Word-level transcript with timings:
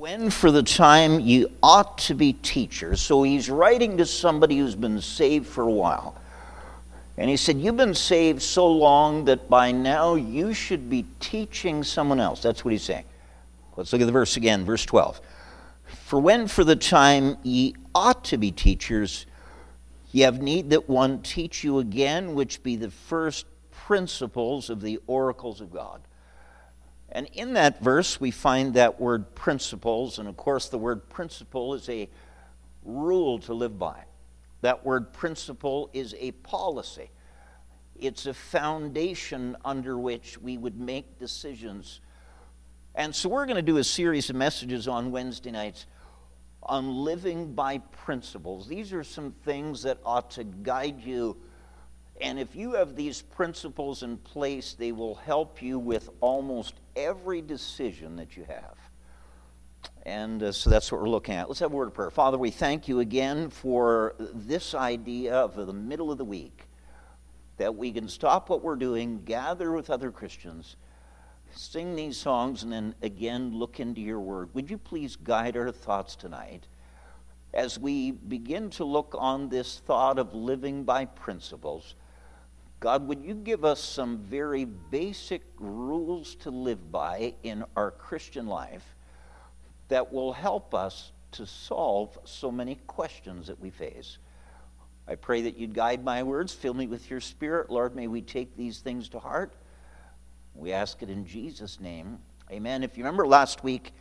When 0.00 0.30
for 0.30 0.50
the 0.50 0.62
time 0.62 1.20
ye 1.20 1.44
ought 1.62 1.98
to 1.98 2.14
be 2.14 2.32
teachers. 2.32 3.02
So 3.02 3.22
he's 3.22 3.50
writing 3.50 3.98
to 3.98 4.06
somebody 4.06 4.56
who's 4.56 4.74
been 4.74 5.02
saved 5.02 5.46
for 5.46 5.60
a 5.60 5.70
while. 5.70 6.16
And 7.18 7.28
he 7.28 7.36
said, 7.36 7.60
You've 7.60 7.76
been 7.76 7.92
saved 7.92 8.40
so 8.40 8.66
long 8.66 9.26
that 9.26 9.50
by 9.50 9.72
now 9.72 10.14
you 10.14 10.54
should 10.54 10.88
be 10.88 11.04
teaching 11.20 11.84
someone 11.84 12.18
else. 12.18 12.40
That's 12.40 12.64
what 12.64 12.72
he's 12.72 12.82
saying. 12.82 13.04
Let's 13.76 13.92
look 13.92 14.00
at 14.00 14.06
the 14.06 14.12
verse 14.12 14.38
again, 14.38 14.64
verse 14.64 14.86
12. 14.86 15.20
For 16.06 16.18
when 16.18 16.48
for 16.48 16.64
the 16.64 16.76
time 16.76 17.36
ye 17.42 17.74
ought 17.94 18.24
to 18.24 18.38
be 18.38 18.50
teachers, 18.50 19.26
ye 20.12 20.22
have 20.22 20.40
need 20.40 20.70
that 20.70 20.88
one 20.88 21.20
teach 21.20 21.62
you 21.62 21.78
again, 21.78 22.34
which 22.34 22.62
be 22.62 22.74
the 22.74 22.90
first 22.90 23.44
principles 23.70 24.70
of 24.70 24.80
the 24.80 24.98
oracles 25.06 25.60
of 25.60 25.70
God. 25.70 26.00
And 27.12 27.28
in 27.32 27.54
that 27.54 27.82
verse, 27.82 28.20
we 28.20 28.30
find 28.30 28.74
that 28.74 29.00
word 29.00 29.34
principles. 29.34 30.18
And 30.18 30.28
of 30.28 30.36
course, 30.36 30.68
the 30.68 30.78
word 30.78 31.08
principle 31.08 31.74
is 31.74 31.88
a 31.88 32.08
rule 32.84 33.38
to 33.40 33.54
live 33.54 33.78
by. 33.78 34.04
That 34.60 34.84
word 34.84 35.12
principle 35.12 35.90
is 35.92 36.14
a 36.18 36.32
policy, 36.32 37.10
it's 37.98 38.26
a 38.26 38.34
foundation 38.34 39.56
under 39.64 39.98
which 39.98 40.38
we 40.38 40.56
would 40.56 40.78
make 40.78 41.18
decisions. 41.18 42.00
And 42.94 43.14
so, 43.14 43.28
we're 43.28 43.46
going 43.46 43.56
to 43.56 43.62
do 43.62 43.76
a 43.76 43.84
series 43.84 44.30
of 44.30 44.36
messages 44.36 44.88
on 44.88 45.10
Wednesday 45.12 45.50
nights 45.50 45.86
on 46.62 47.04
living 47.04 47.54
by 47.54 47.78
principles. 47.78 48.68
These 48.68 48.92
are 48.92 49.04
some 49.04 49.32
things 49.44 49.82
that 49.82 49.98
ought 50.04 50.30
to 50.32 50.44
guide 50.44 51.00
you 51.00 51.36
and 52.20 52.38
if 52.38 52.54
you 52.54 52.74
have 52.74 52.96
these 52.96 53.22
principles 53.22 54.02
in 54.02 54.16
place, 54.18 54.74
they 54.74 54.92
will 54.92 55.14
help 55.14 55.62
you 55.62 55.78
with 55.78 56.10
almost 56.20 56.74
every 56.96 57.40
decision 57.40 58.16
that 58.16 58.36
you 58.36 58.44
have. 58.44 58.76
And 60.04 60.42
uh, 60.42 60.52
so 60.52 60.70
that's 60.70 60.90
what 60.90 61.00
we're 61.00 61.08
looking 61.08 61.34
at. 61.34 61.48
Let's 61.48 61.60
have 61.60 61.72
a 61.72 61.76
word 61.76 61.88
of 61.88 61.94
prayer. 61.94 62.10
Father, 62.10 62.38
we 62.38 62.50
thank 62.50 62.88
you 62.88 63.00
again 63.00 63.50
for 63.50 64.14
this 64.18 64.74
idea 64.74 65.34
of 65.34 65.54
the 65.54 65.72
middle 65.72 66.10
of 66.10 66.18
the 66.18 66.24
week 66.24 66.66
that 67.58 67.76
we 67.76 67.92
can 67.92 68.08
stop 68.08 68.48
what 68.48 68.62
we're 68.62 68.76
doing, 68.76 69.22
gather 69.24 69.72
with 69.72 69.90
other 69.90 70.10
Christians, 70.10 70.76
sing 71.52 71.94
these 71.94 72.16
songs, 72.16 72.62
and 72.62 72.72
then 72.72 72.94
again 73.02 73.52
look 73.52 73.80
into 73.80 74.00
your 74.00 74.20
word. 74.20 74.48
Would 74.54 74.70
you 74.70 74.78
please 74.78 75.16
guide 75.16 75.56
our 75.56 75.70
thoughts 75.70 76.16
tonight 76.16 76.66
as 77.52 77.78
we 77.78 78.12
begin 78.12 78.70
to 78.70 78.84
look 78.84 79.14
on 79.18 79.50
this 79.50 79.80
thought 79.80 80.18
of 80.18 80.34
living 80.34 80.84
by 80.84 81.04
principles? 81.04 81.94
God, 82.80 83.06
would 83.08 83.22
you 83.22 83.34
give 83.34 83.62
us 83.62 83.78
some 83.78 84.18
very 84.18 84.64
basic 84.64 85.42
rules 85.58 86.34
to 86.36 86.50
live 86.50 86.90
by 86.90 87.34
in 87.42 87.62
our 87.76 87.90
Christian 87.90 88.46
life 88.46 88.96
that 89.88 90.10
will 90.10 90.32
help 90.32 90.74
us 90.74 91.12
to 91.32 91.46
solve 91.46 92.18
so 92.24 92.50
many 92.50 92.76
questions 92.86 93.48
that 93.48 93.60
we 93.60 93.68
face? 93.68 94.16
I 95.06 95.14
pray 95.16 95.42
that 95.42 95.58
you'd 95.58 95.74
guide 95.74 96.02
my 96.02 96.22
words, 96.22 96.54
fill 96.54 96.72
me 96.72 96.86
with 96.86 97.10
your 97.10 97.20
spirit. 97.20 97.68
Lord, 97.68 97.94
may 97.94 98.06
we 98.06 98.22
take 98.22 98.56
these 98.56 98.78
things 98.78 99.10
to 99.10 99.18
heart. 99.18 99.52
We 100.54 100.72
ask 100.72 101.02
it 101.02 101.10
in 101.10 101.26
Jesus' 101.26 101.80
name. 101.80 102.18
Amen. 102.50 102.82
If 102.82 102.96
you 102.96 103.04
remember 103.04 103.26
last 103.26 103.62
week, 103.62 103.92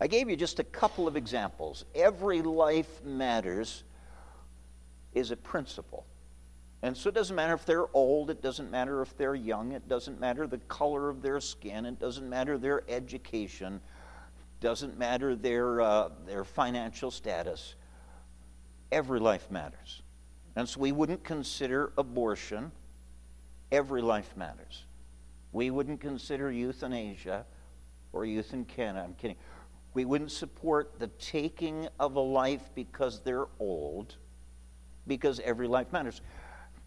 I 0.00 0.08
gave 0.08 0.28
you 0.28 0.36
just 0.36 0.58
a 0.58 0.64
couple 0.64 1.06
of 1.06 1.16
examples. 1.16 1.84
Every 1.94 2.42
life 2.42 3.04
matters 3.04 3.84
is 5.12 5.30
a 5.30 5.36
principle. 5.36 6.04
And 6.84 6.94
so 6.94 7.08
it 7.08 7.14
doesn't 7.14 7.34
matter 7.34 7.54
if 7.54 7.64
they're 7.64 7.86
old, 7.96 8.28
it 8.28 8.42
doesn't 8.42 8.70
matter 8.70 9.00
if 9.00 9.16
they're 9.16 9.34
young, 9.34 9.72
it 9.72 9.88
doesn't 9.88 10.20
matter 10.20 10.46
the 10.46 10.58
color 10.58 11.08
of 11.08 11.22
their 11.22 11.40
skin, 11.40 11.86
it 11.86 11.98
doesn't 11.98 12.28
matter 12.28 12.58
their 12.58 12.82
education, 12.90 13.80
doesn't 14.60 14.98
matter 14.98 15.34
their, 15.34 15.80
uh, 15.80 16.10
their 16.26 16.44
financial 16.44 17.10
status. 17.10 17.76
Every 18.92 19.18
life 19.18 19.50
matters. 19.50 20.02
And 20.56 20.68
so 20.68 20.78
we 20.78 20.92
wouldn't 20.92 21.24
consider 21.24 21.90
abortion. 21.96 22.70
Every 23.72 24.02
life 24.02 24.36
matters. 24.36 24.84
We 25.52 25.70
wouldn't 25.70 26.02
consider 26.02 26.52
euthanasia 26.52 27.46
or 28.12 28.26
youth 28.26 28.52
in 28.52 28.66
Canada. 28.66 29.06
I'm 29.06 29.14
kidding. 29.14 29.38
We 29.94 30.04
wouldn't 30.04 30.32
support 30.32 30.98
the 30.98 31.06
taking 31.06 31.88
of 31.98 32.16
a 32.16 32.20
life 32.20 32.68
because 32.74 33.20
they're 33.20 33.46
old, 33.58 34.16
because 35.06 35.40
every 35.40 35.66
life 35.66 35.90
matters 35.90 36.20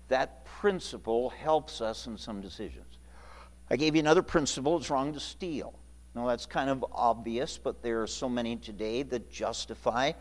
that 0.07 0.45
principle 0.45 1.29
helps 1.29 1.81
us 1.81 2.07
in 2.07 2.17
some 2.17 2.41
decisions. 2.41 2.99
I 3.69 3.75
gave 3.75 3.95
you 3.95 3.99
another 3.99 4.21
principle 4.21 4.77
it's 4.77 4.89
wrong 4.89 5.13
to 5.13 5.19
steal. 5.19 5.73
Now, 6.15 6.27
that's 6.27 6.45
kind 6.45 6.69
of 6.69 6.83
obvious, 6.91 7.57
but 7.57 7.83
there 7.83 8.01
are 8.01 8.07
so 8.07 8.27
many 8.27 8.55
today 8.55 9.03
that 9.03 9.29
justify 9.29 10.13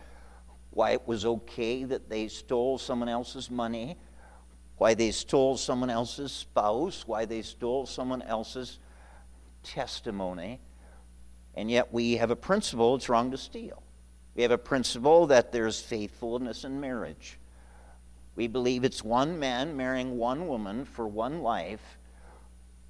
why 0.71 0.91
it 0.91 1.07
was 1.07 1.25
okay 1.25 1.85
that 1.85 2.11
they 2.11 2.29
stole 2.29 2.77
someone 2.77 3.09
else's 3.09 3.51
money, 3.51 3.97
why 4.77 4.93
they 4.93 5.11
stole 5.11 5.57
someone 5.57 5.89
else's 5.89 6.33
spouse, 6.33 7.05
why 7.07 7.25
they 7.25 7.41
stole 7.41 7.87
someone 7.87 8.21
else's 8.23 8.79
testimony. 9.63 10.61
And 11.55 11.71
yet 11.71 11.93
we 11.93 12.17
have 12.17 12.31
a 12.31 12.37
principle 12.37 12.95
it's 12.97 13.09
wrong 13.09 13.31
to 13.31 13.39
steal. 13.39 13.83
We 14.35 14.43
have 14.43 14.53
a 14.53 14.59
principle 14.59 15.27
that 15.29 15.51
there's 15.51 15.81
faithfulness 15.81 16.65
in 16.65 16.79
marriage. 16.79 17.39
We 18.37 18.47
believe 18.47 18.85
it's 18.85 19.03
one 19.03 19.39
man 19.39 19.77
marrying 19.77 20.19
one 20.19 20.47
woman 20.47 20.85
for 20.85 21.09
one 21.09 21.41
life, 21.41 21.99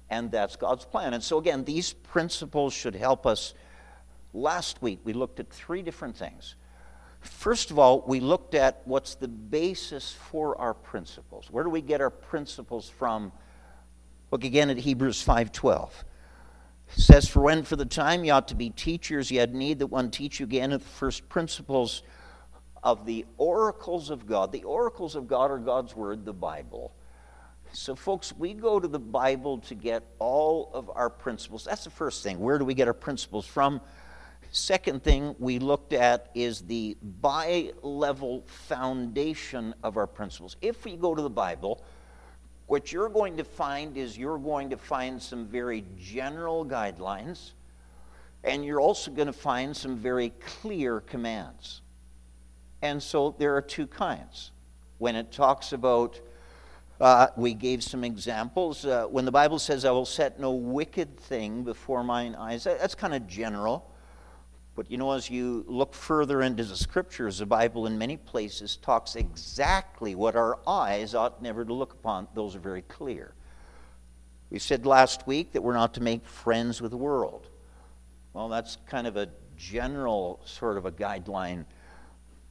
and 0.09 0.29
that's 0.29 0.57
God's 0.57 0.85
plan. 0.85 1.13
And 1.13 1.23
so, 1.23 1.37
again, 1.37 1.63
these 1.63 1.93
principles 1.93 2.73
should 2.73 2.95
help 2.95 3.25
us. 3.25 3.53
Last 4.33 4.81
week, 4.81 4.99
we 5.05 5.13
looked 5.13 5.39
at 5.39 5.49
three 5.49 5.81
different 5.81 6.17
things. 6.17 6.55
First 7.21 7.71
of 7.71 7.79
all, 7.79 8.03
we 8.05 8.19
looked 8.19 8.53
at 8.53 8.81
what's 8.85 9.15
the 9.15 9.27
basis 9.27 10.13
for 10.13 10.59
our 10.59 10.73
principles. 10.73 11.47
Where 11.49 11.63
do 11.63 11.69
we 11.69 11.81
get 11.81 12.01
our 12.01 12.09
principles 12.09 12.89
from? 12.89 13.31
Look 14.31 14.43
again 14.43 14.69
at 14.69 14.77
Hebrews 14.77 15.21
5:12. 15.21 16.05
It 16.95 17.01
says, 17.01 17.27
"For 17.27 17.41
when 17.41 17.63
for 17.63 17.75
the 17.75 17.85
time 17.85 18.23
you 18.23 18.31
ought 18.33 18.47
to 18.49 18.55
be 18.55 18.69
teachers, 18.69 19.31
you 19.31 19.39
had 19.39 19.55
need 19.55 19.79
that 19.79 19.87
one 19.87 20.11
teach 20.11 20.39
you 20.39 20.45
again 20.45 20.71
of 20.71 20.83
the 20.83 20.89
first 20.89 21.27
principles 21.27 22.03
of 22.87 23.05
the 23.05 23.25
oracles 23.37 24.09
of 24.09 24.25
God. 24.25 24.53
The 24.53 24.63
oracles 24.63 25.17
of 25.17 25.27
God 25.27 25.51
are 25.51 25.57
God's 25.57 25.93
Word, 25.93 26.23
the 26.23 26.31
Bible. 26.31 26.93
So, 27.73 27.95
folks, 27.95 28.31
we 28.31 28.53
go 28.53 28.79
to 28.79 28.87
the 28.87 28.97
Bible 28.97 29.57
to 29.57 29.75
get 29.75 30.03
all 30.19 30.71
of 30.73 30.89
our 30.95 31.09
principles. 31.09 31.65
That's 31.65 31.83
the 31.83 31.89
first 31.89 32.23
thing. 32.23 32.39
Where 32.39 32.57
do 32.57 32.63
we 32.63 32.73
get 32.73 32.87
our 32.87 32.93
principles 32.93 33.45
from? 33.45 33.81
Second 34.53 35.03
thing 35.03 35.35
we 35.37 35.59
looked 35.59 35.91
at 35.91 36.31
is 36.33 36.61
the 36.61 36.95
bi 37.01 37.73
level 37.81 38.45
foundation 38.45 39.75
of 39.83 39.97
our 39.97 40.07
principles. 40.07 40.55
If 40.61 40.85
we 40.85 40.95
go 40.95 41.13
to 41.13 41.21
the 41.21 41.29
Bible, 41.29 41.83
what 42.67 42.93
you're 42.93 43.09
going 43.09 43.35
to 43.35 43.43
find 43.43 43.97
is 43.97 44.17
you're 44.17 44.39
going 44.39 44.69
to 44.69 44.77
find 44.77 45.21
some 45.21 45.45
very 45.45 45.83
general 45.99 46.65
guidelines, 46.65 47.51
and 48.45 48.63
you're 48.63 48.79
also 48.79 49.11
going 49.11 49.27
to 49.27 49.33
find 49.33 49.75
some 49.75 49.97
very 49.97 50.29
clear 50.39 51.01
commands. 51.01 51.81
And 52.87 53.03
so 53.03 53.35
there 53.37 53.55
are 53.57 53.61
two 53.61 53.85
kinds. 53.85 54.51
When 54.97 55.17
it 55.17 55.29
talks 55.29 55.73
about, 55.73 56.21
uh, 57.01 57.27
we 57.35 57.53
gave 57.53 57.83
some 57.83 58.05
examples. 58.05 58.85
Uh, 58.85 59.07
when 59.07 59.25
the 59.25 59.31
Bible 59.31 59.59
says, 59.59 59.83
I 59.83 59.91
will 59.91 60.05
set 60.05 60.39
no 60.39 60.53
wicked 60.53 61.19
thing 61.19 61.63
before 61.63 62.01
mine 62.03 62.33
eyes, 62.33 62.63
that's 62.63 62.95
kind 62.95 63.13
of 63.13 63.27
general. 63.27 63.91
But 64.73 64.89
you 64.89 64.97
know, 64.97 65.11
as 65.11 65.29
you 65.29 65.65
look 65.67 65.93
further 65.93 66.41
into 66.41 66.63
the 66.63 66.77
scriptures, 66.77 67.39
the 67.39 67.45
Bible 67.45 67.87
in 67.87 67.97
many 67.97 68.15
places 68.15 68.77
talks 68.77 69.17
exactly 69.17 70.15
what 70.15 70.37
our 70.37 70.57
eyes 70.65 71.13
ought 71.13 71.41
never 71.41 71.65
to 71.65 71.73
look 71.73 71.91
upon. 71.91 72.27
Those 72.35 72.55
are 72.55 72.59
very 72.59 72.83
clear. 72.83 73.33
We 74.49 74.59
said 74.59 74.85
last 74.85 75.27
week 75.27 75.51
that 75.51 75.61
we're 75.61 75.73
not 75.73 75.93
to 75.95 76.01
make 76.01 76.25
friends 76.25 76.81
with 76.81 76.91
the 76.91 76.97
world. 76.97 77.49
Well, 78.31 78.47
that's 78.47 78.77
kind 78.87 79.07
of 79.07 79.17
a 79.17 79.27
general 79.57 80.39
sort 80.45 80.77
of 80.77 80.85
a 80.85 80.91
guideline 80.91 81.65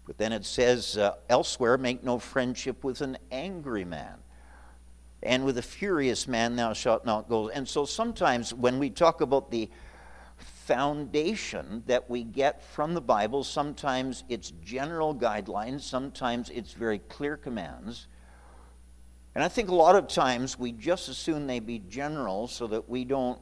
but 0.07 0.19
then 0.19 0.33
it 0.33 0.45
says 0.45 0.97
uh, 0.97 1.17
elsewhere, 1.29 1.77
make 1.77 2.05
no 2.05 2.19
friendship 2.19 2.85
with 2.85 3.01
an 3.01 3.19
angry 3.31 3.85
man. 3.85 4.15
And 5.23 5.45
with 5.45 5.59
a 5.59 5.63
furious 5.63 6.29
man 6.29 6.57
thou 6.57 6.73
shalt 6.73 7.05
not 7.05 7.29
go. 7.29 7.49
And 7.49 7.69
so 7.69 7.85
sometimes 7.85 8.55
when 8.55 8.79
we 8.79 8.91
talk 8.91 9.21
about 9.21 9.51
the 9.51 9.69
foundation 10.37 11.83
that 11.87 12.09
we 12.09 12.23
get 12.23 12.63
from 12.63 12.95
the 12.95 13.01
Bible, 13.01 13.43
sometimes 13.43 14.25
it's 14.29 14.53
general 14.63 15.15
guidelines, 15.15 15.81
sometimes 15.81 16.51
it's 16.51 16.73
very 16.73 16.99
clear 16.99 17.37
commands. 17.37 18.07
And 19.35 19.43
I 19.43 19.49
think 19.49 19.69
a 19.69 19.75
lot 19.75 19.97
of 19.97 20.09
times 20.09 20.59
we 20.59 20.73
just 20.73 21.09
assume 21.09 21.47
they 21.47 21.61
be 21.61 21.79
general 21.79 22.47
so 22.47 22.67
that 22.69 22.89
we 22.89 23.05
don't 23.05 23.41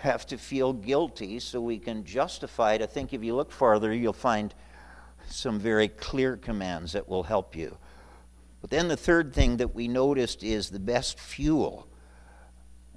have 0.00 0.26
to 0.26 0.38
feel 0.38 0.72
guilty, 0.72 1.40
so 1.40 1.60
we 1.60 1.78
can 1.78 2.04
justify 2.04 2.74
it. 2.74 2.82
I 2.82 2.86
think 2.86 3.12
if 3.12 3.22
you 3.22 3.34
look 3.34 3.52
farther, 3.52 3.92
you'll 3.92 4.12
find 4.12 4.54
some 5.30 5.58
very 5.58 5.88
clear 5.88 6.36
commands 6.36 6.92
that 6.92 7.08
will 7.08 7.22
help 7.22 7.56
you. 7.56 7.76
But 8.60 8.70
then 8.70 8.88
the 8.88 8.96
third 8.96 9.32
thing 9.32 9.56
that 9.58 9.74
we 9.74 9.88
noticed 9.88 10.42
is 10.42 10.70
the 10.70 10.80
best 10.80 11.18
fuel. 11.18 11.88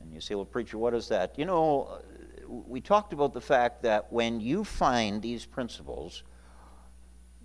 And 0.01 0.13
you 0.13 0.19
say, 0.19 0.35
well, 0.35 0.45
preacher, 0.45 0.77
what 0.77 0.94
is 0.94 1.07
that? 1.07 1.39
You 1.39 1.45
know, 1.45 2.00
we 2.47 2.81
talked 2.81 3.13
about 3.13 3.33
the 3.33 3.41
fact 3.41 3.83
that 3.83 4.12
when 4.12 4.39
you 4.41 4.63
find 4.63 5.21
these 5.21 5.45
principles, 5.45 6.24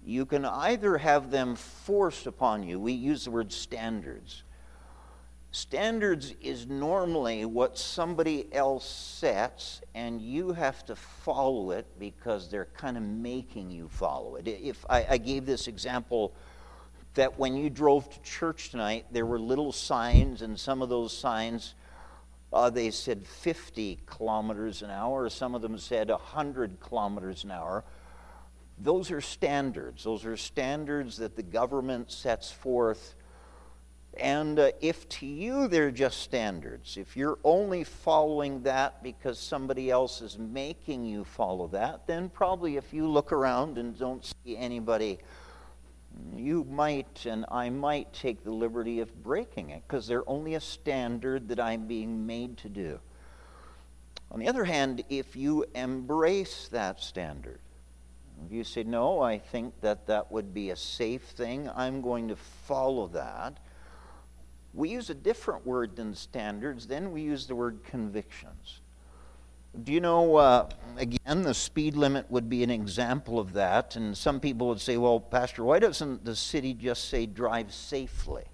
you 0.05 0.27
can 0.27 0.45
either 0.45 0.99
have 0.99 1.31
them 1.31 1.55
forced 1.55 2.27
upon 2.27 2.63
you. 2.63 2.81
We 2.81 2.93
use 2.93 3.25
the 3.25 3.31
word 3.31 3.53
standards. 3.53 4.43
Standards 5.59 6.37
is 6.41 6.69
normally 6.69 7.45
what 7.45 7.77
somebody 7.77 8.47
else 8.55 8.89
sets, 8.89 9.81
and 9.93 10.23
you 10.23 10.53
have 10.53 10.87
to 10.87 10.95
follow 10.95 11.73
it 11.73 11.85
because 11.99 12.49
they're 12.49 12.69
kind 12.77 12.97
of 12.97 13.03
making 13.03 13.69
you 13.69 13.89
follow 13.89 14.37
it. 14.37 14.47
If 14.47 14.87
I, 14.89 15.05
I 15.11 15.19
gave 15.19 15.47
this 15.47 15.67
example 15.67 16.33
that 17.15 17.41
when 17.41 17.57
you 17.57 17.71
drove 17.71 18.09
to 18.09 18.23
church 18.23 18.71
tonight, 18.71 19.07
there 19.11 19.27
were 19.27 19.41
little 19.41 19.73
signs, 19.73 20.43
and 20.43 20.57
some 20.57 20.81
of 20.81 20.91
those 20.91 21.15
signs 21.15 21.75
uh, 22.53 22.71
they 22.71 22.93
said 22.93 23.27
50 23.27 23.99
kilometers 24.07 24.83
an 24.83 24.91
hour, 24.91 25.29
some 25.29 25.57
of 25.57 25.61
them 25.61 25.77
said 25.77 26.09
100 26.09 26.79
kilometers 26.79 27.43
an 27.43 27.51
hour. 27.51 27.83
Those 28.79 29.11
are 29.11 29.21
standards. 29.21 30.05
Those 30.05 30.25
are 30.25 30.37
standards 30.37 31.17
that 31.17 31.35
the 31.35 31.43
government 31.43 32.13
sets 32.13 32.49
forth. 32.49 33.17
And 34.19 34.59
uh, 34.59 34.73
if 34.81 35.09
to 35.11 35.27
you 35.27 35.69
they're 35.69 35.91
just 35.91 36.21
standards, 36.23 36.97
if 36.97 37.17
you're 37.17 37.39
only 37.45 37.85
following 37.85 38.63
that 38.63 39.03
because 39.03 39.39
somebody 39.39 39.91
else 39.91 40.21
is 40.21 40.39
making 40.39 41.05
you 41.05 41.25
follow 41.25 41.69
that, 41.69 42.07
then 42.07 42.29
probably 42.29 42.77
if 42.77 42.93
you 42.93 43.09
look 43.09 43.33
around 43.33 43.79
and 43.79 43.99
don't 43.99 44.25
see 44.25 44.57
anybody, 44.57 45.19
you 46.35 46.65
might 46.65 47.27
and 47.27 47.45
I 47.51 47.71
might 47.71 48.13
take 48.13 48.43
the 48.43 48.51
liberty 48.51 49.01
of 49.01 49.23
breaking 49.23 49.71
it 49.71 49.83
because 49.87 50.07
they're 50.07 50.29
only 50.29 50.55
a 50.55 50.61
standard 50.61 51.49
that 51.49 51.61
I'm 51.61 51.87
being 51.87 52.27
made 52.27 52.57
to 52.59 52.69
do. 52.69 52.99
On 54.31 54.39
the 54.39 54.49
other 54.49 54.65
hand, 54.65 55.05
if 55.09 55.37
you 55.37 55.65
embrace 55.75 56.69
that 56.69 57.01
standard, 57.01 57.61
if 58.47 58.53
you 58.53 58.65
say, 58.65 58.83
no, 58.83 59.21
I 59.21 59.39
think 59.39 59.81
that 59.81 60.07
that 60.07 60.31
would 60.31 60.53
be 60.53 60.71
a 60.71 60.77
safe 60.77 61.23
thing, 61.23 61.71
I'm 61.75 62.03
going 62.03 62.29
to 62.29 62.37
follow 62.37 63.09
that. 63.09 63.59
We 64.79 64.91
use 64.91 65.11
a 65.11 65.15
different 65.15 65.67
word 65.67 65.97
than 65.97 66.15
standards, 66.15 66.87
then 66.87 67.11
we 67.11 67.21
use 67.23 67.49
the 67.49 67.57
word 67.57 67.83
convictions. 67.83 68.81
Do 69.83 69.93
you 69.93 70.01
know, 70.01 70.37
uh, 70.37 70.69
again, 70.97 71.43
the 71.43 71.53
speed 71.53 71.97
limit 71.97 72.31
would 72.31 72.49
be 72.49 72.63
an 72.63 72.71
example 72.71 73.41
of 73.41 73.55
that. 73.55 73.97
And 73.97 74.17
some 74.17 74.39
people 74.39 74.69
would 74.69 74.81
say, 74.81 74.97
well, 74.97 75.19
Pastor, 75.19 75.65
why 75.65 75.81
doesn't 75.81 76.25
the 76.25 76.37
city 76.37 76.75
just 76.75 77.09
say 77.09 77.27
drive 77.27 77.75
safely? 77.75 78.45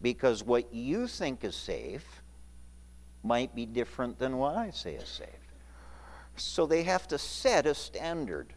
Because 0.00 0.42
what 0.42 0.72
you 0.72 1.06
think 1.06 1.44
is 1.44 1.54
safe 1.54 2.22
might 3.22 3.54
be 3.54 3.66
different 3.66 4.18
than 4.18 4.38
what 4.38 4.56
I 4.56 4.70
say 4.70 4.94
is 4.94 5.08
safe. 5.10 5.28
So 6.36 6.64
they 6.64 6.84
have 6.84 7.06
to 7.08 7.18
set 7.18 7.66
a 7.66 7.74
standard 7.74 8.54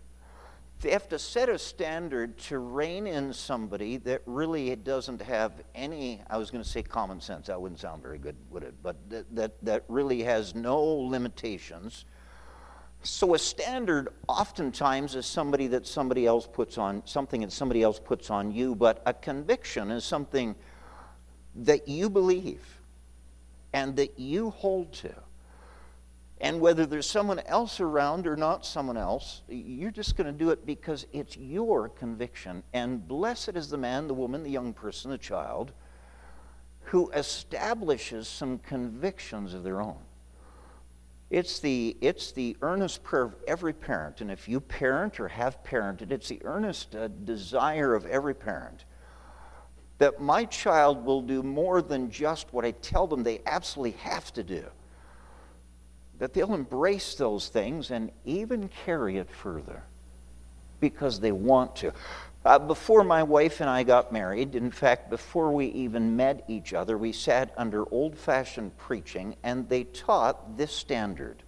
they 0.82 0.92
have 0.92 1.08
to 1.10 1.20
set 1.20 1.50
a 1.50 1.58
standard 1.58 2.38
to 2.38 2.60
rein 2.60 3.08
in 3.08 3.34
somebody 3.34 3.98
that 3.98 4.22
really 4.26 4.76
doesn't 4.76 5.22
have 5.22 5.54
any, 5.74 6.22
I 6.30 6.38
was 6.38 6.52
going 6.52 6.64
to 6.64 6.70
say 6.70 6.84
common 6.84 7.22
sense, 7.22 7.48
that 7.48 7.60
wouldn't 7.60 7.80
sound 7.80 8.02
very 8.02 8.20
good, 8.20 8.36
would 8.50 8.64
it? 8.64 8.76
But 8.84 8.98
that, 9.10 9.36
that, 9.36 9.66
that 9.66 9.84
really 9.88 10.22
has 10.24 10.54
no 10.54 10.82
limitations. 10.84 12.06
So 13.04 13.36
a 13.36 13.40
standard 13.40 14.10
oftentimes 14.28 15.16
is 15.16 15.26
somebody 15.26 15.68
that 15.68 15.88
somebody 15.88 16.26
else 16.26 16.48
puts 16.52 16.78
on, 16.78 17.04
something 17.06 17.42
that 17.42 17.52
somebody 17.52 17.82
else 17.82 18.00
puts 18.00 18.30
on 18.30 18.52
you, 18.52 18.76
but 18.76 19.02
a 19.06 19.14
conviction 19.14 19.92
is 19.92 20.04
something 20.04 20.56
that 21.56 21.88
you 21.88 22.10
believe 22.10 22.80
and 23.74 23.96
that 23.96 24.20
you 24.20 24.50
hold 24.50 24.92
to. 24.94 25.14
And 26.42 26.60
whether 26.60 26.86
there's 26.86 27.10
someone 27.10 27.40
else 27.40 27.80
around 27.80 28.28
or 28.28 28.36
not 28.36 28.66
someone 28.66 28.98
else, 28.98 29.42
you're 29.48 29.92
just 29.92 30.18
going 30.18 30.28
to 30.28 30.38
do 30.38 30.50
it 30.50 30.66
because 30.66 31.08
it's 31.14 31.38
your 31.38 31.88
conviction. 31.88 32.62
And 32.74 33.08
blessed 33.08 33.56
is 33.56 33.70
the 33.70 33.78
man, 33.78 34.08
the 34.08 34.14
woman, 34.14 34.44
the 34.44 34.50
young 34.50 34.74
person, 34.74 35.12
the 35.12 35.18
child 35.18 35.72
who 36.86 37.10
establishes 37.12 38.28
some 38.28 38.60
convictions 38.60 39.54
of 39.54 39.64
their 39.64 39.82
own. 39.82 39.98
It's 41.32 41.60
the, 41.60 41.98
it's 42.02 42.32
the 42.32 42.56
earnest 42.62 43.04
prayer 43.04 43.24
of 43.24 43.36
every 43.48 43.74
parent. 43.74 44.22
And 44.22 44.30
if 44.30 44.48
you 44.48 44.60
parent 44.60 45.20
or 45.20 45.28
have 45.28 45.64
parented, 45.64 46.12
it's 46.12 46.28
the 46.28 46.42
earnest 46.44 46.96
uh, 46.96 47.08
desire 47.08 47.96
of 47.96 48.06
every 48.06 48.36
parent 48.36 48.86
that 49.98 50.22
my 50.22 50.46
child 50.46 51.06
will 51.06 51.22
do 51.22 51.42
more 51.42 51.82
than 51.82 52.12
just 52.12 52.54
what 52.54 52.66
I 52.66 52.72
tell 52.72 53.08
them 53.08 53.24
they 53.24 53.42
absolutely 53.46 53.98
have 54.02 54.32
to 54.34 54.44
do 54.44 54.66
that 56.20 56.34
they'll 56.34 56.54
embrace 56.54 57.16
those 57.16 57.50
things 57.50 57.92
and 57.92 58.12
even 58.24 58.70
carry 58.86 59.18
it 59.18 59.30
further 59.30 59.84
because 60.80 61.20
they 61.20 61.32
want 61.32 61.76
to. 61.78 61.92
Uh, 62.46 62.60
before 62.60 63.04
my 63.04 63.24
wife 63.24 63.60
and 63.60 63.70
I 63.70 63.84
got 63.84 64.14
married, 64.14 64.54
in 64.54 64.70
fact, 64.70 65.10
before 65.10 65.52
we 65.52 65.66
even 65.68 66.16
met 66.16 66.46
each 66.48 66.74
other, 66.74 66.98
we 66.98 67.12
sat 67.12 67.52
under 67.58 67.92
old 67.92 68.16
fashioned 68.16 68.78
preaching 68.78 69.36
and 69.44 69.68
they 69.68 69.86
taught 69.86 70.56
this 70.56 70.72
standard. 70.72 71.42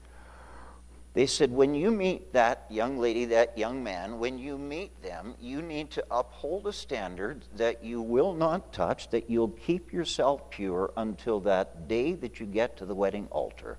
They 1.14 1.28
said, 1.28 1.52
when 1.52 1.74
you 1.74 1.92
meet 1.92 2.34
that 2.34 2.66
young 2.70 3.00
lady, 3.00 3.26
that 3.26 3.58
young 3.58 3.84
man, 3.84 4.20
when 4.20 4.38
you 4.38 4.58
meet 4.58 5.02
them, 5.02 5.36
you 5.40 5.62
need 5.62 5.92
to 5.92 6.06
uphold 6.12 6.68
a 6.68 6.74
standard 6.74 7.44
that 7.56 7.84
you 7.84 8.02
will 8.02 8.34
not 8.34 8.74
touch, 8.74 9.10
that 9.10 9.30
you'll 9.30 9.50
keep 9.50 9.94
yourself 9.94 10.50
pure 10.50 10.92
until 10.98 11.40
that 11.42 11.88
day 11.88 12.14
that 12.14 12.40
you 12.40 12.46
get 12.46 12.78
to 12.78 12.86
the 12.86 12.96
wedding 12.96 13.28
altar 13.32 13.78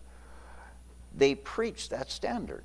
they 1.19 1.35
preached 1.35 1.91
that 1.91 2.11
standard. 2.11 2.65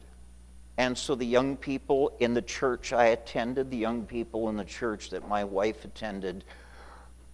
And 0.77 0.97
so 0.97 1.15
the 1.15 1.25
young 1.25 1.57
people 1.57 2.15
in 2.19 2.33
the 2.33 2.41
church 2.41 2.93
I 2.93 3.07
attended, 3.07 3.69
the 3.69 3.77
young 3.77 4.05
people 4.05 4.49
in 4.49 4.57
the 4.57 4.65
church 4.65 5.09
that 5.11 5.27
my 5.27 5.43
wife 5.43 5.85
attended 5.85 6.43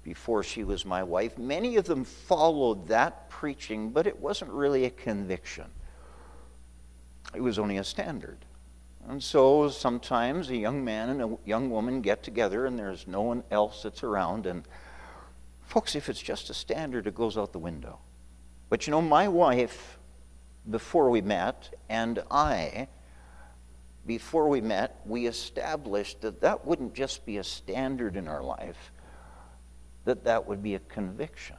before 0.03 0.43
she 0.43 0.63
was 0.63 0.85
my 0.85 1.03
wife, 1.03 1.37
many 1.37 1.75
of 1.75 1.85
them 1.85 2.03
followed 2.03 2.87
that 2.87 3.29
preaching, 3.29 3.91
but 3.91 4.07
it 4.07 4.19
wasn't 4.19 4.51
really 4.51 4.85
a 4.85 4.89
conviction. 4.89 5.65
It 7.35 7.41
was 7.41 7.59
only 7.59 7.77
a 7.77 7.83
standard. 7.83 8.37
And 9.07 9.23
so 9.23 9.69
sometimes 9.69 10.49
a 10.49 10.57
young 10.57 10.83
man 10.83 11.09
and 11.09 11.21
a 11.21 11.37
young 11.45 11.69
woman 11.69 12.01
get 12.01 12.23
together 12.23 12.65
and 12.65 12.77
there's 12.77 13.07
no 13.07 13.21
one 13.21 13.43
else 13.51 13.83
that's 13.83 14.03
around. 14.03 14.45
And 14.45 14.63
folks, 15.65 15.95
if 15.95 16.09
it's 16.09 16.21
just 16.21 16.49
a 16.49 16.53
standard, 16.53 17.07
it 17.07 17.15
goes 17.15 17.37
out 17.37 17.53
the 17.53 17.59
window. 17.59 17.99
But 18.69 18.85
you 18.85 18.91
know, 18.91 19.01
my 19.01 19.27
wife 19.27 19.98
before 20.69 21.09
we 21.09 21.21
met, 21.21 21.73
and 21.89 22.23
I, 22.31 22.87
before 24.05 24.47
we 24.49 24.61
met, 24.61 24.99
we 25.05 25.27
established 25.27 26.21
that 26.21 26.41
that 26.41 26.65
wouldn't 26.65 26.93
just 26.93 27.25
be 27.25 27.37
a 27.37 27.43
standard 27.43 28.15
in 28.15 28.27
our 28.27 28.41
life, 28.41 28.91
that 30.05 30.23
that 30.23 30.47
would 30.47 30.63
be 30.63 30.75
a 30.75 30.79
conviction. 30.79 31.57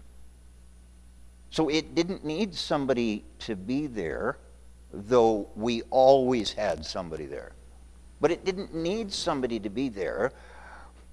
So 1.50 1.68
it 1.68 1.94
didn't 1.94 2.24
need 2.24 2.54
somebody 2.54 3.24
to 3.40 3.56
be 3.56 3.86
there, 3.86 4.38
though 4.92 5.48
we 5.56 5.82
always 5.90 6.52
had 6.52 6.84
somebody 6.84 7.26
there. 7.26 7.52
But 8.20 8.30
it 8.30 8.44
didn't 8.44 8.74
need 8.74 9.12
somebody 9.12 9.58
to 9.60 9.70
be 9.70 9.88
there 9.88 10.32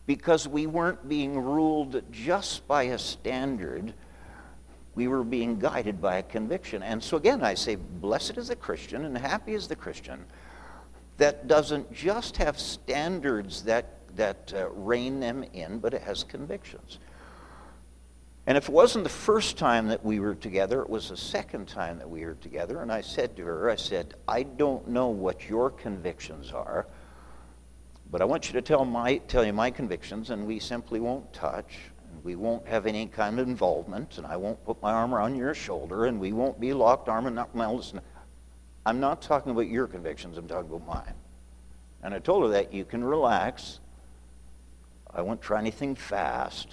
because 0.06 0.48
we 0.48 0.67
weren't 0.67 1.08
being 1.08 1.39
ruled 1.39 2.01
just 2.12 2.67
by 2.67 2.84
a 2.84 2.98
standard 2.98 3.94
we 4.98 5.08
were 5.08 5.24
being 5.24 5.60
guided 5.60 6.01
by 6.01 6.18
a 6.18 6.24
conviction. 6.24 6.82
And 6.82 7.01
so 7.04 7.18
again, 7.18 7.44
I 7.44 7.54
say, 7.54 7.75
blessed 7.75 8.36
is 8.38 8.48
the 8.48 8.56
Christian 8.56 9.06
and 9.06 9.16
happy 9.16 9.54
is 9.54 9.68
the 9.68 9.75
Christian 9.75 10.25
that 11.18 11.48
doesn't 11.48 11.94
just 11.94 12.36
have 12.38 12.58
standards 12.60 13.62
that, 13.63 14.00
that 14.16 14.51
uh, 14.56 14.70
rein 14.70 15.20
them 15.20 15.46
in, 15.54 15.77
but 15.77 15.94
it 15.94 16.01
has 16.01 16.24
convictions. 16.24 16.98
And 18.48 18.58
if 18.58 18.70
it 18.70 18.72
wasn't 18.72 19.04
the 19.04 19.10
first 19.10 19.56
time 19.56 19.88
that 19.89 20.04
we 20.04 20.20
were 20.20 20.34
together, 20.34 20.82
it 20.82 20.89
was 20.89 21.10
the 21.10 21.18
second 21.18 21.68
time 21.68 22.00
that 22.00 22.10
we 22.10 22.25
were 22.25 22.34
together. 22.34 22.82
And 22.82 22.92
I 22.92 23.01
said 23.01 23.36
to 23.38 23.46
her, 23.46 23.70
I 23.70 23.75
said, 23.75 24.16
I 24.27 24.42
don't 24.42 24.88
know 24.88 25.10
what 25.10 25.48
your 25.48 25.70
convictions 25.70 26.51
are, 26.54 26.88
but 28.10 28.24
I 28.24 28.25
want 28.25 28.48
you 28.48 28.54
to 28.54 28.63
tell, 28.63 28.84
my, 28.84 29.18
tell 29.27 29.46
you 29.46 29.54
my 29.54 29.70
convictions, 29.70 30.32
and 30.32 30.48
we 30.48 30.58
simply 30.58 31.00
won't 31.00 31.32
touch 31.34 31.92
we 32.24 32.36
won't 32.36 32.67
have 32.67 32.86
any 32.86 33.07
kind 33.07 33.39
of 33.39 33.47
involvement, 33.47 34.17
and 34.17 34.27
I 34.27 34.38
won't 34.38 34.63
put 34.65 34.81
my 34.81 34.91
arm 34.91 35.13
around 35.13 35.36
your 35.36 35.53
shoulder, 35.53 36.05
and 36.05 36.19
we 36.19 36.33
won't 36.33 36.59
be 36.59 36.74
locked 36.74 37.09
arm 37.09 37.27
in 37.27 37.38
arm. 37.38 37.50
Listen, 37.53 38.01
I'm 38.86 39.00
not 39.00 39.21
talking 39.21 39.51
about 39.51 39.67
your 39.67 39.88
convictions, 39.88 40.38
I'm 40.38 40.47
talking 40.47 40.69
about 40.69 40.88
mine. 40.88 41.13
And 42.03 42.13
I 42.13 42.19
told 42.19 42.43
her 42.43 42.50
that 42.50 42.74
you 42.74 42.86
can 42.86 43.03
relax. 43.03 43.79
I 45.13 45.21
won't 45.21 45.41
try 45.41 45.59
anything 45.59 45.95
fast. 45.95 46.67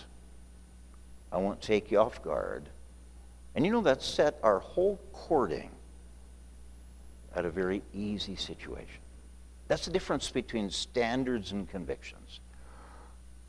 I 1.33 1.39
won't 1.39 1.61
take 1.61 1.91
you 1.91 1.99
off 1.99 2.23
guard. 2.23 2.69
And 3.55 3.65
you 3.65 3.73
know, 3.73 3.81
that 3.83 4.03
set 4.03 4.39
our 4.43 4.59
whole 4.59 5.01
courting 5.13 5.71
at 7.35 7.45
a 7.45 7.51
very 7.51 7.83
easy 7.93 8.37
situation. 8.37 9.01
That's 9.67 9.87
the 9.87 9.91
difference 9.91 10.31
between 10.31 10.71
standards 10.71 11.53
and 11.53 11.69
convictions. 11.69 12.41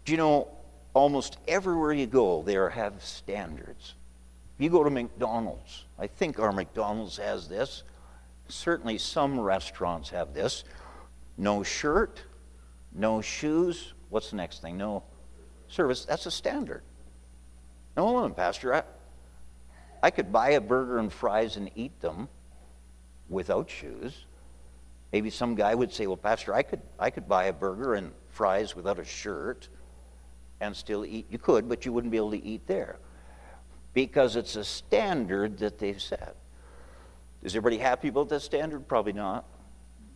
Do 0.05 0.11
you 0.11 0.17
know, 0.17 0.47
almost 0.95 1.37
everywhere 1.47 1.93
you 1.93 2.07
go, 2.07 2.41
they 2.41 2.53
have 2.53 3.03
standards. 3.03 3.93
If 4.57 4.63
you 4.63 4.69
go 4.69 4.83
to 4.83 4.89
McDonald's, 4.89 5.83
I 5.99 6.07
think 6.07 6.39
our 6.39 6.51
McDonald's 6.51 7.17
has 7.17 7.47
this. 7.47 7.83
Certainly, 8.47 8.99
some 8.99 9.39
restaurants 9.39 10.09
have 10.09 10.33
this. 10.33 10.63
No 11.37 11.61
shirt, 11.61 12.23
no 12.93 13.21
shoes. 13.21 13.93
What's 14.09 14.29
the 14.29 14.37
next 14.37 14.61
thing? 14.61 14.77
No 14.77 15.03
service. 15.67 16.05
That's 16.05 16.25
a 16.25 16.31
standard. 16.31 16.81
No, 17.97 18.29
Pastor, 18.29 18.73
I, 18.73 18.83
I 20.01 20.11
could 20.11 20.31
buy 20.31 20.51
a 20.51 20.61
burger 20.61 20.97
and 20.99 21.11
fries 21.11 21.57
and 21.57 21.69
eat 21.75 21.99
them 22.01 22.29
without 23.29 23.69
shoes. 23.69 24.25
Maybe 25.11 25.29
some 25.29 25.55
guy 25.55 25.75
would 25.75 25.91
say, 25.91 26.07
Well, 26.07 26.17
Pastor, 26.17 26.53
I 26.53 26.63
could, 26.63 26.81
I 26.97 27.09
could 27.09 27.27
buy 27.27 27.45
a 27.45 27.53
burger 27.53 27.95
and 27.95 28.11
fries 28.29 28.75
without 28.75 28.99
a 28.99 29.05
shirt 29.05 29.67
and 30.62 30.75
still 30.75 31.05
eat. 31.05 31.25
You 31.29 31.38
could, 31.38 31.67
but 31.67 31.85
you 31.85 31.93
wouldn't 31.93 32.12
be 32.12 32.17
able 32.17 32.31
to 32.31 32.43
eat 32.43 32.65
there 32.67 32.97
because 33.93 34.35
it's 34.35 34.55
a 34.55 34.63
standard 34.63 35.57
that 35.59 35.79
they've 35.79 36.01
set. 36.01 36.35
Is 37.43 37.55
everybody 37.55 37.77
happy 37.77 38.07
about 38.07 38.29
that 38.29 38.41
standard? 38.41 38.88
Probably 38.88 39.13
not. 39.13 39.45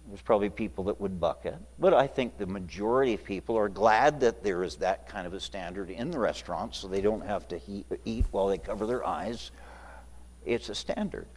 There's 0.07 0.21
probably 0.21 0.49
people 0.49 0.85
that 0.85 0.99
would 0.99 1.19
buck 1.19 1.45
it. 1.45 1.55
But 1.77 1.93
I 1.93 2.07
think 2.07 2.37
the 2.37 2.47
majority 2.47 3.13
of 3.13 3.23
people 3.23 3.55
are 3.55 3.69
glad 3.69 4.19
that 4.21 4.43
there 4.43 4.63
is 4.63 4.77
that 4.77 5.07
kind 5.07 5.27
of 5.27 5.33
a 5.33 5.39
standard 5.39 5.91
in 5.91 6.09
the 6.09 6.17
restaurant 6.17 6.73
so 6.73 6.87
they 6.87 7.01
don't 7.01 7.23
have 7.25 7.47
to 7.49 7.59
eat 8.05 8.25
while 8.31 8.47
they 8.47 8.57
cover 8.57 8.87
their 8.87 9.05
eyes. 9.05 9.51
It's 10.45 10.69
a 10.69 10.75
standard. 10.75 11.27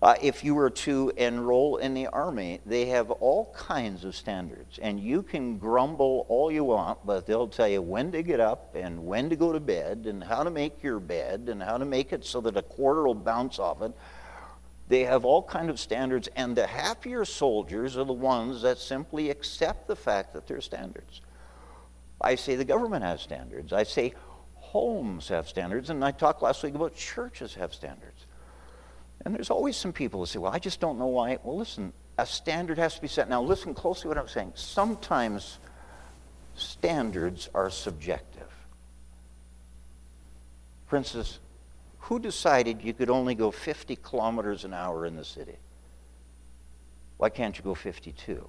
Uh, 0.00 0.14
if 0.22 0.44
you 0.44 0.54
were 0.54 0.70
to 0.70 1.12
enroll 1.16 1.78
in 1.78 1.92
the 1.92 2.06
army, 2.06 2.60
they 2.64 2.86
have 2.86 3.10
all 3.10 3.52
kinds 3.56 4.04
of 4.04 4.14
standards. 4.14 4.78
And 4.80 5.00
you 5.00 5.22
can 5.22 5.58
grumble 5.58 6.24
all 6.28 6.52
you 6.52 6.62
want, 6.62 7.04
but 7.04 7.26
they'll 7.26 7.48
tell 7.48 7.66
you 7.66 7.82
when 7.82 8.12
to 8.12 8.22
get 8.22 8.38
up 8.38 8.76
and 8.76 9.04
when 9.04 9.28
to 9.30 9.34
go 9.34 9.52
to 9.52 9.58
bed 9.58 10.06
and 10.08 10.22
how 10.22 10.44
to 10.44 10.50
make 10.50 10.84
your 10.84 11.00
bed 11.00 11.48
and 11.50 11.60
how 11.60 11.78
to 11.78 11.84
make 11.84 12.12
it 12.12 12.24
so 12.24 12.40
that 12.42 12.56
a 12.56 12.62
quarter 12.62 13.04
will 13.04 13.14
bounce 13.16 13.58
off 13.58 13.82
it. 13.82 13.92
They 14.86 15.04
have 15.04 15.24
all 15.24 15.42
kind 15.42 15.68
of 15.68 15.78
standards, 15.80 16.28
and 16.36 16.56
the 16.56 16.66
happier 16.66 17.24
soldiers 17.24 17.96
are 17.98 18.04
the 18.04 18.12
ones 18.12 18.62
that 18.62 18.78
simply 18.78 19.30
accept 19.30 19.86
the 19.88 19.96
fact 19.96 20.32
that 20.32 20.46
there 20.46 20.56
are 20.56 20.62
standards. 20.62 21.20
I 22.20 22.36
say 22.36 22.54
the 22.54 22.64
government 22.64 23.04
has 23.04 23.20
standards. 23.20 23.72
I 23.72 23.82
say 23.82 24.14
homes 24.54 25.28
have 25.28 25.48
standards, 25.48 25.90
and 25.90 26.04
I 26.04 26.12
talked 26.12 26.40
last 26.40 26.62
week 26.62 26.74
about 26.74 26.94
churches 26.94 27.54
have 27.54 27.74
standards. 27.74 28.17
And 29.24 29.34
there's 29.34 29.50
always 29.50 29.76
some 29.76 29.92
people 29.92 30.20
who 30.20 30.26
say, 30.26 30.38
well, 30.38 30.52
I 30.52 30.58
just 30.58 30.80
don't 30.80 30.98
know 30.98 31.06
why. 31.06 31.38
Well, 31.42 31.56
listen, 31.56 31.92
a 32.18 32.26
standard 32.26 32.78
has 32.78 32.94
to 32.94 33.00
be 33.00 33.08
set. 33.08 33.28
Now, 33.28 33.42
listen 33.42 33.74
closely 33.74 34.02
to 34.02 34.08
what 34.08 34.18
I'm 34.18 34.28
saying. 34.28 34.52
Sometimes 34.54 35.58
standards 36.54 37.48
are 37.54 37.70
subjective. 37.70 38.48
For 40.86 40.96
instance, 40.96 41.38
who 42.00 42.18
decided 42.18 42.82
you 42.82 42.94
could 42.94 43.10
only 43.10 43.34
go 43.34 43.50
50 43.50 43.96
kilometers 43.96 44.64
an 44.64 44.72
hour 44.72 45.04
in 45.04 45.16
the 45.16 45.24
city? 45.24 45.56
Why 47.18 47.28
can't 47.28 47.56
you 47.58 47.64
go 47.64 47.74
52? 47.74 48.48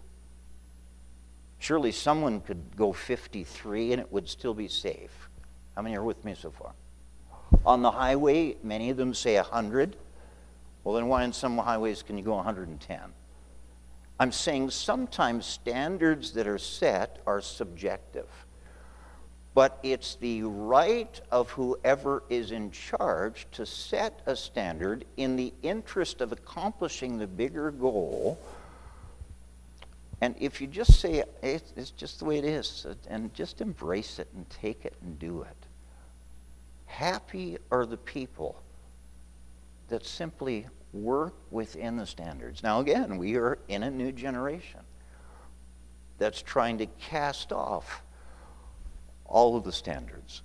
Surely 1.58 1.92
someone 1.92 2.40
could 2.40 2.78
go 2.78 2.94
53 2.94 3.92
and 3.92 4.02
it 4.02 4.12
would 4.12 4.30
still 4.30 4.54
be 4.54 4.70
safe. 4.70 5.30
How 5.76 5.82
many 5.82 5.98
are 5.98 6.04
with 6.04 6.24
me 6.24 6.36
so 6.36 6.52
far? 6.52 6.72
On 7.66 7.82
the 7.82 7.92
highway, 7.92 8.56
many 8.64 8.90
of 8.90 8.98
them 8.98 9.14
say 9.14 9.36
100. 9.36 9.98
Well, 10.84 10.96
then 10.96 11.08
why 11.08 11.24
on 11.24 11.34
some 11.34 11.58
highways 11.58 12.04
can 12.04 12.18
you 12.18 12.24
go 12.24 12.36
110? 12.36 13.00
I'm 14.20 14.32
saying 14.32 14.72
sometimes 14.72 15.46
standards 15.46 16.32
that 16.34 16.48
are 16.48 16.58
set 16.58 17.20
are 17.26 17.42
subjective 17.42 18.28
but 19.60 19.78
it's 19.84 20.16
the 20.16 20.44
right 20.44 21.20
of 21.32 21.50
whoever 21.50 22.24
is 22.30 22.52
in 22.52 22.72
charge 22.72 23.48
to 23.52 23.66
set 23.66 24.22
a 24.26 24.34
standard 24.34 25.04
in 25.18 25.36
the 25.36 25.54
interest 25.64 26.22
of 26.22 26.32
accomplishing 26.32 27.18
the 27.18 27.28
bigger 27.28 27.72
goal. 27.72 28.40
And 30.22 30.36
if 30.40 30.62
you 30.62 30.68
just 30.68 31.00
say 31.00 31.24
it's 31.42 31.92
just 31.92 32.20
the 32.20 32.26
way 32.26 32.38
it 32.38 32.46
is, 32.46 32.86
and 33.10 33.34
just 33.34 33.60
embrace 33.60 34.20
it 34.20 34.28
and 34.36 34.50
take 34.50 34.86
it 34.86 34.94
and 35.02 35.18
do 35.18 35.42
it, 35.42 35.68
happy 36.86 37.58
are 37.72 37.86
the 37.86 37.98
people 37.98 38.62
that 39.90 40.06
simply 40.06 40.68
work 40.94 41.34
within 41.52 41.98
the 41.98 42.06
standards. 42.06 42.64
Now, 42.64 42.80
again, 42.80 43.18
we 43.18 43.36
are 43.36 43.60
in 43.68 43.84
a 43.84 43.92
new 43.92 44.12
generation 44.12 44.82
that's 46.18 46.42
trying 46.42 46.78
to 46.80 46.86
cast 46.86 47.52
off 47.52 48.02
all 49.26 49.56
of 49.56 49.64
the 49.64 49.72
standards. 49.72 50.42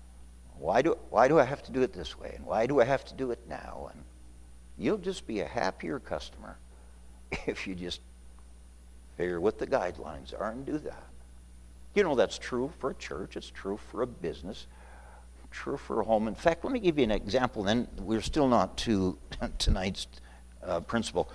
Why 0.59 0.83
do, 0.83 0.97
why 1.11 1.29
do 1.29 1.39
I 1.39 1.45
have 1.45 1.63
to 1.65 1.73
do 1.73 1.83
it 1.83 1.93
this 1.93 2.19
way? 2.19 2.35
And 2.37 2.47
why 2.47 2.67
do 2.67 2.81
I 2.81 2.85
have 2.85 3.05
to 3.07 3.15
do 3.15 3.31
it 3.31 3.41
now? 3.49 3.91
And 3.93 4.05
you'll 4.79 4.99
just 4.99 5.27
be 5.27 5.41
a 5.41 5.47
happier 5.47 5.99
customer 5.99 6.57
if 7.47 7.67
you 7.67 7.75
just 7.75 8.01
figure 9.17 9.41
what 9.41 9.59
the 9.59 9.67
guidelines 9.67 10.39
are 10.39 10.51
and 10.51 10.65
do 10.65 10.79
that. 10.79 11.05
You 11.95 12.03
know, 12.03 12.15
that's 12.15 12.39
true 12.39 12.73
for 12.79 12.91
a 12.91 12.95
church, 12.95 13.37
it's 13.37 13.51
true 13.51 13.79
for 13.91 14.03
a 14.03 14.07
business, 14.07 14.67
true 15.55 15.77
for 15.77 16.01
a 16.01 16.05
home. 16.05 16.29
In 16.29 16.35
fact, 16.35 16.65
let 16.65 16.73
me 16.73 16.81
give 16.81 16.99
you 16.99 17.05
an 17.05 17.13
example, 17.13 17.63
then 17.63 17.87
we're 18.01 18.21
still 18.21 18.49
not 18.49 18.77
to 18.79 19.17
tonight's 19.59 20.07
uh, 20.63 20.81
principle. 20.81 21.31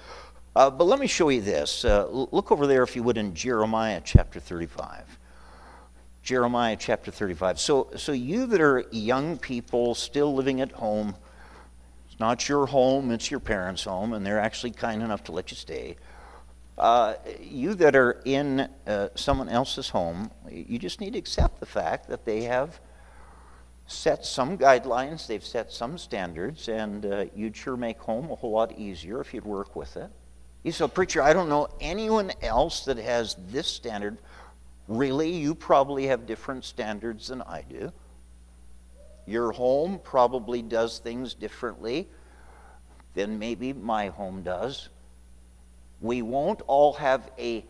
Uh, 0.56 0.70
but 0.70 0.84
let 0.84 1.00
me 1.00 1.08
show 1.08 1.30
you 1.30 1.42
this. 1.42 1.86
Uh, 1.86 2.06
look 2.10 2.52
over 2.52 2.68
there, 2.68 2.84
if 2.84 2.96
you 2.96 3.04
would, 3.04 3.18
in 3.18 3.34
Jeremiah 3.34 4.02
chapter 4.04 4.40
35. 4.40 5.18
Jeremiah 6.22 6.76
chapter 6.78 7.12
35. 7.12 7.60
So, 7.60 7.92
so 7.96 8.12
you 8.12 8.46
that 8.48 8.60
are 8.60 8.84
young 8.92 9.38
people 9.38 9.96
still 9.96 10.34
living 10.36 10.60
at 10.60 10.74
home, 10.74 11.16
it's 12.10 12.20
not 12.20 12.50
your 12.50 12.66
home, 12.66 13.12
it's 13.12 13.32
your 13.32 13.40
parents' 13.40 13.86
home, 13.86 14.14
and 14.14 14.26
they're 14.26 14.40
actually 14.40 14.72
kind 14.72 15.02
enough 15.02 15.24
to 15.26 15.32
let 15.32 15.50
you 15.50 15.58
stay. 15.58 15.96
Uh, 16.78 17.14
you 17.42 17.74
that 17.76 17.96
are 17.96 18.22
in 18.26 18.68
uh, 18.86 19.10
someone 19.16 19.50
else's 19.50 19.90
home, 19.90 20.30
you 20.52 20.78
just 20.78 21.00
need 21.00 21.14
to 21.14 21.20
accept 21.20 21.60
the 21.60 21.66
fact 21.66 22.10
that 22.10 22.26
they 22.26 22.44
have 22.44 22.80
set 23.90 24.24
some 24.24 24.56
guidelines, 24.56 25.26
they've 25.26 25.44
set 25.44 25.72
some 25.72 25.98
standards, 25.98 26.68
and 26.68 27.06
uh, 27.06 27.26
you'd 27.36 27.58
sure 27.58 27.76
make 27.76 28.00
home 28.00 28.30
a 28.30 28.36
whole 28.36 28.52
lot 28.52 28.72
easier 28.78 29.20
if 29.20 29.34
you'd 29.34 29.46
work 29.46 29.76
with 29.76 29.98
it. 29.98 30.10
You 30.62 30.72
say, 30.72 30.88
Preacher, 30.88 31.24
I 31.24 31.34
don't 31.34 31.50
know 31.50 31.68
anyone 31.82 32.32
else 32.44 32.86
that 32.86 32.98
has 32.98 33.36
this 33.48 33.68
standard. 33.68 34.20
Really, 34.88 35.32
you 35.32 35.56
probably 35.56 36.06
have 36.06 36.28
different 36.28 36.66
standards 36.66 37.30
than 37.30 37.42
I 37.42 37.64
do. 37.68 37.92
Your 39.26 39.52
home 39.52 40.00
probably 40.04 40.62
does 40.62 41.00
things 41.00 41.34
differently 41.34 42.08
than 43.16 43.40
maybe 43.40 43.74
my 43.74 44.10
home 44.10 44.44
does. 44.44 44.90
We 46.00 46.22
won't 46.22 46.62
all 46.68 46.94
have 46.94 47.32
a 47.40 47.66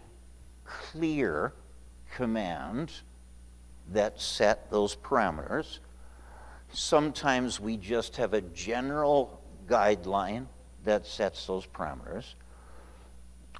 clear 0.65 1.53
command 2.15 2.91
that 3.93 4.19
set 4.19 4.69
those 4.69 4.97
parameters. 4.97 5.79
Sometimes 6.71 7.59
we 7.59 7.77
just 7.77 8.17
have 8.17 8.33
a 8.33 8.41
general 8.41 9.41
guideline 9.67 10.45
that 10.83 11.05
sets 11.05 11.45
those 11.45 11.65
parameters. 11.65 12.33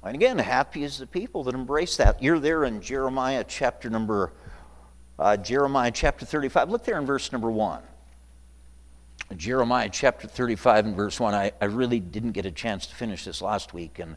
And 0.02 0.14
again, 0.14 0.38
happy 0.38 0.82
is 0.84 0.98
the 0.98 1.06
people 1.06 1.44
that 1.44 1.54
embrace 1.54 1.96
that. 1.98 2.22
You're 2.22 2.38
there 2.38 2.64
in 2.64 2.80
Jeremiah 2.80 3.44
chapter 3.46 3.90
number, 3.90 4.32
uh, 5.18 5.36
Jeremiah 5.36 5.90
chapter 5.90 6.24
35. 6.24 6.70
Look 6.70 6.84
there 6.84 6.98
in 6.98 7.04
verse 7.04 7.32
number 7.32 7.50
1. 7.50 7.82
Jeremiah 9.36 9.90
chapter 9.92 10.26
35 10.26 10.86
and 10.86 10.96
verse 10.96 11.20
1. 11.20 11.34
I, 11.34 11.52
I 11.60 11.66
really 11.66 12.00
didn't 12.00 12.32
get 12.32 12.46
a 12.46 12.50
chance 12.50 12.86
to 12.86 12.94
finish 12.94 13.24
this 13.24 13.42
last 13.42 13.74
week. 13.74 13.98
And 13.98 14.16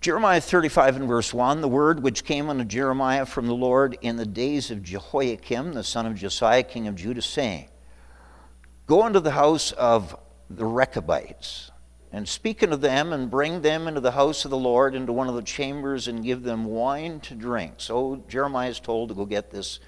Jeremiah 0.00 0.40
35 0.40 0.96
and 0.96 1.08
verse 1.08 1.32
1 1.32 1.62
the 1.62 1.68
word 1.68 2.02
which 2.02 2.24
came 2.24 2.50
unto 2.50 2.64
Jeremiah 2.64 3.24
from 3.24 3.46
the 3.46 3.54
Lord 3.54 3.96
in 4.02 4.16
the 4.16 4.26
days 4.26 4.70
of 4.70 4.82
Jehoiakim, 4.82 5.72
the 5.72 5.84
son 5.84 6.04
of 6.04 6.16
Josiah, 6.16 6.62
king 6.62 6.88
of 6.88 6.96
Judah, 6.96 7.22
saying, 7.22 7.68
Go 8.86 9.06
into 9.06 9.20
the 9.20 9.30
house 9.30 9.72
of 9.72 10.14
the 10.50 10.66
Rechabites 10.66 11.70
and 12.12 12.28
speak 12.28 12.62
unto 12.62 12.76
them 12.76 13.14
and 13.14 13.30
bring 13.30 13.62
them 13.62 13.88
into 13.88 14.00
the 14.00 14.12
house 14.12 14.44
of 14.44 14.50
the 14.50 14.58
Lord, 14.58 14.94
into 14.94 15.12
one 15.12 15.28
of 15.28 15.34
the 15.34 15.42
chambers, 15.42 16.06
and 16.06 16.22
give 16.22 16.42
them 16.42 16.66
wine 16.66 17.20
to 17.20 17.34
drink. 17.34 17.74
So 17.78 18.22
Jeremiah 18.28 18.68
is 18.68 18.80
told 18.80 19.08
to 19.08 19.14
go 19.14 19.24
get 19.24 19.50
this 19.50 19.80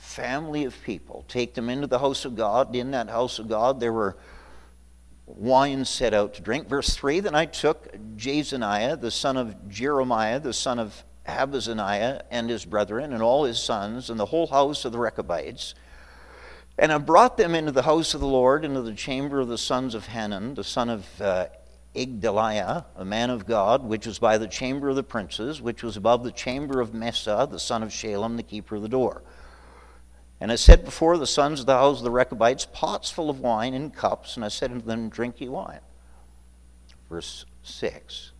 family 0.00 0.64
of 0.64 0.74
people, 0.82 1.24
take 1.28 1.54
them 1.54 1.70
into 1.70 1.86
the 1.86 2.00
house 2.00 2.24
of 2.24 2.34
God. 2.34 2.74
In 2.74 2.90
that 2.90 3.08
house 3.08 3.38
of 3.38 3.48
God, 3.48 3.78
there 3.78 3.92
were 3.92 4.16
wine 5.24 5.84
set 5.84 6.12
out 6.12 6.34
to 6.34 6.42
drink. 6.42 6.68
Verse 6.68 6.94
3 6.94 7.20
Then 7.20 7.36
I 7.36 7.46
took 7.46 7.92
Jaazaniah, 8.16 9.00
the 9.00 9.12
son 9.12 9.36
of 9.36 9.68
Jeremiah, 9.68 10.40
the 10.40 10.52
son 10.52 10.80
of 10.80 11.04
Habaziniah, 11.26 12.22
and 12.32 12.50
his 12.50 12.64
brethren, 12.64 13.12
and 13.12 13.22
all 13.22 13.44
his 13.44 13.62
sons, 13.62 14.10
and 14.10 14.18
the 14.18 14.26
whole 14.26 14.48
house 14.48 14.84
of 14.84 14.90
the 14.90 14.98
Rechabites 14.98 15.74
and 16.78 16.92
I 16.92 16.98
brought 16.98 17.36
them 17.36 17.54
into 17.54 17.72
the 17.72 17.82
house 17.82 18.14
of 18.14 18.20
the 18.20 18.26
Lord, 18.26 18.64
into 18.64 18.82
the 18.82 18.94
chamber 18.94 19.40
of 19.40 19.48
the 19.48 19.58
sons 19.58 19.94
of 19.94 20.06
Hanan, 20.06 20.54
the 20.54 20.64
son 20.64 20.88
of 20.88 21.20
uh, 21.20 21.46
Igdaliah, 21.94 22.84
a 22.96 23.04
man 23.04 23.30
of 23.30 23.46
God, 23.46 23.84
which 23.84 24.06
was 24.06 24.18
by 24.18 24.38
the 24.38 24.48
chamber 24.48 24.88
of 24.88 24.96
the 24.96 25.02
princes, 25.02 25.60
which 25.60 25.82
was 25.82 25.96
above 25.96 26.24
the 26.24 26.32
chamber 26.32 26.80
of 26.80 26.94
Mesa, 26.94 27.46
the 27.50 27.58
son 27.58 27.82
of 27.82 27.90
Shallum, 27.90 28.36
the 28.36 28.42
keeper 28.42 28.76
of 28.76 28.82
the 28.82 28.88
door. 28.88 29.22
And 30.40 30.50
I 30.50 30.56
set 30.56 30.84
before 30.84 31.18
the 31.18 31.26
sons 31.26 31.60
of 31.60 31.66
the 31.66 31.76
house 31.76 31.98
of 31.98 32.04
the 32.04 32.10
Rechabites 32.10 32.66
pots 32.72 33.10
full 33.10 33.30
of 33.30 33.40
wine 33.40 33.74
in 33.74 33.90
cups, 33.90 34.36
and 34.36 34.44
I 34.44 34.48
said 34.48 34.72
unto 34.72 34.84
them, 34.84 35.08
Drink 35.08 35.40
ye 35.40 35.48
wine. 35.48 35.80
Verse 37.08 37.44
6. 37.62 38.32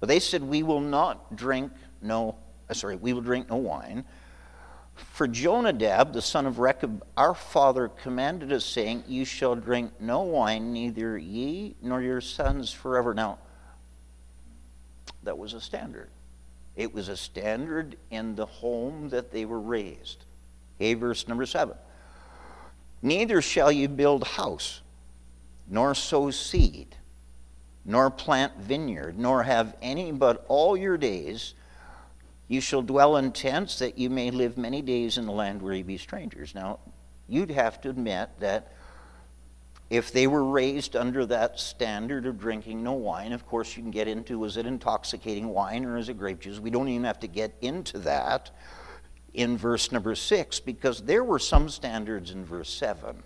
But 0.00 0.08
they 0.08 0.20
said, 0.20 0.42
We 0.42 0.62
will 0.62 0.80
not 0.80 1.36
drink 1.36 1.72
no, 2.00 2.36
uh, 2.70 2.74
sorry, 2.74 2.96
we 2.96 3.12
will 3.12 3.20
drink 3.20 3.50
no 3.50 3.56
wine. 3.56 4.04
For 4.94 5.26
Jonadab, 5.26 6.12
the 6.12 6.22
son 6.22 6.46
of 6.46 6.58
Rechab, 6.58 7.04
our 7.16 7.34
father 7.34 7.88
commanded 7.88 8.52
us, 8.52 8.64
saying, 8.64 9.04
You 9.06 9.24
shall 9.24 9.54
drink 9.54 9.92
no 10.00 10.22
wine, 10.22 10.72
neither 10.72 11.18
ye 11.18 11.74
nor 11.82 12.00
your 12.00 12.20
sons 12.20 12.72
forever. 12.72 13.14
Now, 13.14 13.38
that 15.24 15.38
was 15.38 15.54
a 15.54 15.60
standard. 15.60 16.10
It 16.76 16.92
was 16.92 17.08
a 17.08 17.16
standard 17.16 17.96
in 18.10 18.34
the 18.34 18.46
home 18.46 19.08
that 19.10 19.32
they 19.32 19.44
were 19.44 19.60
raised. 19.60 20.24
Okay, 20.76 20.94
verse 20.94 21.28
number 21.28 21.46
seven. 21.46 21.76
Neither 23.02 23.42
shall 23.42 23.70
you 23.70 23.88
build 23.88 24.24
house, 24.24 24.80
nor 25.68 25.94
sow 25.94 26.30
seed, 26.30 26.96
nor 27.84 28.10
plant 28.10 28.56
vineyard, 28.56 29.18
nor 29.18 29.42
have 29.42 29.76
any 29.82 30.10
but 30.10 30.44
all 30.48 30.76
your 30.76 30.96
days 30.96 31.54
you 32.54 32.60
shall 32.60 32.82
dwell 32.82 33.16
in 33.16 33.32
tents 33.32 33.80
that 33.80 33.98
you 33.98 34.08
may 34.08 34.30
live 34.30 34.56
many 34.56 34.80
days 34.80 35.18
in 35.18 35.26
the 35.26 35.32
land 35.32 35.60
where 35.60 35.74
you 35.74 35.84
be 35.84 35.98
strangers. 35.98 36.54
Now, 36.54 36.78
you'd 37.28 37.50
have 37.50 37.80
to 37.82 37.90
admit 37.90 38.30
that 38.38 38.72
if 39.90 40.12
they 40.12 40.26
were 40.26 40.44
raised 40.44 40.96
under 40.96 41.26
that 41.26 41.60
standard 41.60 42.26
of 42.26 42.38
drinking 42.38 42.82
no 42.82 42.92
wine, 42.92 43.32
of 43.32 43.46
course, 43.46 43.76
you 43.76 43.82
can 43.82 43.90
get 43.90 44.08
into 44.08 44.38
was 44.38 44.56
it 44.56 44.66
intoxicating 44.66 45.48
wine 45.48 45.84
or 45.84 45.98
is 45.98 46.08
it 46.08 46.18
grape 46.18 46.40
juice? 46.40 46.58
We 46.58 46.70
don't 46.70 46.88
even 46.88 47.04
have 47.04 47.20
to 47.20 47.26
get 47.26 47.54
into 47.60 47.98
that 48.00 48.50
in 49.34 49.58
verse 49.58 49.92
number 49.92 50.14
six 50.14 50.60
because 50.60 51.02
there 51.02 51.24
were 51.24 51.38
some 51.38 51.68
standards 51.68 52.30
in 52.30 52.44
verse 52.44 52.70
seven. 52.70 53.22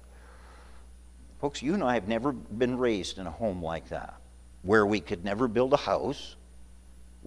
Folks, 1.40 1.62
you 1.62 1.74
and 1.74 1.84
I 1.84 1.94
have 1.94 2.08
never 2.08 2.32
been 2.32 2.78
raised 2.78 3.18
in 3.18 3.26
a 3.26 3.30
home 3.30 3.62
like 3.62 3.90
that 3.90 4.20
where 4.62 4.84
we 4.84 5.00
could 5.00 5.24
never 5.24 5.46
build 5.46 5.72
a 5.72 5.76
house, 5.76 6.34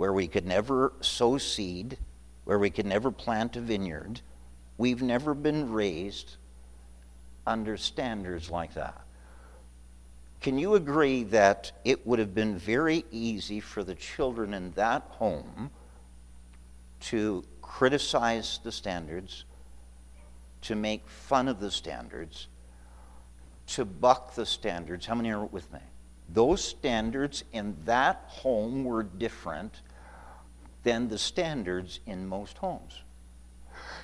where 0.01 0.11
we 0.11 0.27
could 0.27 0.47
never 0.47 0.93
sow 1.01 1.37
seed, 1.37 1.95
where 2.45 2.57
we 2.57 2.71
could 2.71 2.87
never 2.87 3.11
plant 3.11 3.55
a 3.55 3.61
vineyard. 3.61 4.19
We've 4.79 5.03
never 5.03 5.35
been 5.35 5.71
raised 5.71 6.37
under 7.45 7.77
standards 7.77 8.49
like 8.49 8.73
that. 8.73 8.99
Can 10.41 10.57
you 10.57 10.73
agree 10.73 11.21
that 11.25 11.71
it 11.85 12.07
would 12.07 12.17
have 12.17 12.33
been 12.33 12.57
very 12.57 13.05
easy 13.11 13.59
for 13.59 13.83
the 13.83 13.93
children 13.93 14.55
in 14.55 14.71
that 14.71 15.03
home 15.03 15.69
to 17.01 17.43
criticize 17.61 18.59
the 18.63 18.71
standards, 18.71 19.45
to 20.63 20.73
make 20.75 21.07
fun 21.07 21.47
of 21.47 21.59
the 21.59 21.69
standards, 21.69 22.47
to 23.67 23.85
buck 23.85 24.33
the 24.33 24.47
standards? 24.47 25.05
How 25.05 25.13
many 25.13 25.29
are 25.29 25.45
with 25.45 25.71
me? 25.71 25.79
Those 26.27 26.63
standards 26.63 27.43
in 27.53 27.77
that 27.85 28.23
home 28.29 28.83
were 28.83 29.03
different 29.03 29.81
than 30.83 31.07
the 31.07 31.17
standards 31.17 31.99
in 32.05 32.27
most 32.27 32.57
homes. 32.57 33.03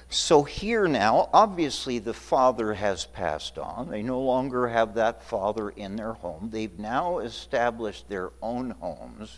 So 0.09 0.43
here 0.43 0.87
now, 0.87 1.29
obviously 1.33 1.99
the 1.99 2.13
father 2.13 2.73
has 2.73 3.05
passed 3.05 3.57
on. 3.57 3.89
They 3.89 4.01
no 4.01 4.21
longer 4.21 4.67
have 4.67 4.95
that 4.95 5.23
father 5.23 5.69
in 5.69 5.97
their 5.97 6.13
home. 6.13 6.49
They've 6.51 6.79
now 6.79 7.19
established 7.19 8.07
their 8.07 8.31
own 8.41 8.71
homes. 8.79 9.37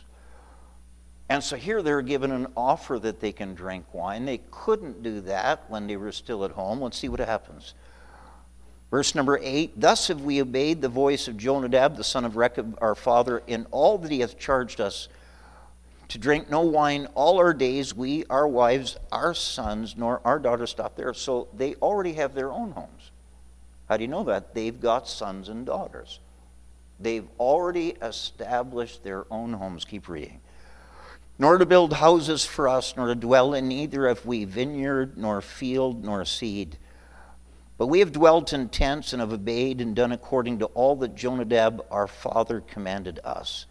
And 1.28 1.44
so 1.44 1.56
here 1.56 1.82
they're 1.82 2.02
given 2.02 2.32
an 2.32 2.48
offer 2.56 3.00
that 3.00 3.20
they 3.20 3.32
can 3.32 3.56
drink 3.56 3.94
wine. 3.94 4.26
They 4.26 4.42
couldn't 4.52 5.02
do 5.02 5.22
that 5.22 5.70
when 5.70 5.88
they 5.88 5.98
were 5.98 6.12
still 6.12 6.46
at 6.46 6.52
home. 6.52 6.82
Let's 6.82 6.98
see 6.98 7.10
what 7.10 7.20
happens. 7.20 7.74
Verse 8.92 9.14
number 9.14 9.40
8 9.42 9.80
Thus 9.80 10.08
have 10.08 10.22
we 10.22 10.42
obeyed 10.42 10.82
the 10.82 10.90
voice 10.90 11.28
of 11.28 11.38
Jonadab, 11.38 11.98
the 11.98 12.04
son 12.04 12.26
of 12.26 12.36
Rechab, 12.36 12.78
our 12.82 12.96
father, 12.96 13.44
in 13.48 13.66
all 13.72 13.98
that 14.00 14.12
he 14.12 14.20
hath 14.20 14.40
charged 14.40 14.82
us 14.82 15.08
to 16.10 16.18
drink 16.18 16.50
no 16.50 16.62
wine 16.62 17.08
all 17.14 17.38
our 17.38 17.54
days, 17.54 17.96
we, 17.96 18.26
our 18.30 18.48
wives, 18.48 18.98
our 19.12 19.34
sons, 19.34 19.96
nor 19.96 20.22
our 20.26 20.40
daughters 20.40 20.72
stop 20.72 20.96
there. 20.96 21.14
So 21.14 21.48
they 21.56 21.76
already 21.76 22.14
have 22.14 22.34
their 22.34 22.52
own 22.52 22.72
homes. 22.72 23.12
How 23.88 23.98
do 23.98 24.04
you 24.04 24.08
know 24.08 24.24
that? 24.26 24.54
They've 24.54 24.80
got 24.80 25.08
sons 25.08 25.50
and 25.50 25.66
daughters. 25.66 26.20
They've 27.00 27.28
already 27.40 27.90
established 28.02 29.04
their 29.04 29.26
own 29.32 29.54
homes. 29.54 29.86
Keep 29.86 30.10
reading. 30.10 30.42
Nor 31.38 31.58
to 31.58 31.66
build 31.66 31.94
houses 31.94 32.44
for 32.44 32.68
us, 32.68 32.96
nor 32.98 33.08
to 33.08 33.16
dwell 33.16 33.54
in 33.54 33.68
neither 33.68 34.08
have 34.08 34.26
we 34.26 34.44
vineyard, 34.44 35.18
nor 35.18 35.42
field, 35.42 36.04
nor 36.04 36.26
seed. 36.26 36.78
But 37.78 37.88
we 37.88 38.00
have 38.00 38.12
dwelt 38.12 38.52
in 38.52 38.68
tents 38.70 39.14
and 39.14 39.22
have 39.22 39.32
obeyed 39.32 39.80
and 39.80 39.96
done 39.96 40.12
according 40.12 40.60
to 40.60 40.66
all 40.66 40.96
that 40.98 41.16
Jonadab 41.16 41.86
our 41.90 42.08
father 42.08 42.62
commanded 42.62 43.20
us. 43.24 43.68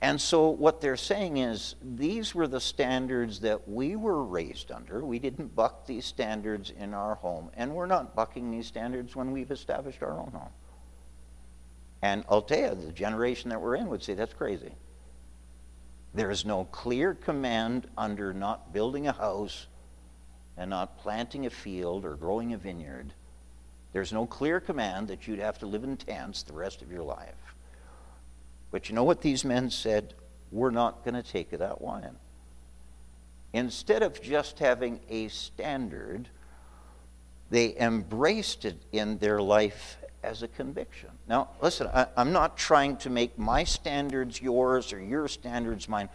And 0.00 0.20
so, 0.20 0.50
what 0.50 0.80
they're 0.80 0.96
saying 0.96 1.38
is, 1.38 1.74
these 1.82 2.32
were 2.34 2.46
the 2.46 2.60
standards 2.60 3.40
that 3.40 3.68
we 3.68 3.96
were 3.96 4.22
raised 4.22 4.70
under. 4.70 5.04
We 5.04 5.18
didn't 5.18 5.56
buck 5.56 5.86
these 5.86 6.06
standards 6.06 6.70
in 6.70 6.94
our 6.94 7.16
home, 7.16 7.50
and 7.56 7.74
we're 7.74 7.86
not 7.86 8.14
bucking 8.14 8.50
these 8.50 8.68
standards 8.68 9.16
when 9.16 9.32
we've 9.32 9.50
established 9.50 10.02
our 10.02 10.12
own 10.12 10.30
home. 10.30 10.52
And 12.00 12.24
Altea, 12.28 12.80
the 12.80 12.92
generation 12.92 13.50
that 13.50 13.60
we're 13.60 13.74
in, 13.74 13.88
would 13.88 14.04
say 14.04 14.14
that's 14.14 14.34
crazy. 14.34 14.70
There 16.14 16.30
is 16.30 16.44
no 16.44 16.64
clear 16.64 17.14
command 17.14 17.88
under 17.98 18.32
not 18.32 18.72
building 18.72 19.08
a 19.08 19.12
house 19.12 19.66
and 20.56 20.70
not 20.70 20.98
planting 20.98 21.46
a 21.46 21.50
field 21.50 22.04
or 22.04 22.14
growing 22.14 22.52
a 22.52 22.58
vineyard. 22.58 23.12
There's 23.92 24.12
no 24.12 24.26
clear 24.26 24.60
command 24.60 25.08
that 25.08 25.26
you'd 25.26 25.38
have 25.40 25.58
to 25.58 25.66
live 25.66 25.82
in 25.84 25.96
tents 25.96 26.42
the 26.42 26.52
rest 26.52 26.82
of 26.82 26.92
your 26.92 27.02
life. 27.02 27.47
But 28.70 28.88
you 28.88 28.94
know 28.94 29.04
what 29.04 29.22
these 29.22 29.44
men 29.44 29.70
said? 29.70 30.14
We're 30.50 30.70
not 30.70 31.04
going 31.04 31.14
to 31.14 31.22
take 31.22 31.50
that 31.50 31.80
wine. 31.80 32.16
Instead 33.52 34.02
of 34.02 34.20
just 34.20 34.58
having 34.58 35.00
a 35.08 35.28
standard, 35.28 36.28
they 37.50 37.76
embraced 37.78 38.64
it 38.64 38.76
in 38.92 39.18
their 39.18 39.40
life 39.40 39.98
as 40.22 40.42
a 40.42 40.48
conviction. 40.48 41.10
Now, 41.28 41.50
listen, 41.62 41.88
I, 41.92 42.06
am 42.16 42.32
not 42.32 42.56
trying 42.56 42.96
to 42.98 43.10
make 43.10 43.38
my 43.38 43.64
standards 43.64 44.40
yours 44.40 44.92
or 44.92 45.00
your 45.00 45.28
standards 45.28 45.88
mine. 45.88 46.08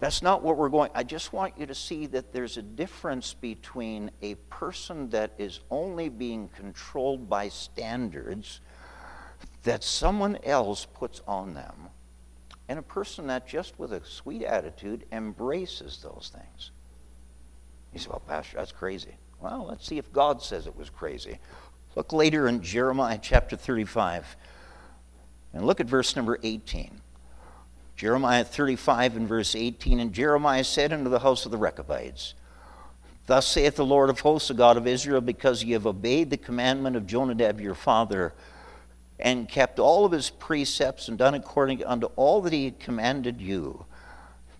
That's 0.00 0.22
not 0.22 0.42
what 0.42 0.56
we're 0.56 0.68
going. 0.68 0.90
I 0.94 1.02
just 1.02 1.32
want 1.32 1.54
you 1.58 1.66
to 1.66 1.74
see 1.74 2.06
that 2.08 2.32
there's 2.32 2.56
a 2.56 2.62
difference 2.62 3.34
between 3.34 4.10
a 4.22 4.34
person 4.34 5.08
that 5.10 5.32
is 5.38 5.60
only 5.70 6.08
being 6.08 6.48
controlled 6.48 7.28
by 7.28 7.48
standards 7.48 8.60
that 9.64 9.82
someone 9.82 10.38
else 10.44 10.86
puts 10.86 11.20
on 11.26 11.54
them, 11.54 11.74
and 12.68 12.78
a 12.78 12.82
person 12.82 13.26
that 13.26 13.48
just 13.48 13.78
with 13.78 13.92
a 13.92 14.04
sweet 14.04 14.42
attitude 14.42 15.04
embraces 15.12 15.98
those 16.02 16.30
things. 16.32 16.70
You 17.92 18.00
say, 18.00 18.08
Well, 18.08 18.22
Pastor, 18.26 18.56
that's 18.56 18.72
crazy. 18.72 19.14
Well, 19.40 19.66
let's 19.68 19.86
see 19.86 19.98
if 19.98 20.12
God 20.12 20.42
says 20.42 20.66
it 20.66 20.76
was 20.76 20.88
crazy. 20.88 21.38
Look 21.96 22.12
later 22.12 22.48
in 22.48 22.62
Jeremiah 22.62 23.18
chapter 23.20 23.56
35 23.56 24.36
and 25.52 25.66
look 25.66 25.80
at 25.80 25.86
verse 25.86 26.16
number 26.16 26.38
18. 26.42 27.00
Jeremiah 27.96 28.44
35 28.44 29.16
and 29.16 29.28
verse 29.28 29.54
18 29.54 30.00
And 30.00 30.12
Jeremiah 30.12 30.64
said 30.64 30.92
unto 30.92 31.10
the 31.10 31.20
house 31.20 31.44
of 31.44 31.52
the 31.52 31.58
Rechabites, 31.58 32.34
Thus 33.26 33.46
saith 33.46 33.76
the 33.76 33.86
Lord 33.86 34.10
of 34.10 34.20
hosts, 34.20 34.48
the 34.48 34.54
God 34.54 34.76
of 34.76 34.86
Israel, 34.86 35.20
because 35.20 35.62
ye 35.62 35.72
have 35.72 35.86
obeyed 35.86 36.30
the 36.30 36.36
commandment 36.36 36.96
of 36.96 37.06
Jonadab 37.06 37.60
your 37.60 37.74
father, 37.74 38.34
and 39.18 39.48
kept 39.48 39.78
all 39.78 40.04
of 40.04 40.12
his 40.12 40.30
precepts 40.30 41.08
and 41.08 41.16
done 41.16 41.34
according 41.34 41.84
unto 41.84 42.06
all 42.16 42.42
that 42.42 42.52
he 42.52 42.64
had 42.64 42.80
commanded 42.80 43.40
you. 43.40 43.84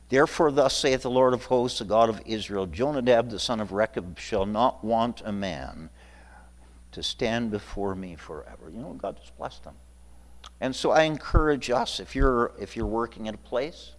Therefore, 0.09 0.53
thus 0.53 0.77
saith 0.77 1.03
the 1.03 1.11
Lord 1.11 1.35
of 1.35 1.47
hosts, 1.47 1.81
the 1.81 1.85
God 1.85 2.09
of 2.09 2.23
Israel 2.27 2.67
Jonadab 2.67 3.31
the 3.31 3.39
son 3.39 3.61
of 3.61 3.73
Rechab 3.73 4.19
shall 4.19 4.47
not 4.47 4.85
want 4.85 5.23
a 5.25 5.33
man 5.33 5.91
to 6.93 7.03
stand 7.03 7.51
before 7.51 7.95
me 7.95 8.15
forever. 8.15 8.71
You 8.71 8.79
know, 8.79 8.93
God 8.93 9.17
just 9.17 9.37
blessed 9.37 9.65
him. 9.65 9.75
And 10.61 10.77
so 10.77 10.93
I 10.93 11.03
encourage 11.03 11.71
us, 11.71 11.99
if 11.99 12.15
you're, 12.15 12.53
if 12.61 12.77
you're 12.77 12.87
working 12.87 13.27
at 13.27 13.35
a 13.35 13.39
place 13.39 13.93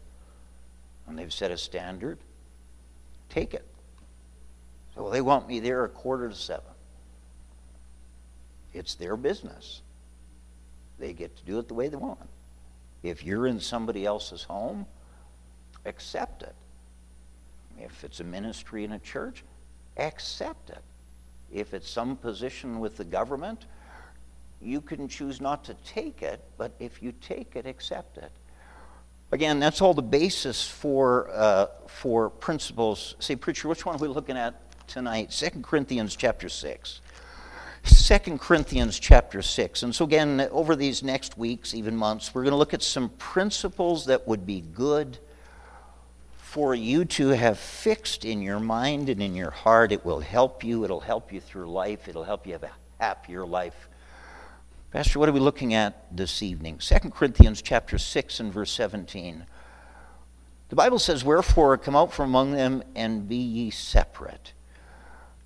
and 1.07 1.17
they've 1.19 1.33
set 1.33 1.51
a 1.51 1.57
standard, 1.57 2.17
take 3.29 3.53
it. 3.53 3.65
So 4.93 5.03
well, 5.03 5.11
they 5.11 5.21
want 5.21 5.47
me 5.47 5.59
there 5.59 5.83
a 5.83 5.89
quarter 5.89 6.29
to 6.29 6.35
seven. 6.35 6.63
It's 8.73 8.95
their 8.95 9.17
business. 9.17 9.81
They 10.99 11.13
get 11.13 11.35
to 11.37 11.43
do 11.45 11.59
it 11.59 11.67
the 11.67 11.73
way 11.73 11.87
they 11.87 11.97
want. 11.97 12.19
If 13.03 13.23
you're 13.23 13.47
in 13.47 13.59
somebody 13.59 14.05
else's 14.05 14.43
home, 14.43 14.85
accept 15.85 16.43
it. 16.43 16.55
If 17.79 18.03
it's 18.03 18.19
a 18.19 18.23
ministry 18.23 18.83
in 18.83 18.93
a 18.93 18.99
church, 18.99 19.43
accept 19.97 20.69
it. 20.69 20.81
If 21.53 21.73
it's 21.73 21.89
some 21.89 22.15
position 22.15 22.79
with 22.79 22.97
the 22.97 23.03
government, 23.03 23.65
you 24.61 24.81
can 24.81 25.07
choose 25.07 25.41
not 25.41 25.63
to 25.65 25.75
take 25.85 26.21
it, 26.21 26.43
but 26.57 26.71
if 26.79 27.03
you 27.03 27.13
take 27.21 27.55
it, 27.55 27.65
accept 27.65 28.17
it. 28.17 28.31
Again, 29.31 29.59
that's 29.59 29.81
all 29.81 29.93
the 29.93 30.01
basis 30.01 30.67
for, 30.67 31.29
uh, 31.31 31.67
for 31.87 32.29
principles. 32.29 33.15
Say, 33.19 33.35
preacher, 33.35 33.67
which 33.67 33.85
one 33.85 33.95
are 33.95 33.99
we 33.99 34.07
looking 34.07 34.37
at 34.37 34.55
tonight? 34.87 35.31
2 35.31 35.61
Corinthians 35.61 36.15
chapter 36.15 36.47
6. 36.47 37.01
2 37.85 38.37
Corinthians 38.39 38.99
chapter 38.99 39.41
6. 39.41 39.83
And 39.83 39.93
so, 39.93 40.05
again, 40.05 40.47
over 40.51 40.75
these 40.75 41.03
next 41.03 41.37
weeks, 41.37 41.73
even 41.73 41.95
months, 41.95 42.33
we're 42.33 42.41
going 42.41 42.51
to 42.51 42.57
look 42.57 42.73
at 42.73 42.81
some 42.81 43.09
principles 43.09 44.05
that 44.05 44.27
would 44.27 44.45
be 44.45 44.61
good 44.61 45.19
for 46.37 46.73
you 46.73 47.05
to 47.05 47.29
have 47.29 47.59
fixed 47.59 48.25
in 48.25 48.41
your 48.41 48.59
mind 48.59 49.09
and 49.09 49.21
in 49.21 49.35
your 49.35 49.51
heart. 49.51 49.91
It 49.91 50.03
will 50.03 50.19
help 50.19 50.63
you. 50.63 50.83
It'll 50.83 50.99
help 50.99 51.31
you 51.31 51.39
through 51.39 51.69
life. 51.69 52.07
It'll 52.07 52.23
help 52.23 52.47
you 52.47 52.53
have 52.53 52.63
a 52.63 52.71
happier 52.99 53.45
life. 53.45 53.87
Pastor, 54.91 55.19
what 55.19 55.29
are 55.29 55.33
we 55.33 55.39
looking 55.39 55.73
at 55.73 56.07
this 56.15 56.41
evening? 56.41 56.79
2 56.79 57.11
Corinthians 57.11 57.61
chapter 57.61 57.97
6 57.97 58.39
and 58.39 58.51
verse 58.51 58.71
17. 58.71 59.45
The 60.69 60.75
Bible 60.75 60.97
says, 60.97 61.23
Wherefore 61.23 61.77
come 61.77 61.95
out 61.95 62.13
from 62.13 62.29
among 62.29 62.53
them 62.53 62.83
and 62.95 63.27
be 63.27 63.35
ye 63.35 63.69
separate 63.69 64.53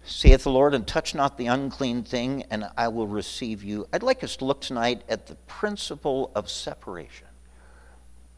saith 0.03 0.43
the 0.43 0.51
Lord, 0.51 0.73
and 0.73 0.87
touch 0.87 1.13
not 1.13 1.37
the 1.37 1.47
unclean 1.47 2.03
thing, 2.03 2.43
and 2.49 2.65
I 2.77 2.87
will 2.87 3.07
receive 3.07 3.63
you. 3.63 3.87
I'd 3.93 4.03
like 4.03 4.23
us 4.23 4.37
to 4.37 4.45
look 4.45 4.61
tonight 4.61 5.03
at 5.09 5.27
the 5.27 5.35
principle 5.35 6.31
of 6.35 6.49
separation. 6.49 7.27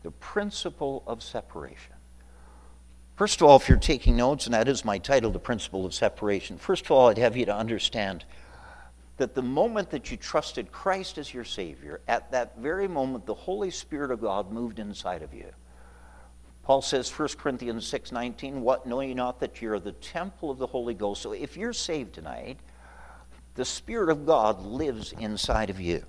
The 0.03 0.11
principle 0.11 1.03
of 1.07 1.21
separation. 1.21 1.93
First 3.15 3.39
of 3.39 3.47
all, 3.47 3.55
if 3.57 3.69
you're 3.69 3.77
taking 3.77 4.17
notes, 4.17 4.47
and 4.47 4.53
that 4.55 4.67
is 4.67 4.83
my 4.83 4.97
title, 4.97 5.29
The 5.29 5.37
Principle 5.37 5.85
of 5.85 5.93
Separation, 5.93 6.57
first 6.57 6.85
of 6.85 6.91
all, 6.91 7.09
I'd 7.09 7.19
have 7.19 7.37
you 7.37 7.45
to 7.45 7.55
understand 7.55 8.25
that 9.17 9.35
the 9.35 9.43
moment 9.43 9.91
that 9.91 10.09
you 10.09 10.17
trusted 10.17 10.71
Christ 10.71 11.19
as 11.19 11.31
your 11.31 11.43
Savior, 11.43 12.01
at 12.07 12.31
that 12.31 12.57
very 12.57 12.87
moment, 12.87 13.27
the 13.27 13.35
Holy 13.35 13.69
Spirit 13.69 14.09
of 14.09 14.21
God 14.21 14.51
moved 14.51 14.79
inside 14.79 15.21
of 15.21 15.33
you. 15.33 15.45
Paul 16.63 16.81
says, 16.81 17.09
1 17.09 17.29
Corinthians 17.37 17.91
6.19, 17.91 18.59
What, 18.59 18.85
know 18.85 19.01
ye 19.01 19.13
not 19.13 19.39
that 19.39 19.61
you're 19.61 19.79
the 19.79 19.93
temple 19.93 20.51
of 20.51 20.57
the 20.57 20.67
Holy 20.67 20.93
Ghost? 20.93 21.21
So 21.21 21.31
if 21.31 21.57
you're 21.57 21.73
saved 21.73 22.13
tonight, 22.13 22.59
the 23.55 23.65
Spirit 23.65 24.09
of 24.09 24.25
God 24.25 24.61
lives 24.63 25.11
inside 25.13 25.69
of 25.69 25.79
you. 25.79 26.03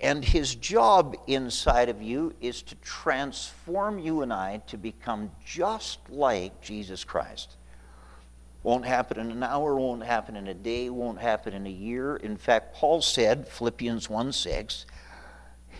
And 0.00 0.22
his 0.22 0.54
job 0.54 1.16
inside 1.26 1.88
of 1.88 2.02
you 2.02 2.34
is 2.40 2.60
to 2.62 2.74
transform 2.76 3.98
you 3.98 4.22
and 4.22 4.32
I 4.32 4.62
to 4.66 4.76
become 4.76 5.30
just 5.44 6.00
like 6.10 6.60
Jesus 6.60 7.02
Christ. 7.02 7.56
Won't 8.62 8.84
happen 8.84 9.18
in 9.18 9.30
an 9.30 9.42
hour, 9.42 9.76
won't 9.76 10.02
happen 10.02 10.36
in 10.36 10.48
a 10.48 10.54
day, 10.54 10.90
won't 10.90 11.20
happen 11.20 11.54
in 11.54 11.66
a 11.66 11.70
year. 11.70 12.16
In 12.16 12.36
fact, 12.36 12.74
Paul 12.74 13.00
said, 13.00 13.46
Philippians 13.46 14.10
1 14.10 14.32
6, 14.32 14.86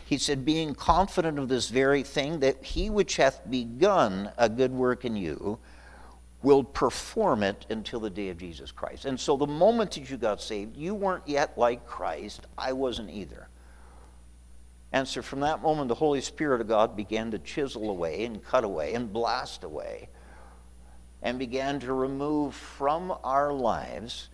he 0.07 0.19
said, 0.19 0.45
being 0.45 0.73
confident 0.77 1.37
of 1.37 1.49
this 1.49 1.69
very 1.69 2.05
thing, 2.05 2.39
that 2.39 2.65
he 2.65 2.91
which 2.91 3.17
hath 3.17 3.51
begun 3.51 4.31
a 4.39 4.49
good 4.49 4.71
work 4.71 5.05
in 5.05 5.17
you 5.17 5.59
will 6.45 6.63
perform 6.63 7.43
it 7.43 7.67
until 7.71 7.99
the 7.99 8.09
day 8.09 8.29
of 8.29 8.39
Jesus 8.39 8.71
Christ. 8.71 9.05
And 9.05 9.19
so 9.19 9.37
the 9.37 9.49
moment 9.49 9.91
that 9.93 10.09
you 10.09 10.17
got 10.17 10.41
saved, 10.41 10.77
you 10.77 10.95
weren't 10.95 11.27
yet 11.27 11.59
like 11.59 11.85
Christ. 11.87 12.47
I 12.57 12.73
wasn't 12.73 13.11
either. 13.11 13.49
And 14.93 15.09
so 15.09 15.23
from 15.23 15.41
that 15.41 15.61
moment, 15.61 15.89
the 15.89 15.97
Holy 15.97 16.21
Spirit 16.21 16.61
of 16.61 16.69
God 16.69 16.97
began 16.97 17.33
to 17.33 17.41
chisel 17.41 17.91
away 17.91 18.25
and 18.25 18.45
cut 18.45 18.63
away 18.63 18.95
and 18.95 19.13
blast 19.13 19.65
away 19.65 20.09
and 21.21 21.37
began 21.37 21.81
to 21.81 21.93
remove 21.93 22.55
from 22.55 23.13
our 23.25 23.53
lives 23.53 24.29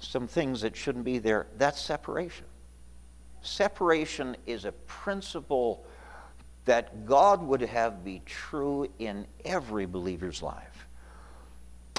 some 0.00 0.26
things 0.26 0.62
that 0.62 0.76
shouldn't 0.76 1.04
be 1.04 1.18
there. 1.18 1.46
That's 1.56 1.80
separation. 1.80 2.46
Separation 3.42 4.36
is 4.46 4.64
a 4.64 4.72
principle 4.72 5.84
that 6.64 7.06
God 7.06 7.42
would 7.42 7.62
have 7.62 8.04
be 8.04 8.22
true 8.26 8.88
in 8.98 9.26
every 9.44 9.86
believer's 9.86 10.42
life. 10.42 10.86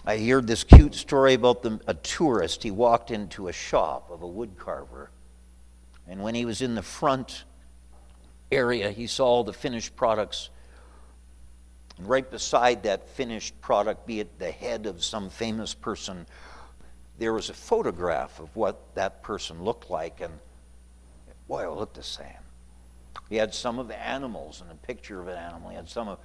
I 0.05 0.17
heard 0.19 0.47
this 0.47 0.63
cute 0.63 0.95
story 0.95 1.33
about 1.33 1.63
the, 1.63 1.79
a 1.87 1.93
tourist. 1.93 2.63
He 2.63 2.71
walked 2.71 3.11
into 3.11 3.47
a 3.47 3.53
shop 3.53 4.09
of 4.09 4.21
a 4.23 4.27
woodcarver, 4.27 5.07
and 6.07 6.21
when 6.21 6.35
he 6.35 6.45
was 6.45 6.61
in 6.61 6.75
the 6.75 6.81
front 6.81 7.43
area, 8.51 8.91
he 8.91 9.07
saw 9.07 9.43
the 9.43 9.53
finished 9.53 9.95
products. 9.95 10.49
And 11.97 12.07
right 12.07 12.29
beside 12.29 12.83
that 12.83 13.09
finished 13.09 13.59
product, 13.59 14.05
be 14.05 14.19
it 14.19 14.39
the 14.39 14.51
head 14.51 14.85
of 14.85 15.03
some 15.03 15.29
famous 15.29 15.73
person, 15.73 16.25
there 17.17 17.33
was 17.33 17.49
a 17.49 17.53
photograph 17.53 18.39
of 18.39 18.55
what 18.55 18.95
that 18.95 19.23
person 19.23 19.63
looked 19.63 19.89
like. 19.89 20.21
And 20.21 20.33
Boy, 21.47 21.65
it 21.65 21.77
looked 21.77 21.95
the 21.95 22.03
same. 22.03 22.25
He 23.29 23.35
had 23.35 23.53
some 23.53 23.79
of 23.79 23.87
the 23.87 23.99
animals 23.99 24.61
and 24.61 24.71
a 24.71 24.75
picture 24.75 25.19
of 25.21 25.27
an 25.27 25.37
animal. 25.37 25.69
He 25.69 25.75
had 25.75 25.89
some 25.89 26.07
of 26.07 26.19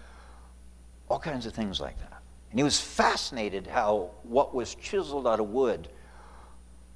all 1.08 1.18
kinds 1.18 1.46
of 1.46 1.52
things 1.52 1.80
like 1.80 1.98
that. 1.98 2.22
And 2.50 2.58
he 2.58 2.64
was 2.64 2.80
fascinated 2.80 3.66
how 3.66 4.10
what 4.22 4.54
was 4.54 4.74
chiseled 4.74 5.26
out 5.26 5.40
of 5.40 5.48
wood 5.48 5.88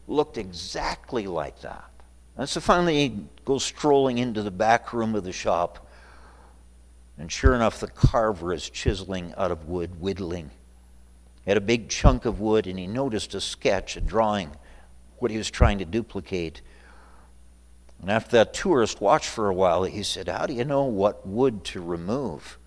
looked 0.07 0.39
exactly 0.39 1.27
like 1.27 1.61
that. 1.63 1.91
And 2.37 2.49
so 2.49 2.61
finally 2.61 3.09
he 3.09 3.25
goes 3.45 3.65
strolling 3.65 4.19
into 4.19 4.43
the 4.43 4.51
back 4.51 4.93
room 4.93 5.15
of 5.15 5.25
the 5.25 5.33
shop. 5.33 5.87
And 7.19 7.33
sure 7.33 7.55
enough, 7.55 7.81
the 7.81 7.87
carver 7.87 8.53
is 8.53 8.69
chiseling 8.69 9.33
out 9.39 9.51
of 9.51 9.67
wood, 9.67 10.01
whittling. 10.01 10.51
He 11.45 11.51
had 11.51 11.57
a 11.57 11.63
big 11.63 11.89
chunk 11.89 12.27
of 12.27 12.41
wood, 12.41 12.67
and 12.67 12.79
he 12.79 12.87
noticed 12.87 13.35
a 13.35 13.41
sketch, 13.41 13.97
a 13.97 14.01
drawing, 14.03 14.51
what 15.19 15.31
he 15.31 15.39
was 15.39 15.51
trying 15.51 15.79
to 15.79 15.87
duplicate. 15.87 16.61
And 18.01 18.11
after 18.11 18.37
that 18.37 18.55
tourist 18.55 19.01
watched 19.01 19.29
for 19.29 19.49
a 19.49 19.55
while, 19.55 19.85
he 19.85 20.03
said, 20.03 20.29
How 20.29 20.47
do 20.47 20.53
you 20.53 20.65
know 20.65 20.85
what 20.85 21.27
wood 21.27 21.65
to 21.67 21.81
remove? 21.81 22.59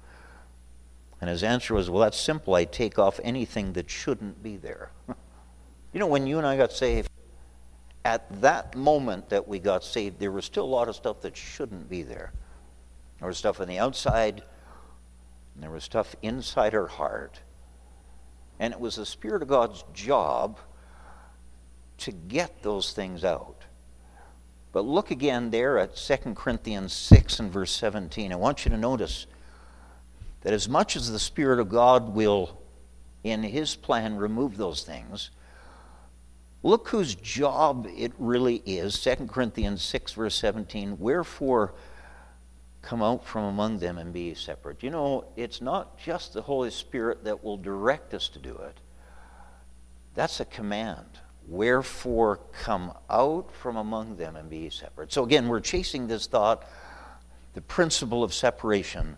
And 1.21 1.29
his 1.29 1.43
answer 1.43 1.73
was, 1.73 1.89
Well, 1.89 2.01
that's 2.01 2.19
simple. 2.19 2.55
I 2.55 2.65
take 2.65 2.97
off 2.97 3.19
anything 3.23 3.73
that 3.73 3.89
shouldn't 3.89 4.41
be 4.41 4.57
there. 4.57 4.91
you 5.93 5.99
know, 5.99 6.07
when 6.07 6.27
you 6.27 6.37
and 6.37 6.47
I 6.47 6.57
got 6.57 6.71
saved, 6.71 7.09
at 8.05 8.41
that 8.41 8.75
moment 8.75 9.29
that 9.29 9.47
we 9.47 9.59
got 9.59 9.83
saved, 9.83 10.19
there 10.19 10.31
was 10.31 10.45
still 10.45 10.65
a 10.65 10.65
lot 10.65 10.89
of 10.89 10.95
stuff 10.95 11.21
that 11.21 11.35
shouldn't 11.35 11.89
be 11.89 12.01
there. 12.01 12.31
There 13.19 13.27
was 13.27 13.37
stuff 13.37 13.59
on 13.59 13.67
the 13.67 13.79
outside, 13.79 14.41
and 15.53 15.63
there 15.63 15.69
was 15.69 15.83
stuff 15.83 16.15
inside 16.21 16.73
our 16.73 16.87
heart. 16.87 17.39
And 18.59 18.73
it 18.73 18.79
was 18.79 18.95
the 18.95 19.05
Spirit 19.05 19.41
of 19.41 19.47
God's 19.47 19.83
job 19.93 20.59
to 21.99 22.11
get 22.11 22.63
those 22.63 22.93
things 22.93 23.23
out. 23.23 23.63
But 24.71 24.85
look 24.85 25.09
again 25.11 25.49
there 25.49 25.77
at 25.79 25.95
2 25.95 26.33
Corinthians 26.35 26.93
6 26.93 27.39
and 27.39 27.51
verse 27.51 27.71
17. 27.71 28.31
I 28.31 28.35
want 28.35 28.65
you 28.65 28.71
to 28.71 28.77
notice 28.77 29.25
that 30.41 30.53
as 30.53 30.69
much 30.69 30.95
as 30.95 31.11
the 31.11 31.19
Spirit 31.19 31.59
of 31.59 31.69
God 31.69 32.13
will, 32.13 32.57
in 33.23 33.43
His 33.43 33.75
plan, 33.75 34.17
remove 34.17 34.57
those 34.57 34.83
things, 34.83 35.31
look 36.63 36.89
whose 36.89 37.15
job 37.15 37.87
it 37.97 38.13
really 38.19 38.61
is. 38.65 39.01
2 39.01 39.27
Corinthians 39.27 39.81
6, 39.81 40.13
verse 40.13 40.35
17. 40.35 40.99
Wherefore 40.99 41.73
come 42.81 43.01
out 43.01 43.25
from 43.25 43.45
among 43.45 43.79
them 43.79 43.97
and 43.97 44.13
be 44.13 44.33
separate. 44.33 44.83
You 44.83 44.89
know, 44.91 45.25
it's 45.35 45.61
not 45.61 45.97
just 45.97 46.33
the 46.33 46.41
Holy 46.41 46.71
Spirit 46.71 47.23
that 47.25 47.43
will 47.43 47.57
direct 47.57 48.13
us 48.13 48.29
to 48.29 48.39
do 48.39 48.55
it, 48.55 48.77
that's 50.15 50.39
a 50.39 50.45
command. 50.45 51.19
Wherefore, 51.49 52.39
come 52.61 52.93
out 53.09 53.51
from 53.51 53.75
among 53.75 54.17
them 54.17 54.35
and 54.35 54.49
be 54.49 54.69
separate. 54.69 55.11
So, 55.11 55.23
again, 55.23 55.47
we're 55.47 55.59
chasing 55.61 56.05
this 56.05 56.27
thought, 56.27 56.63
the 57.55 57.61
principle 57.61 58.23
of 58.23 58.35
separation. 58.35 59.17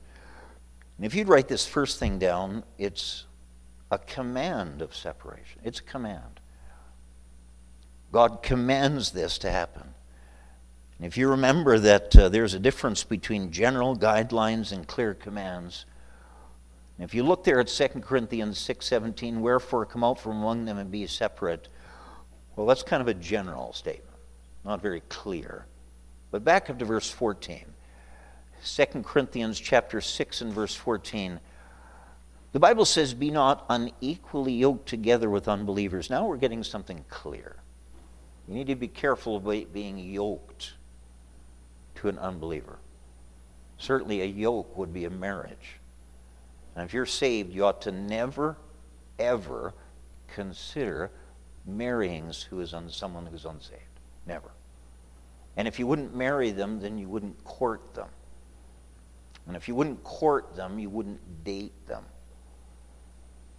And 0.95 1.05
if 1.05 1.13
you'd 1.13 1.27
write 1.27 1.49
this 1.49 1.67
first 1.67 1.99
thing 1.99 2.19
down, 2.19 2.63
it's 2.77 3.25
a 3.91 3.97
command 3.97 4.81
of 4.81 4.95
separation. 4.95 5.59
It's 5.65 5.79
a 5.79 5.83
command. 5.83 6.39
God 8.13 8.41
commands 8.41 9.11
this 9.11 9.37
to 9.39 9.51
happen. 9.51 9.93
And 10.97 11.05
if 11.05 11.17
you 11.17 11.27
remember 11.27 11.79
that 11.79 12.15
uh, 12.15 12.29
there's 12.29 12.53
a 12.53 12.59
difference 12.59 13.03
between 13.03 13.51
general 13.51 13.97
guidelines 13.97 14.71
and 14.71 14.87
clear 14.87 15.13
commands, 15.13 15.85
if 16.97 17.13
you 17.13 17.23
look 17.23 17.43
there 17.43 17.59
at 17.59 17.67
2 17.67 18.01
Corinthians 18.01 18.59
6:17, 18.59 19.39
wherefore 19.39 19.85
come 19.85 20.03
out 20.03 20.19
from 20.19 20.37
among 20.37 20.65
them 20.65 20.77
and 20.77 20.91
be 20.91 21.07
separate, 21.07 21.67
well, 22.61 22.67
that's 22.67 22.83
kind 22.83 23.01
of 23.01 23.07
a 23.07 23.15
general 23.15 23.73
statement, 23.73 24.15
not 24.63 24.83
very 24.83 25.01
clear. 25.09 25.65
But 26.29 26.43
back 26.43 26.69
up 26.69 26.77
to 26.77 26.85
verse 26.85 27.09
14. 27.09 27.65
2 28.63 28.85
Corinthians 29.01 29.59
chapter 29.59 29.99
6 29.99 30.41
and 30.41 30.53
verse 30.53 30.75
14. 30.75 31.39
The 32.51 32.59
Bible 32.59 32.85
says, 32.85 33.15
Be 33.15 33.31
not 33.31 33.65
unequally 33.67 34.53
yoked 34.53 34.87
together 34.87 35.27
with 35.27 35.47
unbelievers. 35.47 36.11
Now 36.11 36.27
we're 36.27 36.37
getting 36.37 36.63
something 36.63 37.03
clear. 37.09 37.55
You 38.47 38.53
need 38.53 38.67
to 38.67 38.75
be 38.75 38.87
careful 38.87 39.37
of 39.37 39.73
being 39.73 39.97
yoked 39.97 40.73
to 41.95 42.09
an 42.09 42.19
unbeliever. 42.19 42.77
Certainly, 43.79 44.21
a 44.21 44.25
yoke 44.25 44.77
would 44.77 44.93
be 44.93 45.05
a 45.05 45.09
marriage. 45.09 45.79
And 46.75 46.85
if 46.85 46.93
you're 46.93 47.07
saved, 47.07 47.55
you 47.55 47.65
ought 47.65 47.81
to 47.81 47.91
never, 47.91 48.55
ever 49.17 49.73
consider 50.27 51.09
marrying 51.65 52.31
who 52.49 52.59
is 52.59 52.73
on 52.73 52.89
someone 52.89 53.25
who's 53.25 53.45
unsaved. 53.45 53.81
Never. 54.25 54.49
And 55.57 55.67
if 55.67 55.79
you 55.79 55.87
wouldn't 55.87 56.15
marry 56.15 56.51
them, 56.51 56.79
then 56.79 56.97
you 56.97 57.07
wouldn't 57.07 57.43
court 57.43 57.93
them. 57.93 58.07
And 59.47 59.55
if 59.55 59.67
you 59.67 59.75
wouldn't 59.75 60.03
court 60.03 60.55
them, 60.55 60.79
you 60.79 60.89
wouldn't 60.89 61.43
date 61.43 61.87
them. 61.87 62.03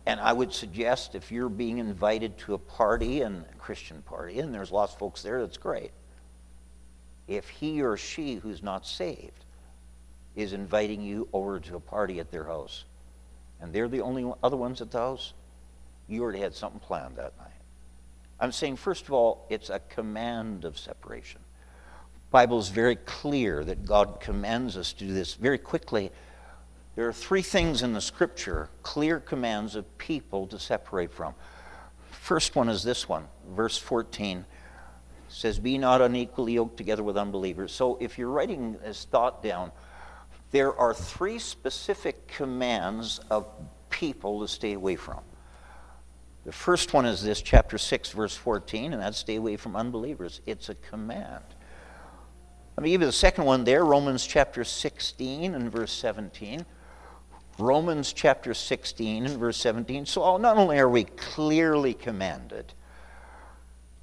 And 0.06 0.20
I 0.20 0.32
would 0.32 0.52
suggest 0.52 1.14
if 1.14 1.30
you're 1.30 1.48
being 1.48 1.78
invited 1.78 2.38
to 2.38 2.54
a 2.54 2.58
party, 2.58 3.22
and 3.22 3.44
a 3.52 3.56
Christian 3.58 4.02
party, 4.02 4.40
and 4.40 4.52
there's 4.52 4.72
lots 4.72 4.92
of 4.92 4.98
folks 4.98 5.22
there, 5.22 5.40
that's 5.40 5.58
great. 5.58 5.92
If 7.28 7.48
he 7.48 7.82
or 7.82 7.96
she 7.96 8.34
who's 8.34 8.62
not 8.62 8.86
saved 8.86 9.44
is 10.34 10.52
inviting 10.52 11.02
you 11.02 11.28
over 11.32 11.60
to 11.60 11.76
a 11.76 11.80
party 11.80 12.18
at 12.18 12.32
their 12.32 12.44
house, 12.44 12.84
and 13.60 13.72
they're 13.72 13.88
the 13.88 14.00
only 14.00 14.30
other 14.42 14.56
ones 14.56 14.80
at 14.80 14.90
the 14.90 14.98
house, 14.98 15.34
you 16.08 16.22
already 16.22 16.40
had 16.40 16.54
something 16.54 16.80
planned 16.80 17.16
that 17.16 17.38
night. 17.38 17.51
I'm 18.42 18.50
saying, 18.50 18.76
first 18.76 19.06
of 19.06 19.12
all, 19.12 19.46
it's 19.50 19.70
a 19.70 19.78
command 19.78 20.64
of 20.64 20.76
separation. 20.76 21.40
The 22.14 22.30
Bible 22.32 22.58
is 22.58 22.70
very 22.70 22.96
clear 22.96 23.62
that 23.62 23.86
God 23.86 24.20
commands 24.20 24.76
us 24.76 24.92
to 24.94 25.06
do 25.06 25.14
this 25.14 25.34
very 25.34 25.58
quickly. 25.58 26.10
There 26.96 27.06
are 27.06 27.12
three 27.12 27.42
things 27.42 27.82
in 27.82 27.92
the 27.92 28.00
scripture, 28.00 28.68
clear 28.82 29.20
commands 29.20 29.76
of 29.76 29.96
people 29.96 30.48
to 30.48 30.58
separate 30.58 31.12
from. 31.12 31.34
First 32.10 32.56
one 32.56 32.68
is 32.68 32.82
this 32.82 33.08
one, 33.08 33.28
verse 33.54 33.78
14 33.78 34.44
says, 35.28 35.60
Be 35.60 35.78
not 35.78 36.02
unequally 36.02 36.54
yoked 36.54 36.76
together 36.76 37.04
with 37.04 37.16
unbelievers. 37.16 37.72
So 37.72 37.96
if 38.00 38.18
you're 38.18 38.28
writing 38.28 38.76
this 38.84 39.04
thought 39.04 39.40
down, 39.40 39.70
there 40.50 40.74
are 40.74 40.92
three 40.92 41.38
specific 41.38 42.26
commands 42.26 43.20
of 43.30 43.46
people 43.88 44.40
to 44.40 44.48
stay 44.48 44.72
away 44.72 44.96
from. 44.96 45.20
The 46.44 46.52
first 46.52 46.92
one 46.92 47.06
is 47.06 47.22
this, 47.22 47.40
chapter 47.40 47.78
6, 47.78 48.10
verse 48.10 48.34
14, 48.34 48.92
and 48.92 49.00
that's 49.00 49.18
stay 49.18 49.36
away 49.36 49.56
from 49.56 49.76
unbelievers. 49.76 50.40
It's 50.44 50.68
a 50.68 50.74
command. 50.74 51.44
Let 52.76 52.82
me 52.82 52.90
give 52.90 53.00
you 53.00 53.06
the 53.06 53.12
second 53.12 53.44
one 53.44 53.64
there, 53.64 53.84
Romans 53.84 54.26
chapter 54.26 54.64
16 54.64 55.54
and 55.54 55.70
verse 55.70 55.92
17. 55.92 56.64
Romans 57.58 58.12
chapter 58.12 58.54
16 58.54 59.26
and 59.26 59.38
verse 59.38 59.58
17. 59.58 60.06
So 60.06 60.36
not 60.38 60.56
only 60.56 60.78
are 60.78 60.88
we 60.88 61.04
clearly 61.04 61.94
commanded 61.94 62.72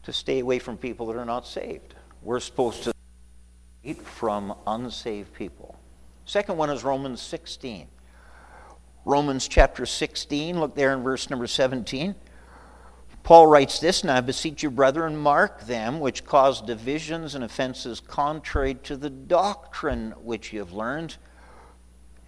to 0.03 0.13
stay 0.13 0.39
away 0.39 0.59
from 0.59 0.77
people 0.77 1.07
that 1.07 1.17
are 1.17 1.25
not 1.25 1.45
saved, 1.45 1.95
we're 2.21 2.39
supposed 2.39 2.83
to 2.83 2.93
stay 3.81 3.93
from 3.95 4.53
unsaved 4.65 5.33
people. 5.33 5.77
Second 6.25 6.57
one 6.57 6.69
is 6.69 6.83
Romans 6.83 7.21
16. 7.21 7.87
Romans 9.03 9.47
chapter 9.47 9.85
16, 9.85 10.59
look 10.59 10.75
there 10.75 10.93
in 10.93 11.01
verse 11.01 11.29
number 11.29 11.47
17. 11.47 12.13
Paul 13.29 13.45
writes 13.45 13.77
this, 13.77 14.01
and 14.01 14.09
I 14.09 14.21
beseech 14.21 14.63
you, 14.63 14.71
brethren, 14.71 15.15
mark 15.15 15.67
them 15.67 15.99
which 15.99 16.25
cause 16.25 16.63
divisions 16.63 17.35
and 17.35 17.43
offenses 17.43 17.99
contrary 17.99 18.73
to 18.85 18.97
the 18.97 19.11
doctrine 19.11 20.15
which 20.23 20.51
you 20.51 20.57
have 20.57 20.71
learned, 20.71 21.15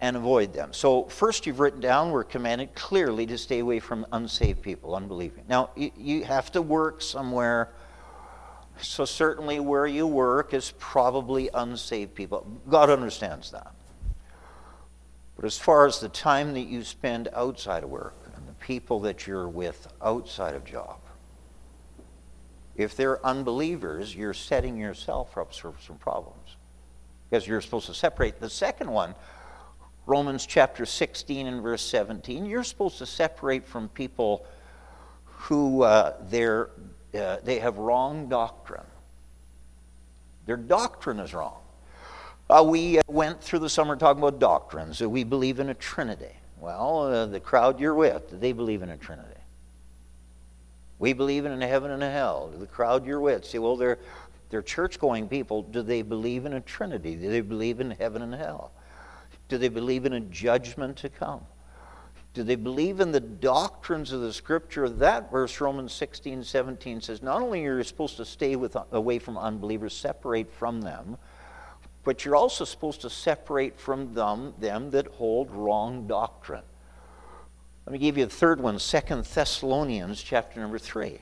and 0.00 0.16
avoid 0.16 0.52
them. 0.52 0.72
So, 0.72 1.06
first, 1.06 1.44
you've 1.44 1.58
written 1.58 1.80
down 1.80 2.12
we're 2.12 2.22
commanded 2.22 2.76
clearly 2.76 3.26
to 3.26 3.36
stay 3.36 3.58
away 3.58 3.80
from 3.80 4.06
unsaved 4.12 4.62
people, 4.62 4.94
unbelieving. 4.94 5.42
Now, 5.48 5.70
you 5.74 6.22
have 6.22 6.52
to 6.52 6.62
work 6.62 7.02
somewhere, 7.02 7.70
so 8.80 9.04
certainly 9.04 9.58
where 9.58 9.88
you 9.88 10.06
work 10.06 10.54
is 10.54 10.72
probably 10.78 11.50
unsaved 11.52 12.14
people. 12.14 12.46
God 12.70 12.90
understands 12.90 13.50
that. 13.50 13.72
But 15.34 15.46
as 15.46 15.58
far 15.58 15.84
as 15.84 15.98
the 15.98 16.08
time 16.08 16.52
that 16.52 16.68
you 16.68 16.84
spend 16.84 17.28
outside 17.34 17.82
of 17.82 17.90
work, 17.90 18.14
people 18.62 19.00
that 19.00 19.26
you're 19.26 19.48
with 19.48 19.92
outside 20.00 20.54
of 20.54 20.64
job. 20.64 20.98
If 22.76 22.96
they're 22.96 23.24
unbelievers, 23.26 24.14
you're 24.14 24.32
setting 24.32 24.78
yourself 24.78 25.36
up 25.36 25.52
for 25.52 25.74
some 25.84 25.98
problems 25.98 26.56
because 27.28 27.46
you're 27.46 27.60
supposed 27.60 27.86
to 27.86 27.94
separate. 27.94 28.40
The 28.40 28.48
second 28.48 28.90
one, 28.90 29.14
Romans 30.06 30.46
chapter 30.46 30.86
16 30.86 31.46
and 31.46 31.62
verse 31.62 31.82
17, 31.82 32.46
you're 32.46 32.64
supposed 32.64 32.98
to 32.98 33.06
separate 33.06 33.66
from 33.66 33.88
people 33.88 34.46
who 35.24 35.82
uh, 35.82 36.14
they're, 36.30 36.70
uh, 37.14 37.38
they 37.42 37.58
have 37.58 37.78
wrong 37.78 38.28
doctrine. 38.28 38.86
Their 40.46 40.56
doctrine 40.56 41.18
is 41.20 41.34
wrong. 41.34 41.58
Uh, 42.48 42.64
we 42.66 42.98
uh, 42.98 43.02
went 43.06 43.42
through 43.42 43.58
the 43.58 43.68
summer 43.68 43.96
talking 43.96 44.22
about 44.22 44.38
doctrines. 44.38 45.00
we 45.00 45.24
believe 45.24 45.58
in 45.58 45.68
a 45.68 45.74
trinity. 45.74 46.36
Well, 46.62 47.00
uh, 47.00 47.26
the 47.26 47.40
crowd 47.40 47.80
you're 47.80 47.92
with, 47.92 48.30
do 48.30 48.36
they 48.36 48.52
believe 48.52 48.84
in 48.84 48.90
a 48.90 48.96
Trinity. 48.96 49.28
We 51.00 51.12
believe 51.12 51.44
in 51.44 51.60
a 51.60 51.66
heaven 51.66 51.90
and 51.90 52.04
a 52.04 52.10
hell. 52.10 52.52
The 52.56 52.68
crowd 52.68 53.04
you're 53.04 53.18
with, 53.18 53.44
say, 53.44 53.58
well, 53.58 53.74
they're, 53.74 53.98
they're 54.48 54.62
church 54.62 55.00
going 55.00 55.28
people. 55.28 55.64
Do 55.64 55.82
they 55.82 56.02
believe 56.02 56.46
in 56.46 56.52
a 56.52 56.60
Trinity? 56.60 57.16
Do 57.16 57.28
they 57.28 57.40
believe 57.40 57.80
in 57.80 57.90
heaven 57.90 58.22
and 58.22 58.32
hell? 58.32 58.70
Do 59.48 59.58
they 59.58 59.70
believe 59.70 60.06
in 60.06 60.12
a 60.12 60.20
judgment 60.20 60.98
to 60.98 61.08
come? 61.08 61.40
Do 62.32 62.44
they 62.44 62.54
believe 62.54 63.00
in 63.00 63.10
the 63.10 63.18
doctrines 63.18 64.12
of 64.12 64.20
the 64.20 64.32
Scripture? 64.32 64.88
That 64.88 65.32
verse, 65.32 65.60
Romans 65.60 65.92
16, 65.92 66.44
17, 66.44 67.00
says 67.00 67.22
not 67.22 67.42
only 67.42 67.66
are 67.66 67.78
you 67.78 67.82
supposed 67.82 68.18
to 68.18 68.24
stay 68.24 68.54
with, 68.54 68.76
away 68.92 69.18
from 69.18 69.36
unbelievers, 69.36 69.94
separate 69.94 70.52
from 70.52 70.80
them, 70.80 71.18
but 72.04 72.24
you're 72.24 72.36
also 72.36 72.64
supposed 72.64 73.00
to 73.02 73.10
separate 73.10 73.78
from 73.78 74.14
them 74.14 74.54
them 74.58 74.90
that 74.90 75.06
hold 75.08 75.50
wrong 75.50 76.06
doctrine. 76.06 76.64
Let 77.86 77.92
me 77.92 77.98
give 77.98 78.16
you 78.16 78.24
the 78.26 78.30
third 78.30 78.60
one, 78.60 78.78
Second 78.78 79.24
Thessalonians 79.24 80.22
chapter 80.22 80.60
number 80.60 80.78
3. 80.78 81.18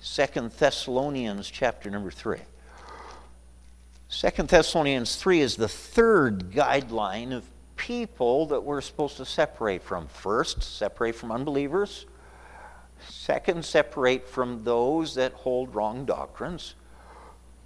Second 0.00 0.50
Thessalonians 0.52 1.48
chapter 1.48 1.90
number 1.90 2.10
3. 2.10 2.38
Second 4.08 4.48
Thessalonians 4.48 5.14
3 5.16 5.40
is 5.40 5.56
the 5.56 5.68
third 5.68 6.50
guideline 6.50 7.32
of 7.32 7.44
people 7.76 8.46
that 8.46 8.62
we're 8.62 8.80
supposed 8.80 9.16
to 9.18 9.24
separate 9.24 9.82
from. 9.82 10.08
First, 10.08 10.62
separate 10.62 11.14
from 11.14 11.30
unbelievers. 11.30 12.06
Second, 13.08 13.64
separate 13.64 14.28
from 14.28 14.64
those 14.64 15.14
that 15.14 15.32
hold 15.32 15.74
wrong 15.74 16.04
doctrines. 16.04 16.74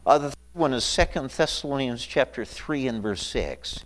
Uh, 0.06 0.18
the 0.18 0.34
one 0.54 0.72
is 0.72 0.84
Second 0.84 1.30
Thessalonians 1.30 2.06
chapter 2.06 2.44
3 2.44 2.86
and 2.86 3.02
verse 3.02 3.26
6. 3.26 3.84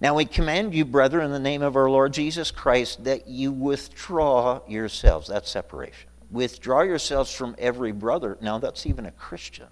Now 0.00 0.14
we 0.14 0.24
command 0.24 0.74
you, 0.74 0.86
brethren, 0.86 1.26
in 1.26 1.30
the 1.30 1.38
name 1.38 1.60
of 1.60 1.76
our 1.76 1.90
Lord 1.90 2.14
Jesus 2.14 2.50
Christ, 2.50 3.04
that 3.04 3.28
you 3.28 3.52
withdraw 3.52 4.62
yourselves. 4.66 5.28
That's 5.28 5.50
separation. 5.50 6.08
Withdraw 6.30 6.80
yourselves 6.80 7.30
from 7.30 7.54
every 7.58 7.92
brother. 7.92 8.38
Now 8.40 8.58
that's 8.58 8.86
even 8.86 9.04
a 9.04 9.10
Christian. 9.10 9.66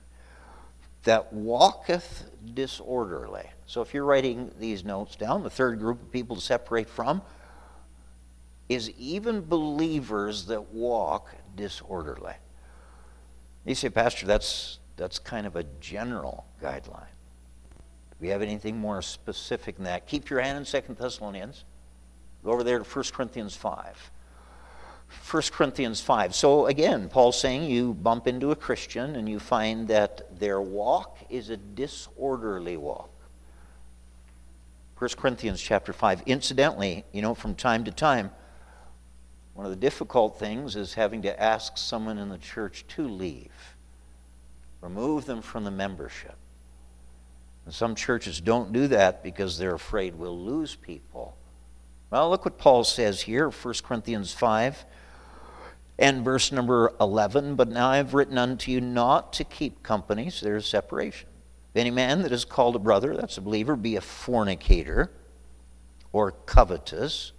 That 1.04 1.32
walketh 1.32 2.26
disorderly. 2.52 3.48
So 3.64 3.80
if 3.80 3.94
you're 3.94 4.04
writing 4.04 4.52
these 4.60 4.84
notes 4.84 5.16
down, 5.16 5.42
the 5.42 5.50
third 5.50 5.78
group 5.78 6.02
of 6.02 6.12
people 6.12 6.36
to 6.36 6.42
separate 6.42 6.90
from 6.90 7.22
is 8.68 8.90
even 8.98 9.40
believers 9.40 10.44
that 10.46 10.74
walk 10.74 11.34
disorderly. 11.56 12.34
You 13.64 13.74
say, 13.74 13.88
Pastor, 13.88 14.26
that's 14.26 14.79
that's 15.00 15.18
kind 15.18 15.46
of 15.46 15.56
a 15.56 15.64
general 15.80 16.44
guideline. 16.62 17.08
Do 18.10 18.16
we 18.20 18.28
have 18.28 18.42
anything 18.42 18.76
more 18.76 19.00
specific 19.00 19.76
than 19.76 19.86
that? 19.86 20.06
Keep 20.06 20.28
your 20.28 20.40
hand 20.40 20.58
in 20.58 20.66
Second 20.66 20.98
Thessalonians. 20.98 21.64
Go 22.44 22.50
over 22.50 22.62
there 22.62 22.78
to 22.78 22.84
1 22.84 23.04
Corinthians 23.10 23.56
5. 23.56 24.10
1 25.30 25.42
Corinthians 25.52 26.02
5. 26.02 26.34
So 26.34 26.66
again, 26.66 27.08
Paul's 27.08 27.40
saying 27.40 27.70
you 27.70 27.94
bump 27.94 28.26
into 28.26 28.50
a 28.50 28.56
Christian 28.56 29.16
and 29.16 29.26
you 29.26 29.38
find 29.38 29.88
that 29.88 30.38
their 30.38 30.60
walk 30.60 31.16
is 31.30 31.48
a 31.48 31.56
disorderly 31.56 32.76
walk. 32.76 33.10
1 34.98 35.10
Corinthians 35.16 35.62
chapter 35.62 35.94
5. 35.94 36.24
Incidentally, 36.26 37.06
you 37.12 37.22
know, 37.22 37.34
from 37.34 37.54
time 37.54 37.84
to 37.84 37.90
time, 37.90 38.30
one 39.54 39.64
of 39.64 39.72
the 39.72 39.76
difficult 39.76 40.38
things 40.38 40.76
is 40.76 40.92
having 40.92 41.22
to 41.22 41.42
ask 41.42 41.78
someone 41.78 42.18
in 42.18 42.28
the 42.28 42.36
church 42.36 42.84
to 42.88 43.08
leave. 43.08 43.50
Remove 44.80 45.26
them 45.26 45.42
from 45.42 45.64
the 45.64 45.70
membership. 45.70 46.36
And 47.64 47.74
some 47.74 47.94
churches 47.94 48.40
don't 48.40 48.72
do 48.72 48.88
that 48.88 49.22
because 49.22 49.58
they're 49.58 49.74
afraid 49.74 50.14
we'll 50.14 50.38
lose 50.38 50.74
people. 50.74 51.36
Well, 52.10 52.30
look 52.30 52.44
what 52.44 52.58
Paul 52.58 52.84
says 52.84 53.20
here, 53.22 53.50
1 53.50 53.74
Corinthians 53.84 54.32
5 54.32 54.84
and 55.98 56.24
verse 56.24 56.50
number 56.50 56.92
11. 57.00 57.54
But 57.54 57.68
now 57.68 57.90
I 57.90 57.98
have 57.98 58.14
written 58.14 58.38
unto 58.38 58.72
you 58.72 58.80
not 58.80 59.32
to 59.34 59.44
keep 59.44 59.82
company, 59.82 60.30
so 60.30 60.46
there's 60.46 60.66
separation. 60.66 61.28
If 61.72 61.80
any 61.80 61.90
man 61.90 62.22
that 62.22 62.32
is 62.32 62.44
called 62.44 62.74
a 62.74 62.80
brother, 62.80 63.16
that's 63.16 63.38
a 63.38 63.42
believer, 63.42 63.76
be 63.76 63.94
a 63.94 64.00
fornicator, 64.00 65.12
or 66.12 66.32
covetous, 66.32 67.32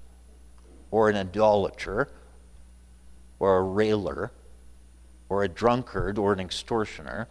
or 0.90 1.10
an 1.10 1.18
idolater, 1.18 2.10
or 3.40 3.58
a 3.58 3.64
railer, 3.64 4.32
or 5.32 5.44
a 5.44 5.48
drunkard 5.48 6.18
or 6.18 6.34
an 6.34 6.42
extortioner, 6.42 7.26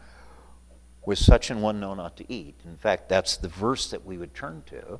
with 1.05 1.19
such 1.19 1.51
an 1.51 1.61
one 1.61 1.79
know 1.79 1.93
not 1.93 2.17
to 2.17 2.33
eat. 2.33 2.59
In 2.65 2.75
fact, 2.75 3.11
that's 3.11 3.37
the 3.37 3.49
verse 3.49 3.91
that 3.91 4.07
we 4.07 4.17
would 4.17 4.35
turn 4.35 4.63
to, 4.69 4.99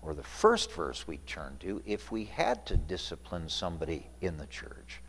or 0.00 0.14
the 0.14 0.22
first 0.22 0.70
verse 0.70 1.08
we'd 1.08 1.26
turn 1.26 1.56
to, 1.58 1.82
if 1.84 2.12
we 2.12 2.26
had 2.26 2.64
to 2.66 2.76
discipline 2.76 3.48
somebody 3.48 4.06
in 4.20 4.36
the 4.36 4.46
church. 4.46 5.00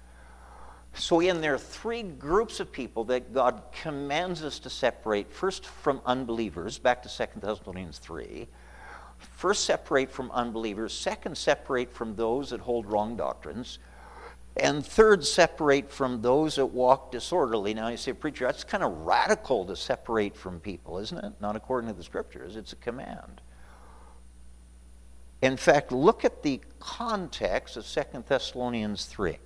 So, 0.96 1.20
again, 1.20 1.42
there 1.42 1.54
are 1.54 1.60
three 1.60 2.02
groups 2.02 2.60
of 2.60 2.72
people 2.72 3.04
that 3.04 3.36
God 3.36 3.62
commands 3.84 4.44
us 4.44 4.58
to 4.58 4.70
separate 4.72 5.32
first 5.32 5.68
from 5.68 6.02
unbelievers, 6.08 6.80
back 6.80 7.04
to 7.04 7.10
2 7.10 7.40
Thessalonians 7.40 8.00
3. 8.00 8.48
First, 9.20 9.66
separate 9.66 10.10
from 10.10 10.32
unbelievers. 10.32 10.92
Second, 10.92 11.38
separate 11.38 11.94
from 11.94 12.16
those 12.16 12.50
that 12.50 12.62
hold 12.62 12.88
wrong 12.88 13.16
doctrines. 13.16 13.78
And 14.62 14.86
third, 14.86 15.26
separate 15.26 15.92
from 15.92 16.22
those 16.22 16.56
that 16.56 16.68
walk 16.68 17.12
disorderly. 17.12 17.74
Now, 17.74 17.88
you 17.88 17.98
say, 17.98 18.14
preacher, 18.14 18.46
that's 18.46 18.64
kind 18.64 18.84
of 18.84 19.06
radical 19.06 19.66
to 19.66 19.76
separate 19.76 20.36
from 20.36 20.60
people, 20.60 21.00
isn't 21.00 21.18
it? 21.18 21.34
Not 21.40 21.56
according 21.56 21.90
to 21.90 21.96
the 21.96 22.04
scriptures, 22.04 22.56
it's 22.56 22.74
a 22.74 22.78
command. 22.78 23.42
In 25.42 25.56
fact, 25.56 25.92
look 25.92 26.26
at 26.26 26.44
the 26.44 26.60
context 26.80 27.78
of 27.78 27.88
2 27.88 28.24
Thessalonians 28.28 29.06
3. 29.06 29.38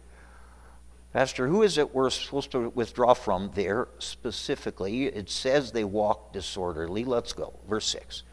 Pastor, 1.14 1.48
who 1.48 1.62
is 1.62 1.78
it 1.78 1.94
we're 1.94 2.10
supposed 2.10 2.52
to 2.52 2.70
withdraw 2.70 3.14
from 3.14 3.52
there 3.54 3.88
specifically? 4.00 5.06
It 5.06 5.30
says 5.30 5.72
they 5.72 5.84
walk 5.84 6.34
disorderly. 6.34 7.06
Let's 7.06 7.34
go. 7.34 7.54
Verse 7.70 7.86
6. 7.90 8.24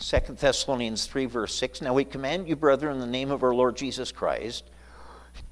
2 0.00 0.34
Thessalonians 0.34 1.06
3, 1.06 1.26
verse 1.26 1.54
6. 1.56 1.82
Now 1.82 1.94
we 1.94 2.04
command 2.04 2.48
you, 2.48 2.54
brethren, 2.54 2.94
in 2.94 3.00
the 3.00 3.06
name 3.06 3.32
of 3.32 3.42
our 3.42 3.54
Lord 3.54 3.76
Jesus 3.76 4.12
Christ, 4.12 4.64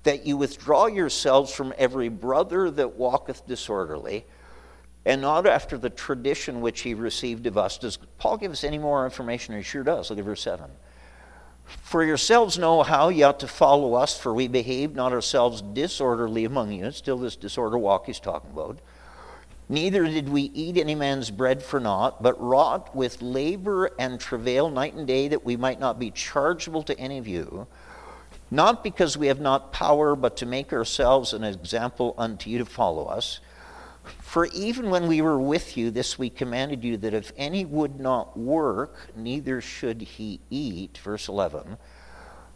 that 0.02 0.26
you 0.26 0.36
withdraw 0.36 0.86
yourselves 0.86 1.52
from 1.52 1.72
every 1.78 2.08
brother 2.08 2.70
that 2.70 2.96
walketh 2.96 3.46
disorderly, 3.46 4.24
and 5.04 5.20
not 5.20 5.46
after 5.46 5.78
the 5.78 5.90
tradition 5.90 6.60
which 6.60 6.82
he 6.82 6.94
received 6.94 7.46
of 7.46 7.58
us. 7.58 7.78
Does 7.78 7.98
Paul 8.18 8.36
give 8.36 8.52
us 8.52 8.64
any 8.64 8.78
more 8.78 9.04
information? 9.04 9.56
He 9.56 9.62
sure 9.62 9.82
does. 9.82 10.10
Look 10.10 10.18
at 10.18 10.24
verse 10.24 10.42
7. 10.42 10.70
For 11.64 12.04
yourselves 12.04 12.58
know 12.58 12.82
how 12.82 13.08
ye 13.08 13.22
ought 13.22 13.40
to 13.40 13.48
follow 13.48 13.94
us, 13.94 14.18
for 14.18 14.34
we 14.34 14.48
behaved 14.48 14.94
not 14.94 15.12
ourselves 15.12 15.62
disorderly 15.62 16.44
among 16.44 16.72
you. 16.72 16.90
Still 16.90 17.18
this 17.18 17.36
disorder 17.36 17.78
walk 17.78 18.06
he's 18.06 18.20
talking 18.20 18.50
about. 18.50 18.78
Neither 19.68 20.04
did 20.04 20.28
we 20.28 20.42
eat 20.42 20.76
any 20.76 20.94
man's 20.94 21.30
bread 21.30 21.62
for 21.62 21.80
naught, 21.80 22.22
but 22.22 22.40
wrought 22.40 22.94
with 22.94 23.22
labor 23.22 23.90
and 23.98 24.20
travail 24.20 24.68
night 24.68 24.94
and 24.94 25.06
day 25.06 25.28
that 25.28 25.44
we 25.44 25.56
might 25.56 25.80
not 25.80 25.98
be 25.98 26.10
chargeable 26.10 26.82
to 26.82 26.98
any 26.98 27.18
of 27.18 27.26
you 27.26 27.66
not 28.52 28.84
because 28.84 29.16
we 29.16 29.28
have 29.28 29.40
not 29.40 29.72
power, 29.72 30.14
but 30.14 30.36
to 30.36 30.44
make 30.44 30.74
ourselves 30.74 31.32
an 31.32 31.42
example 31.42 32.14
unto 32.18 32.50
you 32.50 32.58
to 32.58 32.66
follow 32.66 33.06
us. 33.06 33.40
For 34.20 34.44
even 34.46 34.90
when 34.90 35.06
we 35.06 35.22
were 35.22 35.40
with 35.40 35.74
you, 35.74 35.90
this 35.90 36.18
we 36.18 36.28
commanded 36.28 36.84
you 36.84 36.98
that 36.98 37.14
if 37.14 37.32
any 37.38 37.64
would 37.64 37.98
not 37.98 38.36
work, 38.36 39.08
neither 39.16 39.62
should 39.62 40.02
he 40.02 40.38
eat. 40.50 40.98
Verse 40.98 41.28
11. 41.28 41.78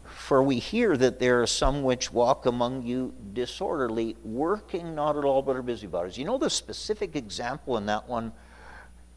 For 0.05 0.43
we 0.43 0.59
hear 0.59 0.95
that 0.97 1.17
there 1.17 1.41
are 1.41 1.47
some 1.47 1.81
which 1.81 2.13
walk 2.13 2.45
among 2.45 2.83
you 2.83 3.15
disorderly, 3.33 4.17
working 4.23 4.93
not 4.93 5.17
at 5.17 5.23
all 5.23 5.41
but 5.41 5.55
are 5.55 5.63
busybodies. 5.63 6.15
You 6.15 6.25
know 6.25 6.37
the 6.37 6.51
specific 6.51 7.15
example 7.15 7.75
in 7.75 7.87
that 7.87 8.07
one? 8.07 8.33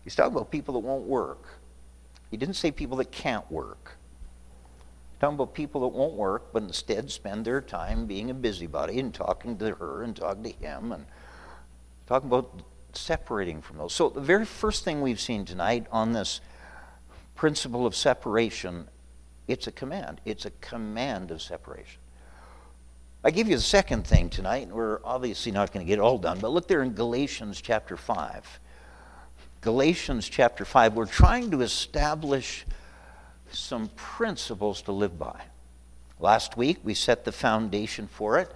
He's 0.02 0.14
talking 0.14 0.32
about 0.32 0.50
people 0.50 0.72
that 0.72 0.80
won't 0.80 1.04
work. 1.04 1.60
He 2.30 2.38
didn't 2.38 2.56
say 2.56 2.70
people 2.70 2.96
that 2.96 3.12
can't 3.12 3.50
work 3.52 3.98
talking 5.20 5.34
about 5.34 5.52
people 5.52 5.82
that 5.82 5.88
won't 5.88 6.14
work, 6.14 6.50
but 6.52 6.62
instead 6.62 7.10
spend 7.10 7.44
their 7.44 7.60
time 7.60 8.06
being 8.06 8.30
a 8.30 8.34
busybody 8.34 8.98
and 8.98 9.12
talking 9.12 9.58
to 9.58 9.74
her 9.74 10.02
and 10.02 10.16
talking 10.16 10.42
to 10.42 10.50
him 10.50 10.92
and 10.92 11.04
talking 12.06 12.28
about 12.28 12.62
separating 12.94 13.60
from 13.60 13.76
those. 13.76 13.92
So, 13.92 14.08
the 14.08 14.20
very 14.20 14.46
first 14.46 14.82
thing 14.82 15.02
we've 15.02 15.20
seen 15.20 15.44
tonight 15.44 15.86
on 15.92 16.12
this 16.12 16.40
principle 17.34 17.86
of 17.86 17.94
separation, 17.94 18.88
it's 19.46 19.66
a 19.66 19.72
command. 19.72 20.22
It's 20.24 20.46
a 20.46 20.50
command 20.62 21.30
of 21.30 21.42
separation. 21.42 22.00
I 23.22 23.30
give 23.30 23.48
you 23.48 23.56
the 23.56 23.62
second 23.62 24.06
thing 24.06 24.30
tonight, 24.30 24.62
and 24.62 24.72
we're 24.72 25.00
obviously 25.04 25.52
not 25.52 25.70
going 25.70 25.84
to 25.84 25.88
get 25.88 25.98
it 25.98 26.02
all 26.02 26.16
done, 26.16 26.38
but 26.40 26.50
look 26.50 26.66
there 26.66 26.82
in 26.82 26.94
Galatians 26.94 27.60
chapter 27.60 27.98
5. 27.98 28.60
Galatians 29.60 30.26
chapter 30.26 30.64
5, 30.64 30.94
we're 30.94 31.04
trying 31.04 31.50
to 31.50 31.60
establish 31.60 32.64
some 33.52 33.88
principles 33.96 34.82
to 34.82 34.92
live 34.92 35.18
by. 35.18 35.40
Last 36.18 36.56
week 36.56 36.78
we 36.82 36.94
set 36.94 37.24
the 37.24 37.32
foundation 37.32 38.06
for 38.06 38.38
it. 38.38 38.54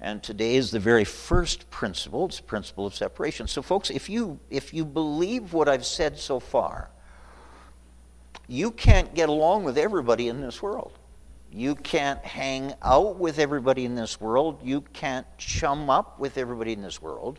And 0.00 0.20
today 0.22 0.56
is 0.56 0.72
the 0.72 0.80
very 0.80 1.04
first 1.04 1.70
principle. 1.70 2.26
It's 2.26 2.38
the 2.38 2.42
principle 2.42 2.86
of 2.86 2.94
separation. 2.94 3.46
So, 3.46 3.62
folks, 3.62 3.88
if 3.88 4.10
you, 4.10 4.40
if 4.50 4.74
you 4.74 4.84
believe 4.84 5.52
what 5.52 5.68
I've 5.68 5.86
said 5.86 6.18
so 6.18 6.40
far, 6.40 6.90
you 8.48 8.72
can't 8.72 9.14
get 9.14 9.28
along 9.28 9.62
with 9.62 9.78
everybody 9.78 10.26
in 10.26 10.40
this 10.40 10.60
world. 10.60 10.98
You 11.52 11.76
can't 11.76 12.18
hang 12.24 12.74
out 12.82 13.18
with 13.18 13.38
everybody 13.38 13.84
in 13.84 13.94
this 13.94 14.20
world. 14.20 14.60
You 14.64 14.80
can't 14.92 15.26
chum 15.38 15.88
up 15.88 16.18
with 16.18 16.36
everybody 16.36 16.72
in 16.72 16.82
this 16.82 17.00
world 17.00 17.38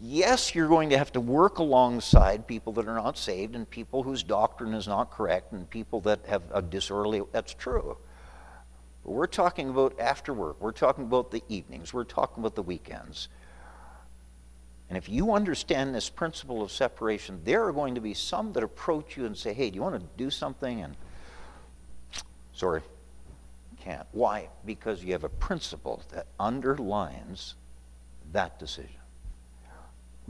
yes, 0.00 0.54
you're 0.54 0.68
going 0.68 0.90
to 0.90 0.98
have 0.98 1.12
to 1.12 1.20
work 1.20 1.58
alongside 1.58 2.46
people 2.46 2.72
that 2.74 2.88
are 2.88 2.94
not 2.94 3.18
saved 3.18 3.54
and 3.54 3.68
people 3.68 4.02
whose 4.02 4.22
doctrine 4.22 4.74
is 4.74 4.88
not 4.88 5.10
correct 5.10 5.52
and 5.52 5.68
people 5.68 6.00
that 6.00 6.20
have 6.26 6.42
a 6.52 6.62
disorderly. 6.62 7.22
That's 7.32 7.54
true. 7.54 7.98
But 9.04 9.12
we're 9.12 9.26
talking 9.26 9.68
about 9.68 9.98
after 10.00 10.32
work. 10.32 10.60
We're 10.60 10.72
talking 10.72 11.04
about 11.04 11.30
the 11.30 11.42
evenings. 11.48 11.92
We're 11.92 12.04
talking 12.04 12.42
about 12.42 12.54
the 12.54 12.62
weekends. 12.62 13.28
And 14.88 14.96
if 14.96 15.08
you 15.08 15.34
understand 15.34 15.94
this 15.94 16.10
principle 16.10 16.62
of 16.62 16.72
separation, 16.72 17.40
there 17.44 17.64
are 17.64 17.72
going 17.72 17.94
to 17.94 18.00
be 18.00 18.12
some 18.12 18.52
that 18.54 18.64
approach 18.64 19.16
you 19.16 19.24
and 19.24 19.36
say, 19.36 19.52
hey, 19.52 19.70
do 19.70 19.76
you 19.76 19.82
want 19.82 20.00
to 20.00 20.06
do 20.16 20.30
something? 20.30 20.82
And 20.82 20.96
sorry, 22.52 22.82
can't. 23.80 24.06
Why? 24.12 24.48
Because 24.66 25.04
you 25.04 25.12
have 25.12 25.24
a 25.24 25.28
principle 25.28 26.02
that 26.10 26.26
underlines 26.40 27.54
that 28.32 28.58
decision. 28.58 28.99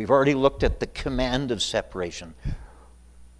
We've 0.01 0.11
already 0.11 0.33
looked 0.33 0.63
at 0.63 0.81
the 0.81 0.87
command 0.87 1.51
of 1.51 1.61
separation. 1.61 2.33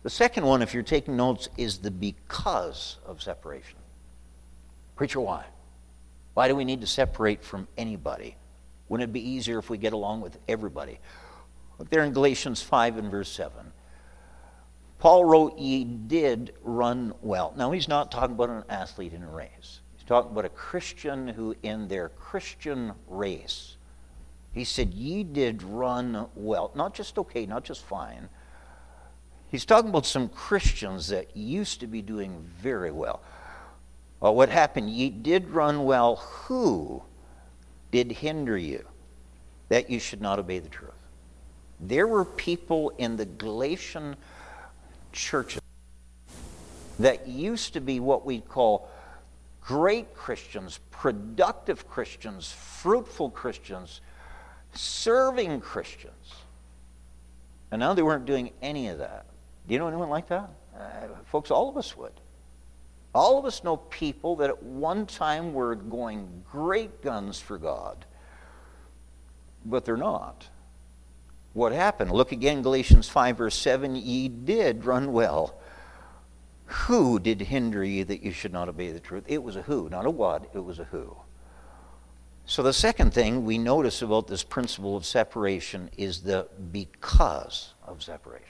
The 0.03 0.11
second 0.11 0.45
one, 0.45 0.61
if 0.61 0.75
you're 0.75 0.83
taking 0.83 1.17
notes, 1.17 1.49
is 1.57 1.79
the 1.79 1.91
because 1.91 2.99
of 3.07 3.23
separation. 3.23 3.79
Preacher, 4.95 5.23
why? 5.23 5.47
Why 6.35 6.49
do 6.49 6.55
we 6.55 6.67
need 6.67 6.83
to 6.83 6.87
separate 6.87 7.43
from 7.43 7.67
anybody? 7.79 8.37
Wouldn't 8.91 9.09
it 9.09 9.13
be 9.15 9.27
easier 9.27 9.59
if 9.59 9.71
we 9.71 9.79
get 9.79 9.95
along 9.95 10.21
with 10.21 10.37
everybody? 10.49 10.99
Look 11.79 11.89
there 11.89 12.05
in 12.05 12.13
Galatians 12.13 12.61
5 12.61 12.99
and 12.99 13.11
verse 13.11 13.31
7. 13.31 13.53
Paul 14.99 15.25
wrote, 15.25 15.59
Ye 15.59 15.85
did 15.85 16.53
run 16.63 17.15
well. 17.23 17.55
Now, 17.57 17.71
he's 17.71 17.89
not 17.89 18.13
talking 18.13 18.35
about 18.35 18.51
an 18.51 18.65
athlete 18.69 19.15
in 19.15 19.23
a 19.23 19.31
race. 19.31 19.81
He's 19.97 20.07
talking 20.07 20.31
about 20.31 20.45
a 20.45 20.51
Christian 20.51 21.27
who, 21.27 21.57
in 21.63 21.89
their 21.89 22.11
Christian 22.11 22.93
race, 23.09 23.79
he 24.53 24.65
said, 24.65 24.95
Ye 24.95 25.23
did 25.23 25.63
run 25.63 26.27
well. 26.35 26.73
Not 26.75 26.95
just 26.95 27.19
okay, 27.19 27.47
not 27.47 27.65
just 27.65 27.85
fine. 27.85 28.29
He's 29.51 29.65
talking 29.65 29.91
about 29.91 30.07
some 30.07 30.29
Christians 30.29 31.09
that 31.09 31.37
used 31.37 31.81
to 31.81 31.87
be 31.87 32.03
doing 32.03 32.49
very 32.61 32.91
well. 32.91 33.21
Well, 34.21 34.35
what 34.35 34.49
happened? 34.49 34.91
Ye 34.91 35.11
did 35.11 35.51
run 35.51 35.85
well. 35.85 36.17
Who 36.17 37.03
did 37.91 38.13
hinder 38.13 38.57
you 38.57 38.85
that 39.69 39.91
you 39.91 39.99
should 39.99 40.21
not 40.21 40.39
obey 40.39 40.59
the 40.59 40.69
truth? 40.69 40.93
There 41.81 42.07
were 42.07 42.25
people 42.25 42.91
in 42.99 43.17
the 43.17 43.25
Galatian 43.25 44.17
churches 45.13 45.63
that 46.99 47.27
used 47.27 47.73
to 47.73 47.81
be 47.81 47.99
what 47.99 48.27
we'd 48.27 48.47
call 48.49 48.89
great 49.61 50.15
Christians, 50.15 50.79
productive 50.91 51.89
Christians, 51.89 52.53
fruitful 52.53 53.31
Christians 53.31 54.01
serving 54.73 55.61
Christians. 55.61 56.15
And 57.71 57.81
now 57.81 57.95
they 57.95 58.03
weren't 58.03 58.27
doing 58.27 58.51
any 58.63 58.89
of 58.89 58.99
that. 58.99 59.27
Do 59.67 59.75
you 59.75 59.79
know 59.79 59.89
anyone 59.89 60.11
like 60.11 60.29
that? 60.29 60.51
Uh, 60.77 61.07
folks, 61.27 61.51
all 61.51 61.69
of 61.69 61.77
us 61.77 61.97
would. 61.97 62.13
All 63.15 63.39
of 63.39 63.45
us 63.45 63.65
know 63.65 63.77
people 63.77 64.37
that 64.37 64.51
at 64.51 64.63
one 64.63 65.07
time 65.07 65.53
were 65.53 65.75
going 65.75 66.45
great 66.51 67.03
guns 67.03 67.41
for 67.41 67.59
God, 67.59 68.05
but 69.65 69.85
they're 69.85 69.97
not. 69.97 70.49
What 71.53 71.73
happened? 71.73 72.13
Look 72.13 72.31
again, 72.31 72.63
Galatians 72.63 73.09
5, 73.09 73.39
verse 73.39 73.57
7 73.57 73.97
Ye 73.97 74.29
did 74.29 74.85
run 74.85 75.13
well. 75.13 75.55
Who 76.67 77.19
did 77.19 77.41
hinder 77.41 77.83
ye 77.83 78.05
that 78.05 78.23
you 78.23 78.31
should 78.31 78.53
not 78.53 78.69
obey 78.69 78.93
the 78.93 79.01
truth? 79.01 79.25
It 79.27 79.43
was 79.43 79.57
a 79.57 79.63
who, 79.63 79.89
not 79.89 80.07
a 80.07 80.11
what, 80.11 80.49
it 80.55 80.61
was 80.61 80.79
a 80.79 80.85
who. 80.85 81.17
So, 82.47 82.63
the 82.63 82.73
second 82.73 83.15
thing 83.15 83.45
we 83.45 83.59
notice 83.59 84.03
about 84.03 84.27
this 84.27 84.43
principle 84.43 84.97
of 84.97 85.07
separation 85.07 85.89
is 85.97 86.23
the 86.23 86.49
because 86.73 87.75
of 87.87 88.03
separation. 88.03 88.47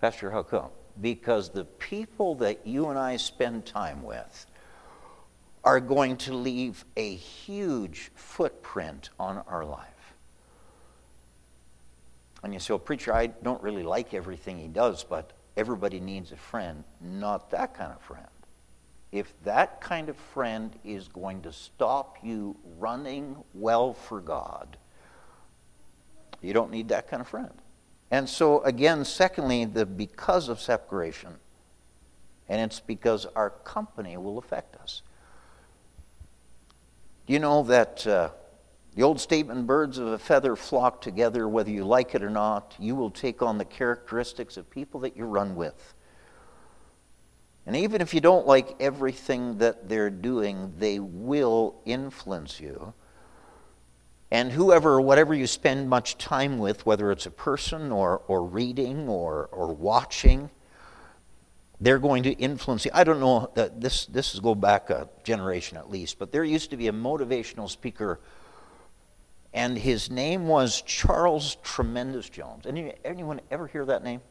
Pastor, 0.00 0.30
how 0.30 0.42
come? 0.42 0.70
Because 1.00 1.50
the 1.50 1.64
people 1.64 2.34
that 2.36 2.66
you 2.66 2.88
and 2.88 2.98
I 2.98 3.18
spend 3.18 3.66
time 3.66 4.02
with 4.02 4.46
are 5.64 5.80
going 5.80 6.16
to 6.16 6.34
leave 6.34 6.84
a 6.96 7.14
huge 7.14 8.10
footprint 8.14 9.10
on 9.18 9.42
our 9.48 9.64
life. 9.64 10.14
And 12.42 12.54
you 12.54 12.60
say, 12.60 12.72
well, 12.72 12.78
preacher, 12.78 13.12
I 13.12 13.26
don't 13.26 13.62
really 13.62 13.82
like 13.82 14.14
everything 14.14 14.58
he 14.58 14.68
does, 14.68 15.02
but 15.02 15.32
everybody 15.56 16.00
needs 16.00 16.32
a 16.32 16.36
friend. 16.36 16.84
Not 17.00 17.50
that 17.50 17.74
kind 17.74 17.92
of 17.92 18.00
friend 18.00 18.28
if 19.12 19.32
that 19.44 19.80
kind 19.80 20.08
of 20.08 20.16
friend 20.16 20.76
is 20.84 21.08
going 21.08 21.42
to 21.42 21.52
stop 21.52 22.18
you 22.22 22.56
running 22.78 23.36
well 23.54 23.94
for 23.94 24.20
God, 24.20 24.76
you 26.42 26.52
don't 26.52 26.70
need 26.70 26.88
that 26.88 27.08
kind 27.08 27.20
of 27.20 27.28
friend. 27.28 27.52
And 28.10 28.28
so, 28.28 28.62
again, 28.62 29.04
secondly, 29.04 29.64
the 29.64 29.86
because 29.86 30.48
of 30.48 30.60
separation. 30.60 31.34
And 32.48 32.60
it's 32.60 32.78
because 32.78 33.26
our 33.34 33.50
company 33.50 34.16
will 34.16 34.38
affect 34.38 34.76
us. 34.76 35.02
Do 37.26 37.32
you 37.32 37.40
know 37.40 37.64
that 37.64 38.06
uh, 38.06 38.30
the 38.94 39.02
old 39.02 39.20
statement, 39.20 39.66
birds 39.66 39.98
of 39.98 40.06
a 40.06 40.18
feather 40.18 40.54
flock 40.54 41.00
together, 41.00 41.48
whether 41.48 41.70
you 41.70 41.84
like 41.84 42.14
it 42.14 42.22
or 42.22 42.30
not, 42.30 42.74
you 42.78 42.94
will 42.94 43.10
take 43.10 43.42
on 43.42 43.58
the 43.58 43.64
characteristics 43.64 44.56
of 44.56 44.70
people 44.70 45.00
that 45.00 45.16
you 45.16 45.24
run 45.24 45.56
with. 45.56 45.94
And 47.66 47.74
even 47.76 48.00
if 48.00 48.14
you 48.14 48.20
don't 48.20 48.46
like 48.46 48.76
everything 48.78 49.58
that 49.58 49.88
they're 49.88 50.10
doing, 50.10 50.72
they 50.78 51.00
will 51.00 51.80
influence 51.84 52.60
you. 52.60 52.94
And 54.30 54.52
whoever, 54.52 55.00
whatever 55.00 55.34
you 55.34 55.46
spend 55.46 55.88
much 55.88 56.16
time 56.16 56.58
with, 56.58 56.86
whether 56.86 57.10
it's 57.10 57.26
a 57.26 57.30
person 57.30 57.90
or, 57.90 58.22
or 58.28 58.44
reading 58.44 59.08
or, 59.08 59.48
or 59.52 59.72
watching, 59.72 60.50
they're 61.80 61.98
going 61.98 62.22
to 62.24 62.32
influence 62.32 62.84
you. 62.84 62.90
I 62.94 63.04
don't 63.04 63.20
know 63.20 63.50
that 63.54 63.80
this 63.80 64.06
this 64.06 64.34
is 64.34 64.40
go 64.40 64.54
back 64.54 64.90
a 64.90 65.08
generation 65.24 65.76
at 65.76 65.90
least, 65.90 66.18
but 66.18 66.32
there 66.32 66.42
used 66.42 66.70
to 66.70 66.76
be 66.76 66.88
a 66.88 66.92
motivational 66.92 67.68
speaker, 67.68 68.18
and 69.52 69.76
his 69.76 70.10
name 70.10 70.48
was 70.48 70.82
Charles 70.82 71.56
Tremendous 71.62 72.28
Jones. 72.30 72.66
Any, 72.66 72.94
anyone 73.04 73.40
ever 73.50 73.66
hear 73.66 73.84
that 73.86 74.04
name? 74.04 74.20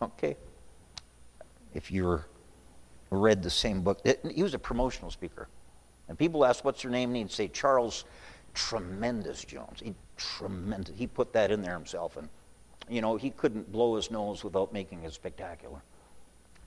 Okay. 0.00 0.36
If 1.74 1.90
you're 1.90 2.26
read 3.10 3.42
the 3.42 3.50
same 3.50 3.82
book, 3.82 4.00
he 4.30 4.42
was 4.42 4.54
a 4.54 4.58
promotional 4.58 5.10
speaker, 5.10 5.48
and 6.08 6.18
people 6.18 6.44
ask, 6.44 6.64
"What's 6.64 6.82
your 6.84 6.92
name?" 6.92 7.10
and 7.10 7.16
he'd 7.16 7.30
say, 7.30 7.48
"Charles 7.48 8.04
Tremendous 8.54 9.44
Jones." 9.44 9.80
He 9.80 9.94
tremendous. 10.16 10.94
He 10.96 11.06
put 11.06 11.32
that 11.32 11.50
in 11.50 11.62
there 11.62 11.74
himself, 11.74 12.16
and 12.16 12.28
you 12.88 13.00
know 13.00 13.16
he 13.16 13.30
couldn't 13.30 13.70
blow 13.72 13.96
his 13.96 14.10
nose 14.10 14.44
without 14.44 14.72
making 14.72 15.04
it 15.04 15.12
spectacular. 15.12 15.80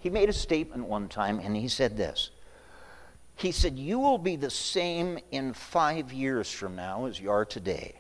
He 0.01 0.09
made 0.09 0.29
a 0.29 0.33
statement 0.33 0.85
one 0.85 1.07
time 1.07 1.39
and 1.39 1.55
he 1.55 1.67
said 1.67 1.95
this. 1.95 2.31
He 3.35 3.51
said, 3.51 3.77
You 3.77 3.99
will 3.99 4.17
be 4.17 4.35
the 4.35 4.49
same 4.49 5.19
in 5.31 5.53
five 5.53 6.11
years 6.11 6.51
from 6.51 6.75
now 6.75 7.05
as 7.05 7.19
you 7.19 7.29
are 7.29 7.45
today, 7.45 7.95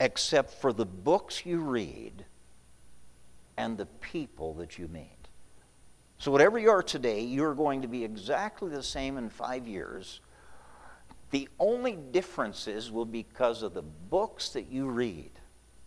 except 0.00 0.54
for 0.54 0.72
the 0.72 0.86
books 0.86 1.44
you 1.44 1.60
read 1.60 2.24
and 3.58 3.76
the 3.76 3.86
people 3.86 4.54
that 4.54 4.78
you 4.78 4.88
meet. 4.88 5.15
So, 6.18 6.30
whatever 6.30 6.58
you 6.58 6.70
are 6.70 6.82
today, 6.82 7.20
you're 7.20 7.54
going 7.54 7.82
to 7.82 7.88
be 7.88 8.04
exactly 8.04 8.70
the 8.70 8.82
same 8.82 9.18
in 9.18 9.28
five 9.28 9.66
years. 9.66 10.20
The 11.30 11.48
only 11.58 11.92
differences 11.96 12.90
will 12.90 13.04
be 13.04 13.22
because 13.22 13.62
of 13.62 13.74
the 13.74 13.82
books 13.82 14.50
that 14.50 14.70
you 14.70 14.86
read. 14.88 15.30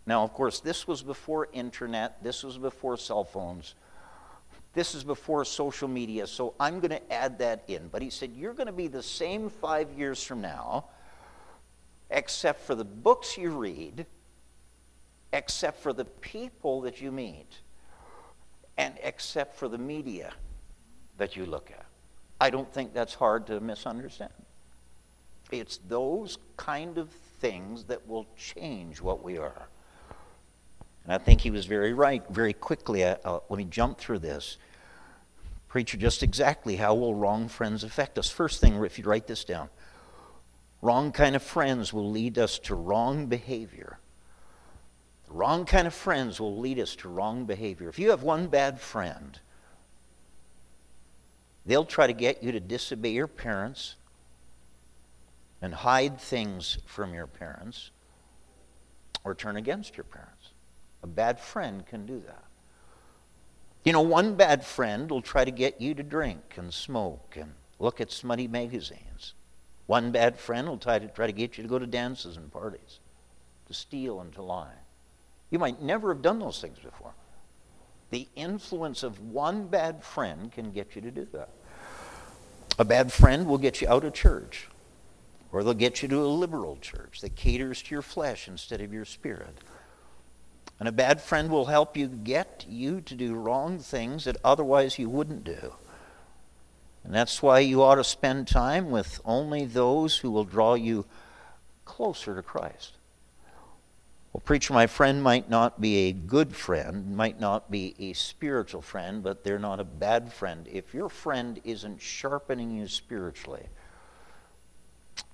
Now, 0.06 0.22
of 0.22 0.32
course, 0.32 0.60
this 0.60 0.86
was 0.86 1.02
before 1.02 1.48
internet, 1.52 2.22
this 2.22 2.44
was 2.44 2.58
before 2.58 2.96
cell 2.96 3.24
phones. 3.24 3.74
This 4.72 4.94
is 4.94 5.02
before 5.02 5.44
social 5.44 5.88
media, 5.88 6.28
so 6.28 6.54
I'm 6.60 6.78
going 6.78 6.90
to 6.90 7.12
add 7.12 7.38
that 7.38 7.64
in. 7.66 7.88
But 7.88 8.02
he 8.02 8.10
said, 8.10 8.30
You're 8.36 8.54
going 8.54 8.68
to 8.68 8.72
be 8.72 8.86
the 8.86 9.02
same 9.02 9.48
five 9.48 9.92
years 9.92 10.22
from 10.22 10.40
now, 10.40 10.84
except 12.08 12.60
for 12.60 12.76
the 12.76 12.84
books 12.84 13.36
you 13.36 13.50
read, 13.50 14.06
except 15.32 15.80
for 15.82 15.92
the 15.92 16.04
people 16.04 16.82
that 16.82 17.00
you 17.00 17.10
meet, 17.10 17.48
and 18.80 18.94
except 19.02 19.56
for 19.56 19.68
the 19.68 19.76
media 19.76 20.32
that 21.18 21.36
you 21.36 21.44
look 21.44 21.70
at. 21.70 21.84
I 22.40 22.48
don't 22.48 22.72
think 22.72 22.94
that's 22.94 23.12
hard 23.12 23.46
to 23.48 23.60
misunderstand. 23.60 24.32
It's 25.50 25.78
those 25.86 26.38
kind 26.56 26.96
of 26.96 27.10
things 27.40 27.84
that 27.84 28.08
will 28.08 28.26
change 28.38 29.02
what 29.02 29.22
we 29.22 29.36
are. 29.36 29.68
And 31.04 31.12
I 31.12 31.18
think 31.18 31.42
he 31.42 31.50
was 31.50 31.66
very 31.66 31.92
right. 31.92 32.22
Very 32.30 32.54
quickly, 32.54 33.04
uh, 33.04 33.16
uh, 33.22 33.40
let 33.50 33.58
me 33.58 33.64
jump 33.64 33.98
through 33.98 34.20
this. 34.20 34.56
Preacher, 35.68 35.98
just 35.98 36.22
exactly 36.22 36.76
how 36.76 36.94
will 36.94 37.14
wrong 37.14 37.48
friends 37.48 37.84
affect 37.84 38.18
us? 38.18 38.30
First 38.30 38.62
thing, 38.62 38.82
if 38.82 38.98
you 38.98 39.04
write 39.04 39.26
this 39.26 39.44
down, 39.44 39.68
wrong 40.80 41.12
kind 41.12 41.36
of 41.36 41.42
friends 41.42 41.92
will 41.92 42.10
lead 42.10 42.38
us 42.38 42.58
to 42.60 42.74
wrong 42.74 43.26
behavior. 43.26 43.98
The 45.30 45.36
wrong 45.36 45.64
kind 45.64 45.86
of 45.86 45.94
friends 45.94 46.40
will 46.40 46.58
lead 46.58 46.80
us 46.80 46.96
to 46.96 47.08
wrong 47.08 47.44
behavior. 47.44 47.88
If 47.88 48.00
you 48.00 48.10
have 48.10 48.24
one 48.24 48.48
bad 48.48 48.80
friend, 48.80 49.38
they'll 51.64 51.84
try 51.84 52.08
to 52.08 52.12
get 52.12 52.42
you 52.42 52.50
to 52.50 52.58
disobey 52.58 53.10
your 53.10 53.28
parents 53.28 53.94
and 55.62 55.72
hide 55.72 56.20
things 56.20 56.78
from 56.84 57.14
your 57.14 57.28
parents 57.28 57.92
or 59.22 59.36
turn 59.36 59.56
against 59.56 59.96
your 59.96 60.02
parents. 60.02 60.50
A 61.04 61.06
bad 61.06 61.38
friend 61.38 61.86
can 61.86 62.06
do 62.06 62.20
that. 62.26 62.44
You 63.84 63.92
know, 63.92 64.00
one 64.00 64.34
bad 64.34 64.64
friend 64.64 65.08
will 65.08 65.22
try 65.22 65.44
to 65.44 65.52
get 65.52 65.80
you 65.80 65.94
to 65.94 66.02
drink 66.02 66.54
and 66.56 66.74
smoke 66.74 67.36
and 67.40 67.52
look 67.78 68.00
at 68.00 68.10
smutty 68.10 68.48
magazines. 68.48 69.34
One 69.86 70.10
bad 70.10 70.36
friend 70.36 70.68
will 70.68 70.78
try 70.78 70.98
to, 70.98 71.06
try 71.06 71.28
to 71.28 71.32
get 71.32 71.56
you 71.56 71.62
to 71.62 71.68
go 71.68 71.78
to 71.78 71.86
dances 71.86 72.36
and 72.36 72.50
parties, 72.50 72.98
to 73.68 73.74
steal 73.74 74.20
and 74.20 74.32
to 74.34 74.42
lie. 74.42 74.79
You 75.50 75.58
might 75.58 75.82
never 75.82 76.12
have 76.12 76.22
done 76.22 76.38
those 76.38 76.60
things 76.60 76.78
before. 76.78 77.12
The 78.10 78.28
influence 78.34 79.02
of 79.02 79.20
one 79.20 79.68
bad 79.68 80.02
friend 80.02 80.50
can 80.50 80.72
get 80.72 80.94
you 80.94 81.02
to 81.02 81.10
do 81.10 81.26
that. 81.32 81.50
A 82.78 82.84
bad 82.84 83.12
friend 83.12 83.46
will 83.46 83.58
get 83.58 83.80
you 83.80 83.88
out 83.88 84.04
of 84.04 84.14
church, 84.14 84.68
or 85.52 85.62
they'll 85.62 85.74
get 85.74 86.02
you 86.02 86.08
to 86.08 86.22
a 86.22 86.26
liberal 86.26 86.76
church 86.80 87.20
that 87.20 87.36
caters 87.36 87.82
to 87.82 87.94
your 87.94 88.02
flesh 88.02 88.48
instead 88.48 88.80
of 88.80 88.92
your 88.92 89.04
spirit. 89.04 89.58
And 90.78 90.88
a 90.88 90.92
bad 90.92 91.20
friend 91.20 91.50
will 91.50 91.66
help 91.66 91.96
you 91.96 92.06
get 92.08 92.64
you 92.68 93.02
to 93.02 93.14
do 93.14 93.34
wrong 93.34 93.78
things 93.78 94.24
that 94.24 94.38
otherwise 94.42 94.98
you 94.98 95.10
wouldn't 95.10 95.44
do. 95.44 95.74
And 97.04 97.14
that's 97.14 97.42
why 97.42 97.60
you 97.60 97.82
ought 97.82 97.96
to 97.96 98.04
spend 98.04 98.48
time 98.48 98.90
with 98.90 99.20
only 99.24 99.66
those 99.66 100.18
who 100.18 100.30
will 100.30 100.44
draw 100.44 100.74
you 100.74 101.06
closer 101.84 102.34
to 102.34 102.42
Christ. 102.42 102.92
Well, 104.32 104.42
preacher, 104.44 104.72
my 104.72 104.86
friend 104.86 105.22
might 105.22 105.50
not 105.50 105.80
be 105.80 106.08
a 106.08 106.12
good 106.12 106.54
friend, 106.54 107.16
might 107.16 107.40
not 107.40 107.70
be 107.70 107.96
a 107.98 108.12
spiritual 108.12 108.80
friend, 108.80 109.22
but 109.22 109.42
they're 109.42 109.58
not 109.58 109.80
a 109.80 109.84
bad 109.84 110.32
friend. 110.32 110.68
If 110.70 110.94
your 110.94 111.08
friend 111.08 111.60
isn't 111.64 112.00
sharpening 112.00 112.70
you 112.70 112.86
spiritually, 112.86 113.66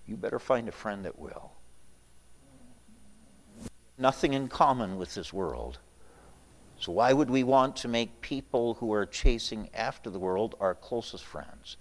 you 0.07 0.17
better 0.17 0.39
find 0.39 0.69
a 0.69 0.73
friend 0.73 1.05
that 1.05 1.19
will 1.19 1.53
nothing 3.99 4.35
in 4.35 4.49
common 4.49 4.97
with 4.97 5.15
this 5.15 5.33
world. 5.33 5.79
So, 6.79 6.93
why 6.93 7.13
would 7.13 7.31
we 7.31 7.43
want 7.43 7.77
to 7.77 7.89
make 7.89 8.21
people 8.21 8.75
who 8.75 8.93
are 8.93 9.07
chasing 9.07 9.71
after 9.73 10.11
the 10.11 10.19
world 10.19 10.55
our 10.61 10.75
closest 10.75 11.25
friends? 11.25 11.77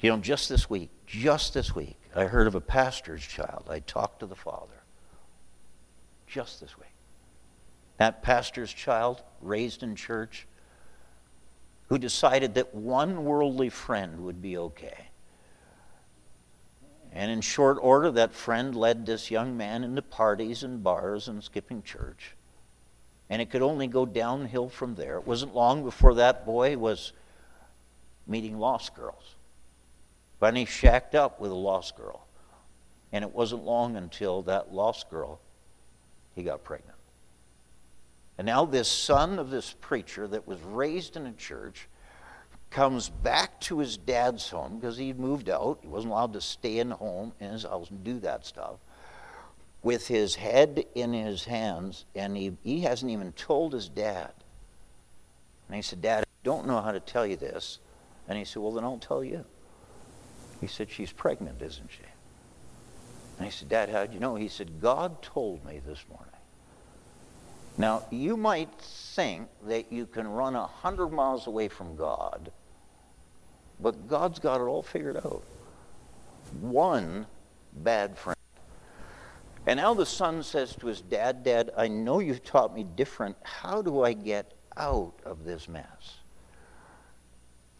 You 0.00 0.10
know, 0.10 0.18
just 0.18 0.48
this 0.48 0.68
week, 0.68 0.90
just 1.06 1.54
this 1.54 1.74
week, 1.74 1.98
I 2.14 2.24
heard 2.24 2.46
of 2.46 2.54
a 2.54 2.60
pastor's 2.60 3.22
child. 3.24 3.66
I 3.68 3.80
talked 3.80 4.20
to 4.20 4.26
the 4.26 4.36
father. 4.36 4.82
Just 6.28 6.60
this 6.60 6.78
way. 6.78 6.86
That 7.96 8.22
pastor's 8.22 8.72
child, 8.72 9.22
raised 9.40 9.82
in 9.82 9.96
church, 9.96 10.46
who 11.88 11.98
decided 11.98 12.54
that 12.54 12.74
one 12.74 13.24
worldly 13.24 13.70
friend 13.70 14.20
would 14.20 14.42
be 14.42 14.56
okay. 14.58 15.08
And 17.12 17.30
in 17.30 17.40
short 17.40 17.78
order, 17.80 18.10
that 18.12 18.34
friend 18.34 18.74
led 18.74 19.06
this 19.06 19.30
young 19.30 19.56
man 19.56 19.82
into 19.82 20.02
parties 20.02 20.62
and 20.62 20.84
bars 20.84 21.28
and 21.28 21.42
skipping 21.42 21.82
church. 21.82 22.34
And 23.30 23.42
it 23.42 23.50
could 23.50 23.62
only 23.62 23.86
go 23.86 24.06
downhill 24.06 24.68
from 24.68 24.94
there. 24.94 25.16
It 25.16 25.26
wasn't 25.26 25.54
long 25.54 25.82
before 25.82 26.14
that 26.14 26.44
boy 26.44 26.76
was 26.76 27.12
meeting 28.26 28.58
lost 28.58 28.94
girls. 28.94 29.34
But 30.38 30.56
he 30.56 30.66
shacked 30.66 31.14
up 31.14 31.40
with 31.40 31.50
a 31.50 31.54
lost 31.54 31.96
girl. 31.96 32.26
And 33.10 33.24
it 33.24 33.34
wasn't 33.34 33.64
long 33.64 33.96
until 33.96 34.42
that 34.42 34.72
lost 34.72 35.08
girl, 35.08 35.40
he 36.38 36.44
got 36.44 36.62
pregnant. 36.62 36.94
And 38.38 38.46
now 38.46 38.64
this 38.64 38.88
son 38.88 39.40
of 39.40 39.50
this 39.50 39.74
preacher 39.80 40.28
that 40.28 40.46
was 40.46 40.60
raised 40.62 41.16
in 41.16 41.26
a 41.26 41.32
church 41.32 41.88
comes 42.70 43.08
back 43.08 43.60
to 43.62 43.80
his 43.80 43.96
dad's 43.96 44.48
home 44.48 44.78
because 44.78 44.96
he'd 44.96 45.18
moved 45.18 45.50
out. 45.50 45.80
He 45.82 45.88
wasn't 45.88 46.12
allowed 46.12 46.34
to 46.34 46.40
stay 46.40 46.78
in 46.78 46.90
the 46.90 46.94
home 46.94 47.32
in 47.40 47.50
his 47.50 47.64
house 47.64 47.90
and 47.90 48.04
do 48.04 48.20
that 48.20 48.46
stuff. 48.46 48.76
With 49.82 50.06
his 50.06 50.36
head 50.36 50.84
in 50.94 51.12
his 51.12 51.44
hands, 51.44 52.04
and 52.14 52.36
he, 52.36 52.56
he 52.62 52.82
hasn't 52.82 53.10
even 53.10 53.32
told 53.32 53.72
his 53.72 53.88
dad. 53.88 54.30
And 55.66 55.74
he 55.74 55.82
said, 55.82 56.00
Dad, 56.00 56.22
I 56.22 56.26
don't 56.44 56.68
know 56.68 56.80
how 56.80 56.92
to 56.92 57.00
tell 57.00 57.26
you 57.26 57.36
this. 57.36 57.80
And 58.28 58.38
he 58.38 58.44
said, 58.44 58.62
Well, 58.62 58.72
then 58.72 58.84
I'll 58.84 58.98
tell 58.98 59.24
you. 59.24 59.44
He 60.60 60.68
said, 60.68 60.88
She's 60.88 61.10
pregnant, 61.10 61.62
isn't 61.62 61.90
she? 61.90 62.07
And 63.38 63.46
he 63.46 63.50
said, 63.50 63.68
Dad, 63.68 63.88
how'd 63.88 64.12
you 64.12 64.20
know? 64.20 64.34
He 64.34 64.48
said, 64.48 64.80
God 64.80 65.22
told 65.22 65.64
me 65.64 65.80
this 65.86 66.04
morning. 66.10 66.26
Now, 67.76 68.04
you 68.10 68.36
might 68.36 68.72
think 68.80 69.48
that 69.66 69.92
you 69.92 70.06
can 70.06 70.26
run 70.26 70.56
a 70.56 70.66
hundred 70.66 71.08
miles 71.08 71.46
away 71.46 71.68
from 71.68 71.96
God 71.96 72.50
but 73.80 74.08
God's 74.08 74.38
got 74.38 74.60
it 74.60 74.64
all 74.64 74.82
figured 74.82 75.16
out. 75.16 75.42
One 76.60 77.26
bad 77.72 78.16
friend. 78.18 78.36
And 79.66 79.78
now 79.78 79.94
the 79.94 80.06
son 80.06 80.42
says 80.42 80.74
to 80.76 80.86
his 80.86 81.00
dad, 81.00 81.44
Dad, 81.44 81.70
I 81.76 81.88
know 81.88 82.20
you've 82.20 82.44
taught 82.44 82.74
me 82.74 82.84
different. 82.84 83.36
How 83.42 83.82
do 83.82 84.02
I 84.02 84.14
get 84.14 84.52
out 84.76 85.14
of 85.24 85.44
this 85.44 85.68
mess? 85.68 86.18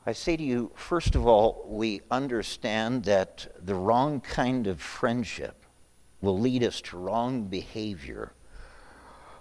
I 0.09 0.13
say 0.13 0.39
to 0.39 0.43
you, 0.43 0.71
first 0.75 1.17
of 1.17 1.27
all, 1.27 1.67
we 1.69 2.01
understand 2.11 3.05
that 3.05 3.47
the 3.63 3.75
wrong 3.75 4.23
kind 4.23 4.67
of 4.67 4.81
friendship 4.81 5.67
will 6.23 6.39
lead 6.39 6.65
us 6.65 6.81
to 6.81 6.97
wrong 6.97 7.43
behavior. 7.43 8.33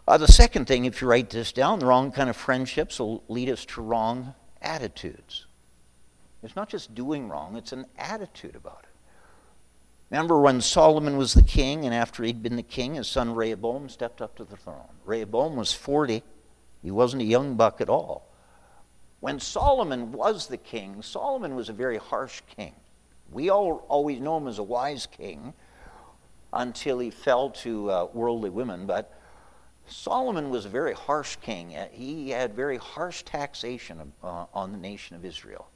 Uh, 0.06 0.18
the 0.18 0.28
second 0.28 0.66
thing, 0.66 0.84
if 0.84 1.02
you 1.02 1.08
write 1.08 1.30
this 1.30 1.54
down, 1.54 1.80
the 1.80 1.86
wrong 1.86 2.12
kind 2.12 2.30
of 2.30 2.36
friendships 2.36 3.00
will 3.00 3.24
lead 3.30 3.48
us 3.48 3.64
to 3.68 3.82
wrong 3.82 4.36
attitudes. 4.62 5.46
It's 6.44 6.58
not 6.58 6.68
just 6.68 6.94
doing 6.94 7.30
wrong, 7.30 7.56
it's 7.56 7.72
an 7.72 7.86
attitude 7.98 8.58
about 8.58 8.84
it. 8.84 8.90
Remember 10.12 10.38
when 10.38 10.60
Solomon 10.60 11.16
was 11.16 11.34
the 11.34 11.44
king, 11.44 11.86
and 11.86 11.96
after 11.96 12.24
he'd 12.24 12.44
been 12.44 12.58
the 12.58 12.62
king, 12.62 12.96
his 12.96 13.08
son 13.08 13.34
Rehoboam 13.34 13.88
stepped 13.88 14.22
up 14.22 14.36
to 14.36 14.44
the 14.44 14.58
throne. 14.58 14.90
Rehoboam 15.06 15.56
was 15.56 15.72
40, 15.72 16.24
he 16.84 16.92
wasn't 16.92 17.22
a 17.22 17.26
young 17.26 17.56
buck 17.56 17.80
at 17.80 17.88
all. 17.88 18.27
When 19.20 19.40
Solomon 19.40 20.12
was 20.12 20.48
the 20.48 20.58
king, 20.58 21.02
Solomon 21.02 21.56
was 21.56 21.70
a 21.70 21.74
very 21.74 21.98
harsh 21.98 22.42
king. 22.56 22.74
We 23.32 23.50
all 23.50 23.86
always 23.88 24.20
know 24.20 24.38
him 24.38 24.48
as 24.48 24.60
a 24.60 24.64
wise 24.64 25.06
king 25.06 25.54
until 26.54 27.00
he 27.00 27.10
fell 27.10 27.50
to 27.50 27.92
uh, 27.92 28.08
worldly 28.14 28.50
women, 28.50 28.86
but 28.86 29.20
Solomon 29.88 30.50
was 30.50 30.66
a 30.66 30.70
very 30.70 30.94
harsh 30.94 31.38
king. 31.38 31.76
Uh, 31.76 31.88
he 31.92 32.30
had 32.30 32.54
very 32.54 32.78
harsh 32.78 33.24
taxation 33.24 34.14
uh, 34.24 34.46
on 34.54 34.72
the 34.72 34.78
nation 34.78 35.16
of 35.16 35.26
Israel. 35.26 35.70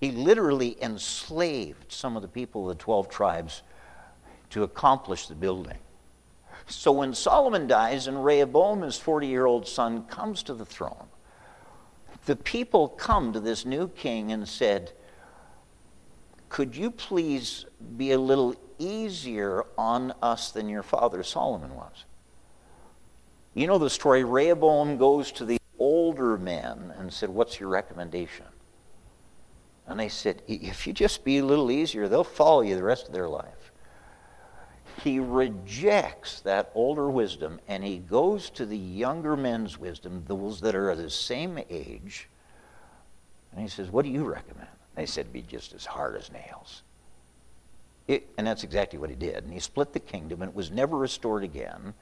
He 0.00 0.10
literally 0.10 0.76
enslaved 0.82 1.90
some 1.90 2.16
of 2.16 2.22
the 2.22 2.28
people 2.28 2.68
of 2.68 2.76
the 2.76 2.82
12 2.82 3.08
tribes 3.08 3.62
to 4.50 4.62
accomplish 4.62 5.28
the 5.28 5.34
building. 5.34 5.78
So 6.66 6.92
when 6.92 7.14
Solomon 7.14 7.66
dies 7.66 8.06
and 8.06 8.24
Rehoboam, 8.24 8.82
his 8.82 8.96
40 8.96 9.26
year 9.26 9.46
old 9.46 9.66
son, 9.66 10.04
comes 10.04 10.42
to 10.44 10.54
the 10.54 10.64
throne, 10.64 11.06
the 12.26 12.36
people 12.36 12.88
come 12.88 13.32
to 13.32 13.40
this 13.40 13.64
new 13.64 13.88
king 13.88 14.32
and 14.32 14.48
said, 14.48 14.92
Could 16.48 16.76
you 16.76 16.90
please 16.90 17.66
be 17.96 18.12
a 18.12 18.18
little 18.18 18.54
easier 18.78 19.64
on 19.76 20.12
us 20.22 20.50
than 20.50 20.68
your 20.68 20.82
father 20.82 21.22
Solomon 21.22 21.74
was? 21.74 22.04
You 23.54 23.66
know 23.66 23.78
the 23.78 23.90
story. 23.90 24.24
Rehoboam 24.24 24.96
goes 24.96 25.30
to 25.32 25.44
the 25.44 25.58
older 25.78 26.36
men 26.38 26.92
and 26.98 27.12
said, 27.12 27.28
What's 27.28 27.60
your 27.60 27.68
recommendation? 27.68 28.46
And 29.86 30.00
they 30.00 30.08
said, 30.08 30.42
If 30.48 30.86
you 30.86 30.92
just 30.92 31.24
be 31.24 31.38
a 31.38 31.44
little 31.44 31.70
easier, 31.70 32.08
they'll 32.08 32.24
follow 32.24 32.62
you 32.62 32.74
the 32.74 32.82
rest 32.82 33.06
of 33.06 33.12
their 33.12 33.28
life. 33.28 33.72
He 35.02 35.18
rejects 35.18 36.40
that 36.40 36.70
older 36.74 37.10
wisdom 37.10 37.60
and 37.68 37.82
he 37.82 37.98
goes 37.98 38.48
to 38.50 38.64
the 38.64 38.78
younger 38.78 39.36
men's 39.36 39.78
wisdom, 39.78 40.24
those 40.26 40.60
that 40.60 40.74
are 40.74 40.94
the 40.94 41.10
same 41.10 41.58
age. 41.68 42.28
And 43.52 43.60
he 43.60 43.68
says, 43.68 43.90
What 43.90 44.04
do 44.04 44.10
you 44.10 44.24
recommend? 44.24 44.68
They 44.94 45.06
said, 45.06 45.32
Be 45.32 45.42
just 45.42 45.74
as 45.74 45.84
hard 45.84 46.16
as 46.16 46.30
nails. 46.32 46.82
It, 48.06 48.28
and 48.36 48.46
that's 48.46 48.64
exactly 48.64 48.98
what 48.98 49.10
he 49.10 49.16
did. 49.16 49.44
And 49.44 49.52
he 49.52 49.60
split 49.60 49.92
the 49.92 50.00
kingdom 50.00 50.42
and 50.42 50.50
it 50.50 50.54
was 50.54 50.70
never 50.70 50.96
restored 50.96 51.42
again. 51.42 51.94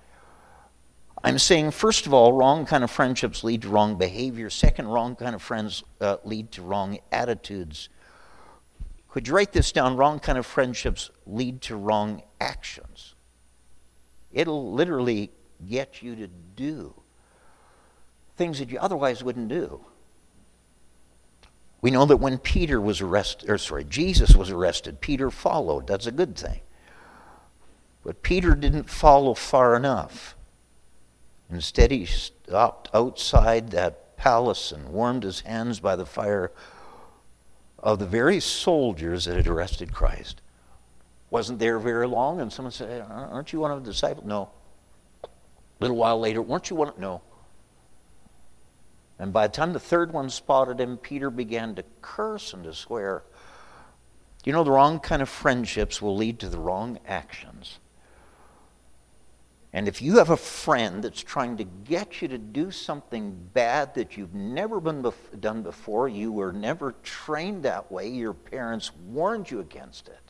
I'm 1.24 1.38
saying, 1.38 1.70
first 1.70 2.06
of 2.06 2.14
all, 2.14 2.32
wrong 2.32 2.66
kind 2.66 2.82
of 2.82 2.90
friendships 2.90 3.44
lead 3.44 3.62
to 3.62 3.68
wrong 3.68 3.96
behavior. 3.96 4.50
Second, 4.50 4.88
wrong 4.88 5.14
kind 5.14 5.36
of 5.36 5.42
friends 5.42 5.84
uh, 6.00 6.16
lead 6.24 6.50
to 6.52 6.62
wrong 6.62 6.98
attitudes. 7.12 7.88
Could 9.12 9.28
you 9.28 9.34
write 9.34 9.52
this 9.52 9.72
down? 9.72 9.98
Wrong 9.98 10.18
kind 10.18 10.38
of 10.38 10.46
friendships 10.46 11.10
lead 11.26 11.60
to 11.62 11.76
wrong 11.76 12.22
actions. 12.40 13.14
It'll 14.32 14.72
literally 14.72 15.30
get 15.68 16.02
you 16.02 16.16
to 16.16 16.28
do 16.56 16.94
things 18.38 18.58
that 18.58 18.70
you 18.70 18.78
otherwise 18.78 19.22
wouldn't 19.22 19.48
do. 19.48 19.84
We 21.82 21.90
know 21.90 22.06
that 22.06 22.16
when 22.16 22.38
Peter 22.38 22.80
was 22.80 23.02
arrested, 23.02 23.50
or 23.50 23.58
sorry, 23.58 23.84
Jesus 23.84 24.34
was 24.34 24.48
arrested, 24.48 25.02
Peter 25.02 25.30
followed. 25.30 25.86
That's 25.86 26.06
a 26.06 26.12
good 26.12 26.34
thing. 26.34 26.60
But 28.02 28.22
Peter 28.22 28.54
didn't 28.54 28.88
follow 28.88 29.34
far 29.34 29.76
enough. 29.76 30.34
Instead, 31.50 31.90
he 31.90 32.06
stopped 32.06 32.88
outside 32.94 33.72
that 33.72 34.16
palace 34.16 34.72
and 34.72 34.88
warmed 34.88 35.24
his 35.24 35.40
hands 35.40 35.80
by 35.80 35.96
the 35.96 36.06
fire 36.06 36.50
of 37.82 37.98
the 37.98 38.06
very 38.06 38.40
soldiers 38.40 39.24
that 39.24 39.36
had 39.36 39.46
arrested 39.48 39.92
Christ. 39.92 40.40
Wasn't 41.30 41.58
there 41.58 41.78
very 41.78 42.06
long, 42.06 42.40
and 42.40 42.52
someone 42.52 42.72
said, 42.72 43.04
Aren't 43.10 43.52
you 43.52 43.60
one 43.60 43.70
of 43.70 43.84
the 43.84 43.90
disciples? 43.90 44.26
No. 44.26 44.50
A 45.24 45.28
little 45.80 45.96
while 45.96 46.20
later, 46.20 46.42
weren't 46.42 46.70
you 46.70 46.76
one? 46.76 46.88
Of... 46.88 46.98
No. 46.98 47.22
And 49.18 49.32
by 49.32 49.46
the 49.46 49.52
time 49.52 49.72
the 49.72 49.80
third 49.80 50.12
one 50.12 50.30
spotted 50.30 50.80
him, 50.80 50.96
Peter 50.96 51.30
began 51.30 51.74
to 51.76 51.84
curse 52.00 52.52
and 52.52 52.64
to 52.64 52.74
swear. 52.74 53.22
You 54.44 54.52
know, 54.52 54.64
the 54.64 54.70
wrong 54.70 55.00
kind 55.00 55.22
of 55.22 55.28
friendships 55.28 56.02
will 56.02 56.16
lead 56.16 56.38
to 56.40 56.48
the 56.48 56.58
wrong 56.58 56.98
actions. 57.06 57.78
And 59.74 59.88
if 59.88 60.02
you 60.02 60.18
have 60.18 60.28
a 60.28 60.36
friend 60.36 61.02
that's 61.02 61.22
trying 61.22 61.56
to 61.56 61.64
get 61.64 62.20
you 62.20 62.28
to 62.28 62.36
do 62.36 62.70
something 62.70 63.34
bad 63.54 63.94
that 63.94 64.16
you've 64.16 64.34
never 64.34 64.80
been 64.80 65.02
bef- 65.02 65.40
done 65.40 65.62
before, 65.62 66.08
you 66.08 66.30
were 66.30 66.52
never 66.52 66.94
trained 67.02 67.62
that 67.62 67.90
way, 67.90 68.08
your 68.08 68.34
parents 68.34 68.92
warned 69.08 69.50
you 69.50 69.60
against 69.60 70.08
it. 70.08 70.20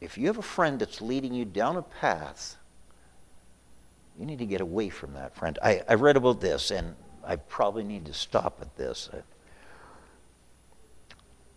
If 0.00 0.18
you 0.18 0.26
have 0.26 0.36
a 0.36 0.42
friend 0.42 0.78
that's 0.78 1.00
leading 1.00 1.32
you 1.32 1.46
down 1.46 1.78
a 1.78 1.82
path, 1.82 2.56
you 4.18 4.26
need 4.26 4.40
to 4.40 4.46
get 4.46 4.60
away 4.60 4.90
from 4.90 5.14
that 5.14 5.34
friend. 5.34 5.58
I, 5.62 5.82
I 5.88 5.94
read 5.94 6.18
about 6.18 6.42
this, 6.42 6.70
and 6.70 6.94
I 7.24 7.36
probably 7.36 7.84
need 7.84 8.04
to 8.06 8.12
stop 8.12 8.58
at 8.60 8.76
this. 8.76 9.08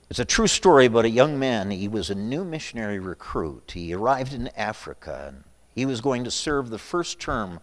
It's 0.10 0.20
a 0.20 0.26
true 0.26 0.48
story 0.48 0.86
about 0.86 1.04
a 1.04 1.10
young 1.10 1.38
man. 1.38 1.70
He 1.70 1.90
was 1.90 2.10
a 2.10 2.16
new 2.16 2.46
missionary 2.46 3.00
recruit. 3.00 3.72
He 3.74 3.94
arrived 3.94 4.34
in 4.34 4.48
Africa 4.56 5.26
and 5.28 5.44
he 5.74 5.86
was 5.86 6.02
going 6.02 6.24
to 6.24 6.32
serve 6.32 6.70
the 6.70 6.78
first 6.78 7.20
term 7.20 7.60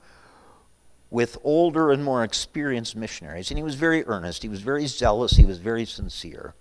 with 1.11 1.39
older 1.45 1.93
and 1.93 2.05
more 2.05 2.25
experienced 2.25 2.97
missionaries. 2.97 3.51
And 3.51 3.59
he 3.59 3.65
was 3.65 3.75
very 3.75 4.05
earnest, 4.07 4.43
he 4.43 4.49
was 4.49 4.61
very 4.61 4.87
zealous, 4.87 5.33
he 5.33 5.45
was 5.45 5.59
very 5.59 5.85
sincere. 5.85 6.55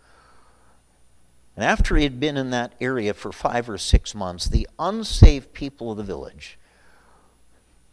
And 1.55 1.63
after 1.63 1.95
he 1.95 2.03
had 2.03 2.19
been 2.19 2.37
in 2.37 2.49
that 2.51 2.73
area 2.81 3.13
for 3.13 3.31
five 3.31 3.69
or 3.69 3.77
six 3.77 4.13
months, 4.13 4.47
the 4.47 4.67
unsaved 4.77 5.53
people 5.53 5.91
of 5.91 5.97
the 5.97 6.03
village 6.03 6.59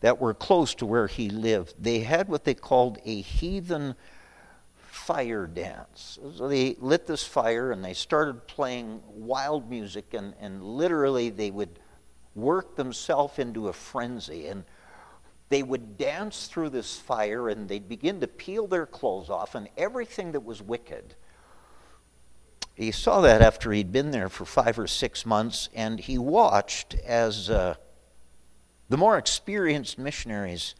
that 0.01 0.21
were 0.21 0.35
close 0.35 0.75
to 0.75 0.87
where 0.87 1.07
he 1.07 1.31
lived, 1.31 1.75
they 1.79 2.01
had 2.01 2.29
what 2.29 2.45
they 2.45 2.55
called 2.55 2.99
a 3.05 3.21
heathen 3.21 3.95
fire 4.75 5.47
dance. 5.47 6.19
So 6.37 6.49
they 6.49 6.77
lit 6.81 7.07
this 7.07 7.23
fire 7.23 7.71
and 7.71 7.85
they 7.85 7.95
started 7.95 8.47
playing 8.49 9.01
wild 9.09 9.71
music, 9.71 10.13
and, 10.13 10.35
and 10.41 10.63
literally 10.63 11.31
they 11.31 11.53
would 11.53 11.79
work 12.35 12.77
themselves 12.77 13.39
into 13.39 13.69
a 13.69 13.73
frenzy. 13.73 14.47
And 14.47 14.65
they 15.49 15.63
would 15.63 15.99
dance 15.99 16.47
through 16.47 16.71
this 16.71 16.99
fire 16.99 17.49
and 17.49 17.69
they'd 17.69 17.89
begin 17.89 18.21
to 18.21 18.27
peel 18.27 18.67
their 18.67 18.87
clothes 18.87 19.29
off 19.29 19.55
and 19.55 19.69
everything 19.77 20.33
that 20.33 20.45
was 20.45 20.63
wicked. 20.63 21.15
He 22.75 22.91
saw 22.91 23.21
that 23.21 23.43
after 23.43 23.71
he'd 23.71 23.93
been 23.93 24.13
there 24.13 24.29
for 24.29 24.45
five 24.45 24.79
or 24.79 24.87
six 24.87 25.27
months, 25.27 25.69
and 25.75 26.01
he 26.01 26.17
watched 26.17 26.95
as 26.95 27.51
uh, 27.51 27.75
the 28.89 28.97
more 28.97 29.19
experienced 29.19 29.99
missionaries 29.99 30.75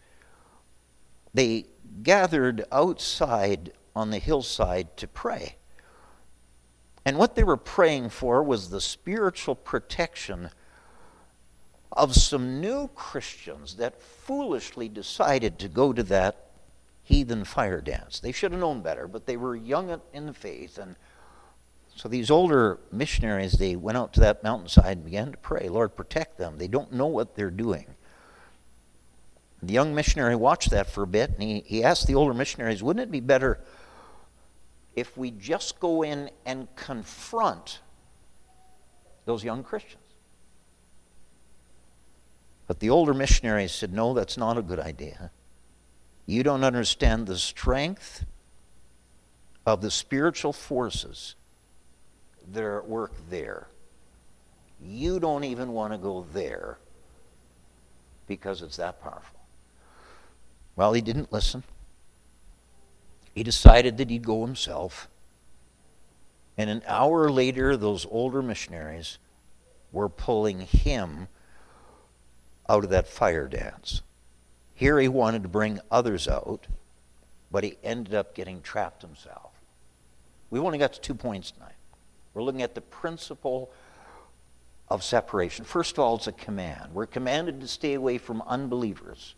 they 1.35 1.67
gathered 2.03 2.65
outside 2.73 3.73
on 3.95 4.11
the 4.11 4.19
hillside 4.19 4.97
to 4.97 5.07
pray. 5.07 5.57
And 7.05 7.19
what 7.19 7.35
they 7.35 7.45
were 7.45 7.57
praying 7.57 8.11
for 8.11 8.43
was 8.43 8.71
the 8.71 8.81
spiritual 8.81 9.55
protection 9.55 10.51
of 11.93 12.15
some 12.15 12.61
new 12.61 12.89
Christians 12.95 13.77
that 13.77 14.01
foolishly 14.01 14.89
decided 14.89 15.59
to 15.59 15.69
go 15.69 15.93
to 15.93 16.03
that 16.05 16.49
heathen 17.03 17.45
fire 17.45 17.81
dance. 17.81 18.21
They 18.21 18.33
should 18.33 18.53
have 18.53 18.61
known 18.61 18.81
better, 18.81 19.07
but 19.07 19.27
they 19.27 19.37
were 19.37 19.55
young 19.55 20.01
in 20.13 20.27
the 20.27 20.33
faith. 20.33 20.79
And 20.79 20.97
so 21.95 22.09
these 22.09 22.31
older 22.31 22.79
missionaries, 22.91 23.53
they 23.53 23.77
went 23.77 23.99
out 23.99 24.15
to 24.15 24.21
that 24.21 24.43
mountainside 24.43 24.99
and 24.99 25.05
began 25.05 25.33
to 25.33 25.39
pray, 25.39 25.69
Lord, 25.69 25.95
protect 25.95 26.39
them. 26.39 26.57
They 26.57 26.69
don't 26.69 26.93
know 26.93 27.07
what 27.07 27.37
they're 27.37 27.51
doing. 27.51 27.87
The 29.63 29.75
young 29.75 29.95
missionary 29.95 30.35
watched 30.35 30.71
that 30.71 30.91
for 30.91 31.03
a 31.03 31.07
bit, 31.07 31.31
and 31.31 31.43
he, 31.43 31.61
he 31.61 31.85
asked 31.85 32.07
the 32.07 32.15
older 32.15 32.35
missionaries, 32.35 32.83
wouldn't 32.83 33.03
it 33.03 33.13
be 33.13 33.21
better 33.21 33.61
if 34.97 35.17
we 35.17 35.31
just 35.31 35.79
go 35.79 36.03
in 36.03 36.31
and 36.45 36.75
confront 36.75 37.81
those 39.25 39.45
young 39.45 39.63
Christians? 39.63 40.02
But 42.73 42.81
the 42.81 42.89
older 42.89 43.13
missionaries 43.13 43.71
said, 43.73 43.93
No, 43.93 44.15
that's 44.15 44.39
not 44.39 44.57
a 44.57 44.63
good 44.63 44.81
idea. 44.81 45.31
You 46.25 46.43
don't 46.43 46.65
understand 46.65 47.27
the 47.27 47.37
strength 47.37 48.25
of 49.67 49.83
the 49.83 49.91
spiritual 49.91 50.55
forces 50.55 51.35
that 52.51 52.63
are 52.63 52.79
at 52.79 52.89
work 52.89 53.13
there. 53.29 53.67
You 54.83 55.21
don't 55.21 55.45
even 55.45 55.73
want 55.75 55.93
to 55.93 55.99
go 55.99 56.25
there 56.33 56.79
because 58.27 58.63
it's 58.63 58.79
that 58.79 59.03
powerful. 59.03 59.39
Well, 60.75 60.95
he 60.95 61.03
didn't 61.03 61.31
listen. 61.31 61.65
He 63.35 63.43
decided 63.43 63.99
that 63.99 64.09
he'd 64.09 64.25
go 64.25 64.47
himself. 64.47 65.09
And 66.57 66.71
an 66.71 66.83
hour 66.87 67.31
later, 67.31 67.77
those 67.77 68.07
older 68.11 68.41
missionaries 68.41 69.19
were 69.93 70.09
pulling 70.09 70.61
him 70.61 71.29
out 72.73 72.85
of 72.85 72.91
that 72.91 73.07
fire 73.07 73.47
dance. 73.47 74.01
Here 74.75 74.99
he 74.99 75.07
wanted 75.07 75.43
to 75.43 75.49
bring 75.49 75.79
others 75.91 76.27
out, 76.27 76.67
but 77.51 77.65
he 77.65 77.77
ended 77.85 78.15
up 78.15 78.35
getting 78.35 78.63
trapped 78.63 79.03
himself. 79.03 79.53
We've 80.49 80.65
only 80.65 80.79
got 80.79 80.95
to 80.95 81.01
two 81.01 81.15
points 81.15 81.51
tonight. 81.51 81.75
We're 82.33 82.43
looking 82.43 82.63
at 82.63 82.75
the 82.75 82.81
principle 82.81 83.71
of 84.89 85.05
separation. 85.05 85.67
First 85.67 85.93
of 85.93 85.99
all, 85.99 86.17
it's 86.17 86.29
a 86.29 86.33
command. 86.33 86.95
We're 86.95 87.05
commanded 87.05 87.61
to 87.61 87.69
stay 87.69 87.93
away 87.93 88.17
from 88.17 88.41
unbelievers. 88.47 89.35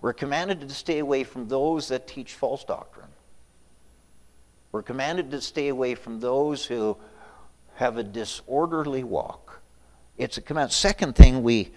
We're 0.00 0.14
commanded 0.14 0.60
to 0.66 0.74
stay 0.74 1.00
away 1.00 1.22
from 1.22 1.48
those 1.48 1.88
that 1.88 2.08
teach 2.08 2.32
false 2.32 2.64
doctrine. 2.64 3.10
We're 4.72 4.82
commanded 4.82 5.30
to 5.32 5.42
stay 5.42 5.68
away 5.68 5.94
from 5.94 6.20
those 6.20 6.64
who 6.64 6.96
have 7.74 7.98
a 7.98 8.02
disorderly 8.02 9.04
walk. 9.04 9.60
It's 10.16 10.38
a 10.38 10.40
command. 10.40 10.72
Second 10.72 11.14
thing 11.14 11.42
we 11.42 11.72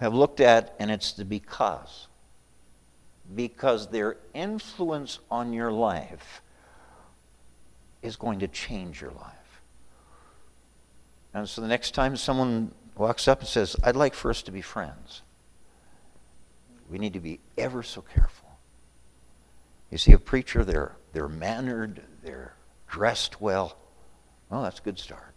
have 0.00 0.14
looked 0.14 0.40
at, 0.40 0.74
and 0.78 0.90
it's 0.90 1.12
the 1.12 1.24
because. 1.24 2.08
Because 3.34 3.88
their 3.88 4.16
influence 4.34 5.20
on 5.30 5.52
your 5.52 5.70
life 5.70 6.42
is 8.02 8.16
going 8.16 8.40
to 8.40 8.48
change 8.48 9.00
your 9.00 9.12
life. 9.12 9.62
And 11.34 11.48
so 11.48 11.60
the 11.60 11.68
next 11.68 11.92
time 11.92 12.16
someone 12.16 12.72
walks 12.96 13.28
up 13.28 13.40
and 13.40 13.48
says, 13.48 13.76
I'd 13.84 13.94
like 13.94 14.14
for 14.14 14.30
us 14.30 14.42
to 14.42 14.50
be 14.50 14.62
friends, 14.62 15.22
we 16.90 16.98
need 16.98 17.12
to 17.12 17.20
be 17.20 17.38
ever 17.56 17.82
so 17.82 18.00
careful. 18.00 18.48
You 19.90 19.98
see, 19.98 20.12
a 20.12 20.18
preacher, 20.18 20.64
they're, 20.64 20.96
they're 21.12 21.28
mannered, 21.28 22.02
they're 22.22 22.54
dressed 22.88 23.40
well. 23.40 23.76
Well, 24.48 24.62
that's 24.62 24.80
a 24.80 24.82
good 24.82 24.98
start. 24.98 25.29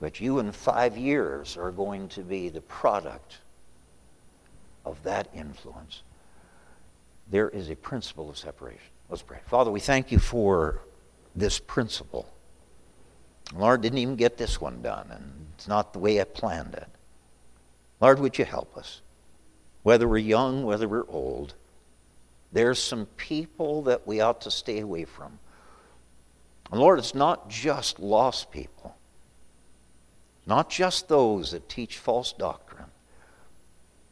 But 0.00 0.20
you 0.20 0.38
in 0.38 0.52
five 0.52 0.96
years 0.96 1.56
are 1.56 1.70
going 1.70 2.08
to 2.10 2.22
be 2.22 2.48
the 2.48 2.60
product 2.60 3.38
of 4.84 5.02
that 5.02 5.28
influence. 5.34 6.02
There 7.30 7.48
is 7.48 7.68
a 7.70 7.76
principle 7.76 8.30
of 8.30 8.38
separation. 8.38 8.80
Let's 9.10 9.22
pray. 9.22 9.38
Father, 9.46 9.70
we 9.70 9.80
thank 9.80 10.12
you 10.12 10.18
for 10.18 10.80
this 11.34 11.58
principle. 11.58 12.28
Lord, 13.54 13.80
didn't 13.80 13.98
even 13.98 14.16
get 14.16 14.36
this 14.36 14.60
one 14.60 14.82
done, 14.82 15.08
and 15.10 15.46
it's 15.54 15.68
not 15.68 15.92
the 15.92 15.98
way 15.98 16.20
I 16.20 16.24
planned 16.24 16.74
it. 16.74 16.88
Lord, 18.00 18.20
would 18.20 18.38
you 18.38 18.44
help 18.44 18.76
us? 18.76 19.00
Whether 19.82 20.06
we're 20.06 20.18
young, 20.18 20.64
whether 20.64 20.86
we're 20.86 21.08
old, 21.08 21.54
there's 22.52 22.82
some 22.82 23.06
people 23.16 23.82
that 23.82 24.06
we 24.06 24.20
ought 24.20 24.42
to 24.42 24.50
stay 24.50 24.80
away 24.80 25.04
from. 25.04 25.38
And 26.70 26.80
Lord, 26.80 26.98
it's 26.98 27.14
not 27.14 27.48
just 27.48 27.98
lost 27.98 28.50
people, 28.50 28.94
not 30.48 30.70
just 30.70 31.08
those 31.08 31.52
that 31.52 31.68
teach 31.68 31.98
false 31.98 32.32
doctrine. 32.32 32.86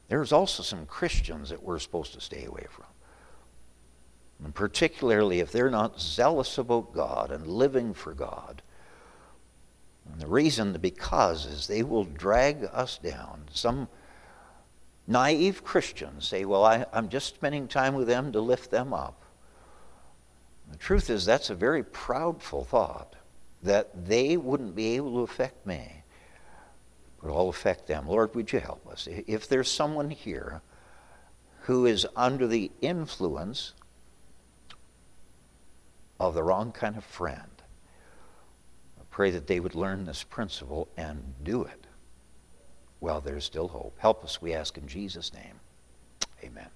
There's 0.08 0.32
also 0.32 0.62
some 0.62 0.86
Christians 0.86 1.48
that 1.48 1.62
we're 1.62 1.78
supposed 1.78 2.14
to 2.14 2.20
stay 2.20 2.44
away 2.44 2.66
from. 2.70 2.84
And 4.44 4.54
particularly 4.54 5.40
if 5.40 5.50
they're 5.50 5.70
not 5.70 6.00
zealous 6.00 6.58
about 6.58 6.92
God 6.92 7.30
and 7.30 7.46
living 7.46 7.94
for 7.94 8.12
God. 8.12 8.60
And 10.12 10.20
the 10.20 10.26
reason, 10.26 10.72
because, 10.74 11.46
is 11.46 11.66
they 11.66 11.82
will 11.82 12.04
drag 12.04 12.68
us 12.70 12.98
down. 12.98 13.44
Some 13.50 13.88
naive 15.06 15.64
Christians 15.64 16.28
say, 16.28 16.44
Well, 16.44 16.64
I, 16.64 16.84
am 16.92 17.08
just 17.08 17.34
spending 17.34 17.66
time 17.66 17.94
with 17.94 18.06
them 18.06 18.30
to 18.32 18.40
lift 18.40 18.70
them 18.70 18.92
up. 18.92 19.22
The 20.70 20.76
truth 20.76 21.10
is, 21.10 21.24
that's 21.24 21.50
a 21.50 21.54
very 21.54 21.82
proudful 21.82 22.66
thought 22.66 23.16
that 23.62 24.06
they 24.06 24.36
wouldn't 24.36 24.76
be 24.76 24.96
able 24.96 25.12
to 25.14 25.20
affect 25.20 25.66
me, 25.66 26.02
but 27.22 27.32
I'll 27.32 27.48
affect 27.48 27.86
them. 27.86 28.08
Lord, 28.08 28.34
would 28.34 28.52
you 28.52 28.60
help 28.60 28.86
us? 28.86 29.08
If 29.10 29.48
there's 29.48 29.70
someone 29.70 30.10
here 30.10 30.60
who 31.62 31.84
is 31.86 32.06
under 32.14 32.46
the 32.46 32.70
influence 32.80 33.72
of 36.20 36.34
the 36.34 36.42
wrong 36.42 36.72
kind 36.72 36.96
of 36.96 37.04
friend. 37.04 37.50
I 38.98 39.02
pray 39.10 39.30
that 39.32 39.46
they 39.46 39.60
would 39.60 39.74
learn 39.74 40.04
this 40.04 40.22
principle 40.22 40.88
and 40.96 41.34
do 41.42 41.64
it 41.64 41.86
while 43.00 43.20
there's 43.20 43.44
still 43.44 43.68
hope. 43.68 43.96
Help 43.98 44.24
us, 44.24 44.40
we 44.40 44.54
ask 44.54 44.78
in 44.78 44.86
Jesus' 44.86 45.32
name. 45.32 45.60
Amen. 46.42 46.68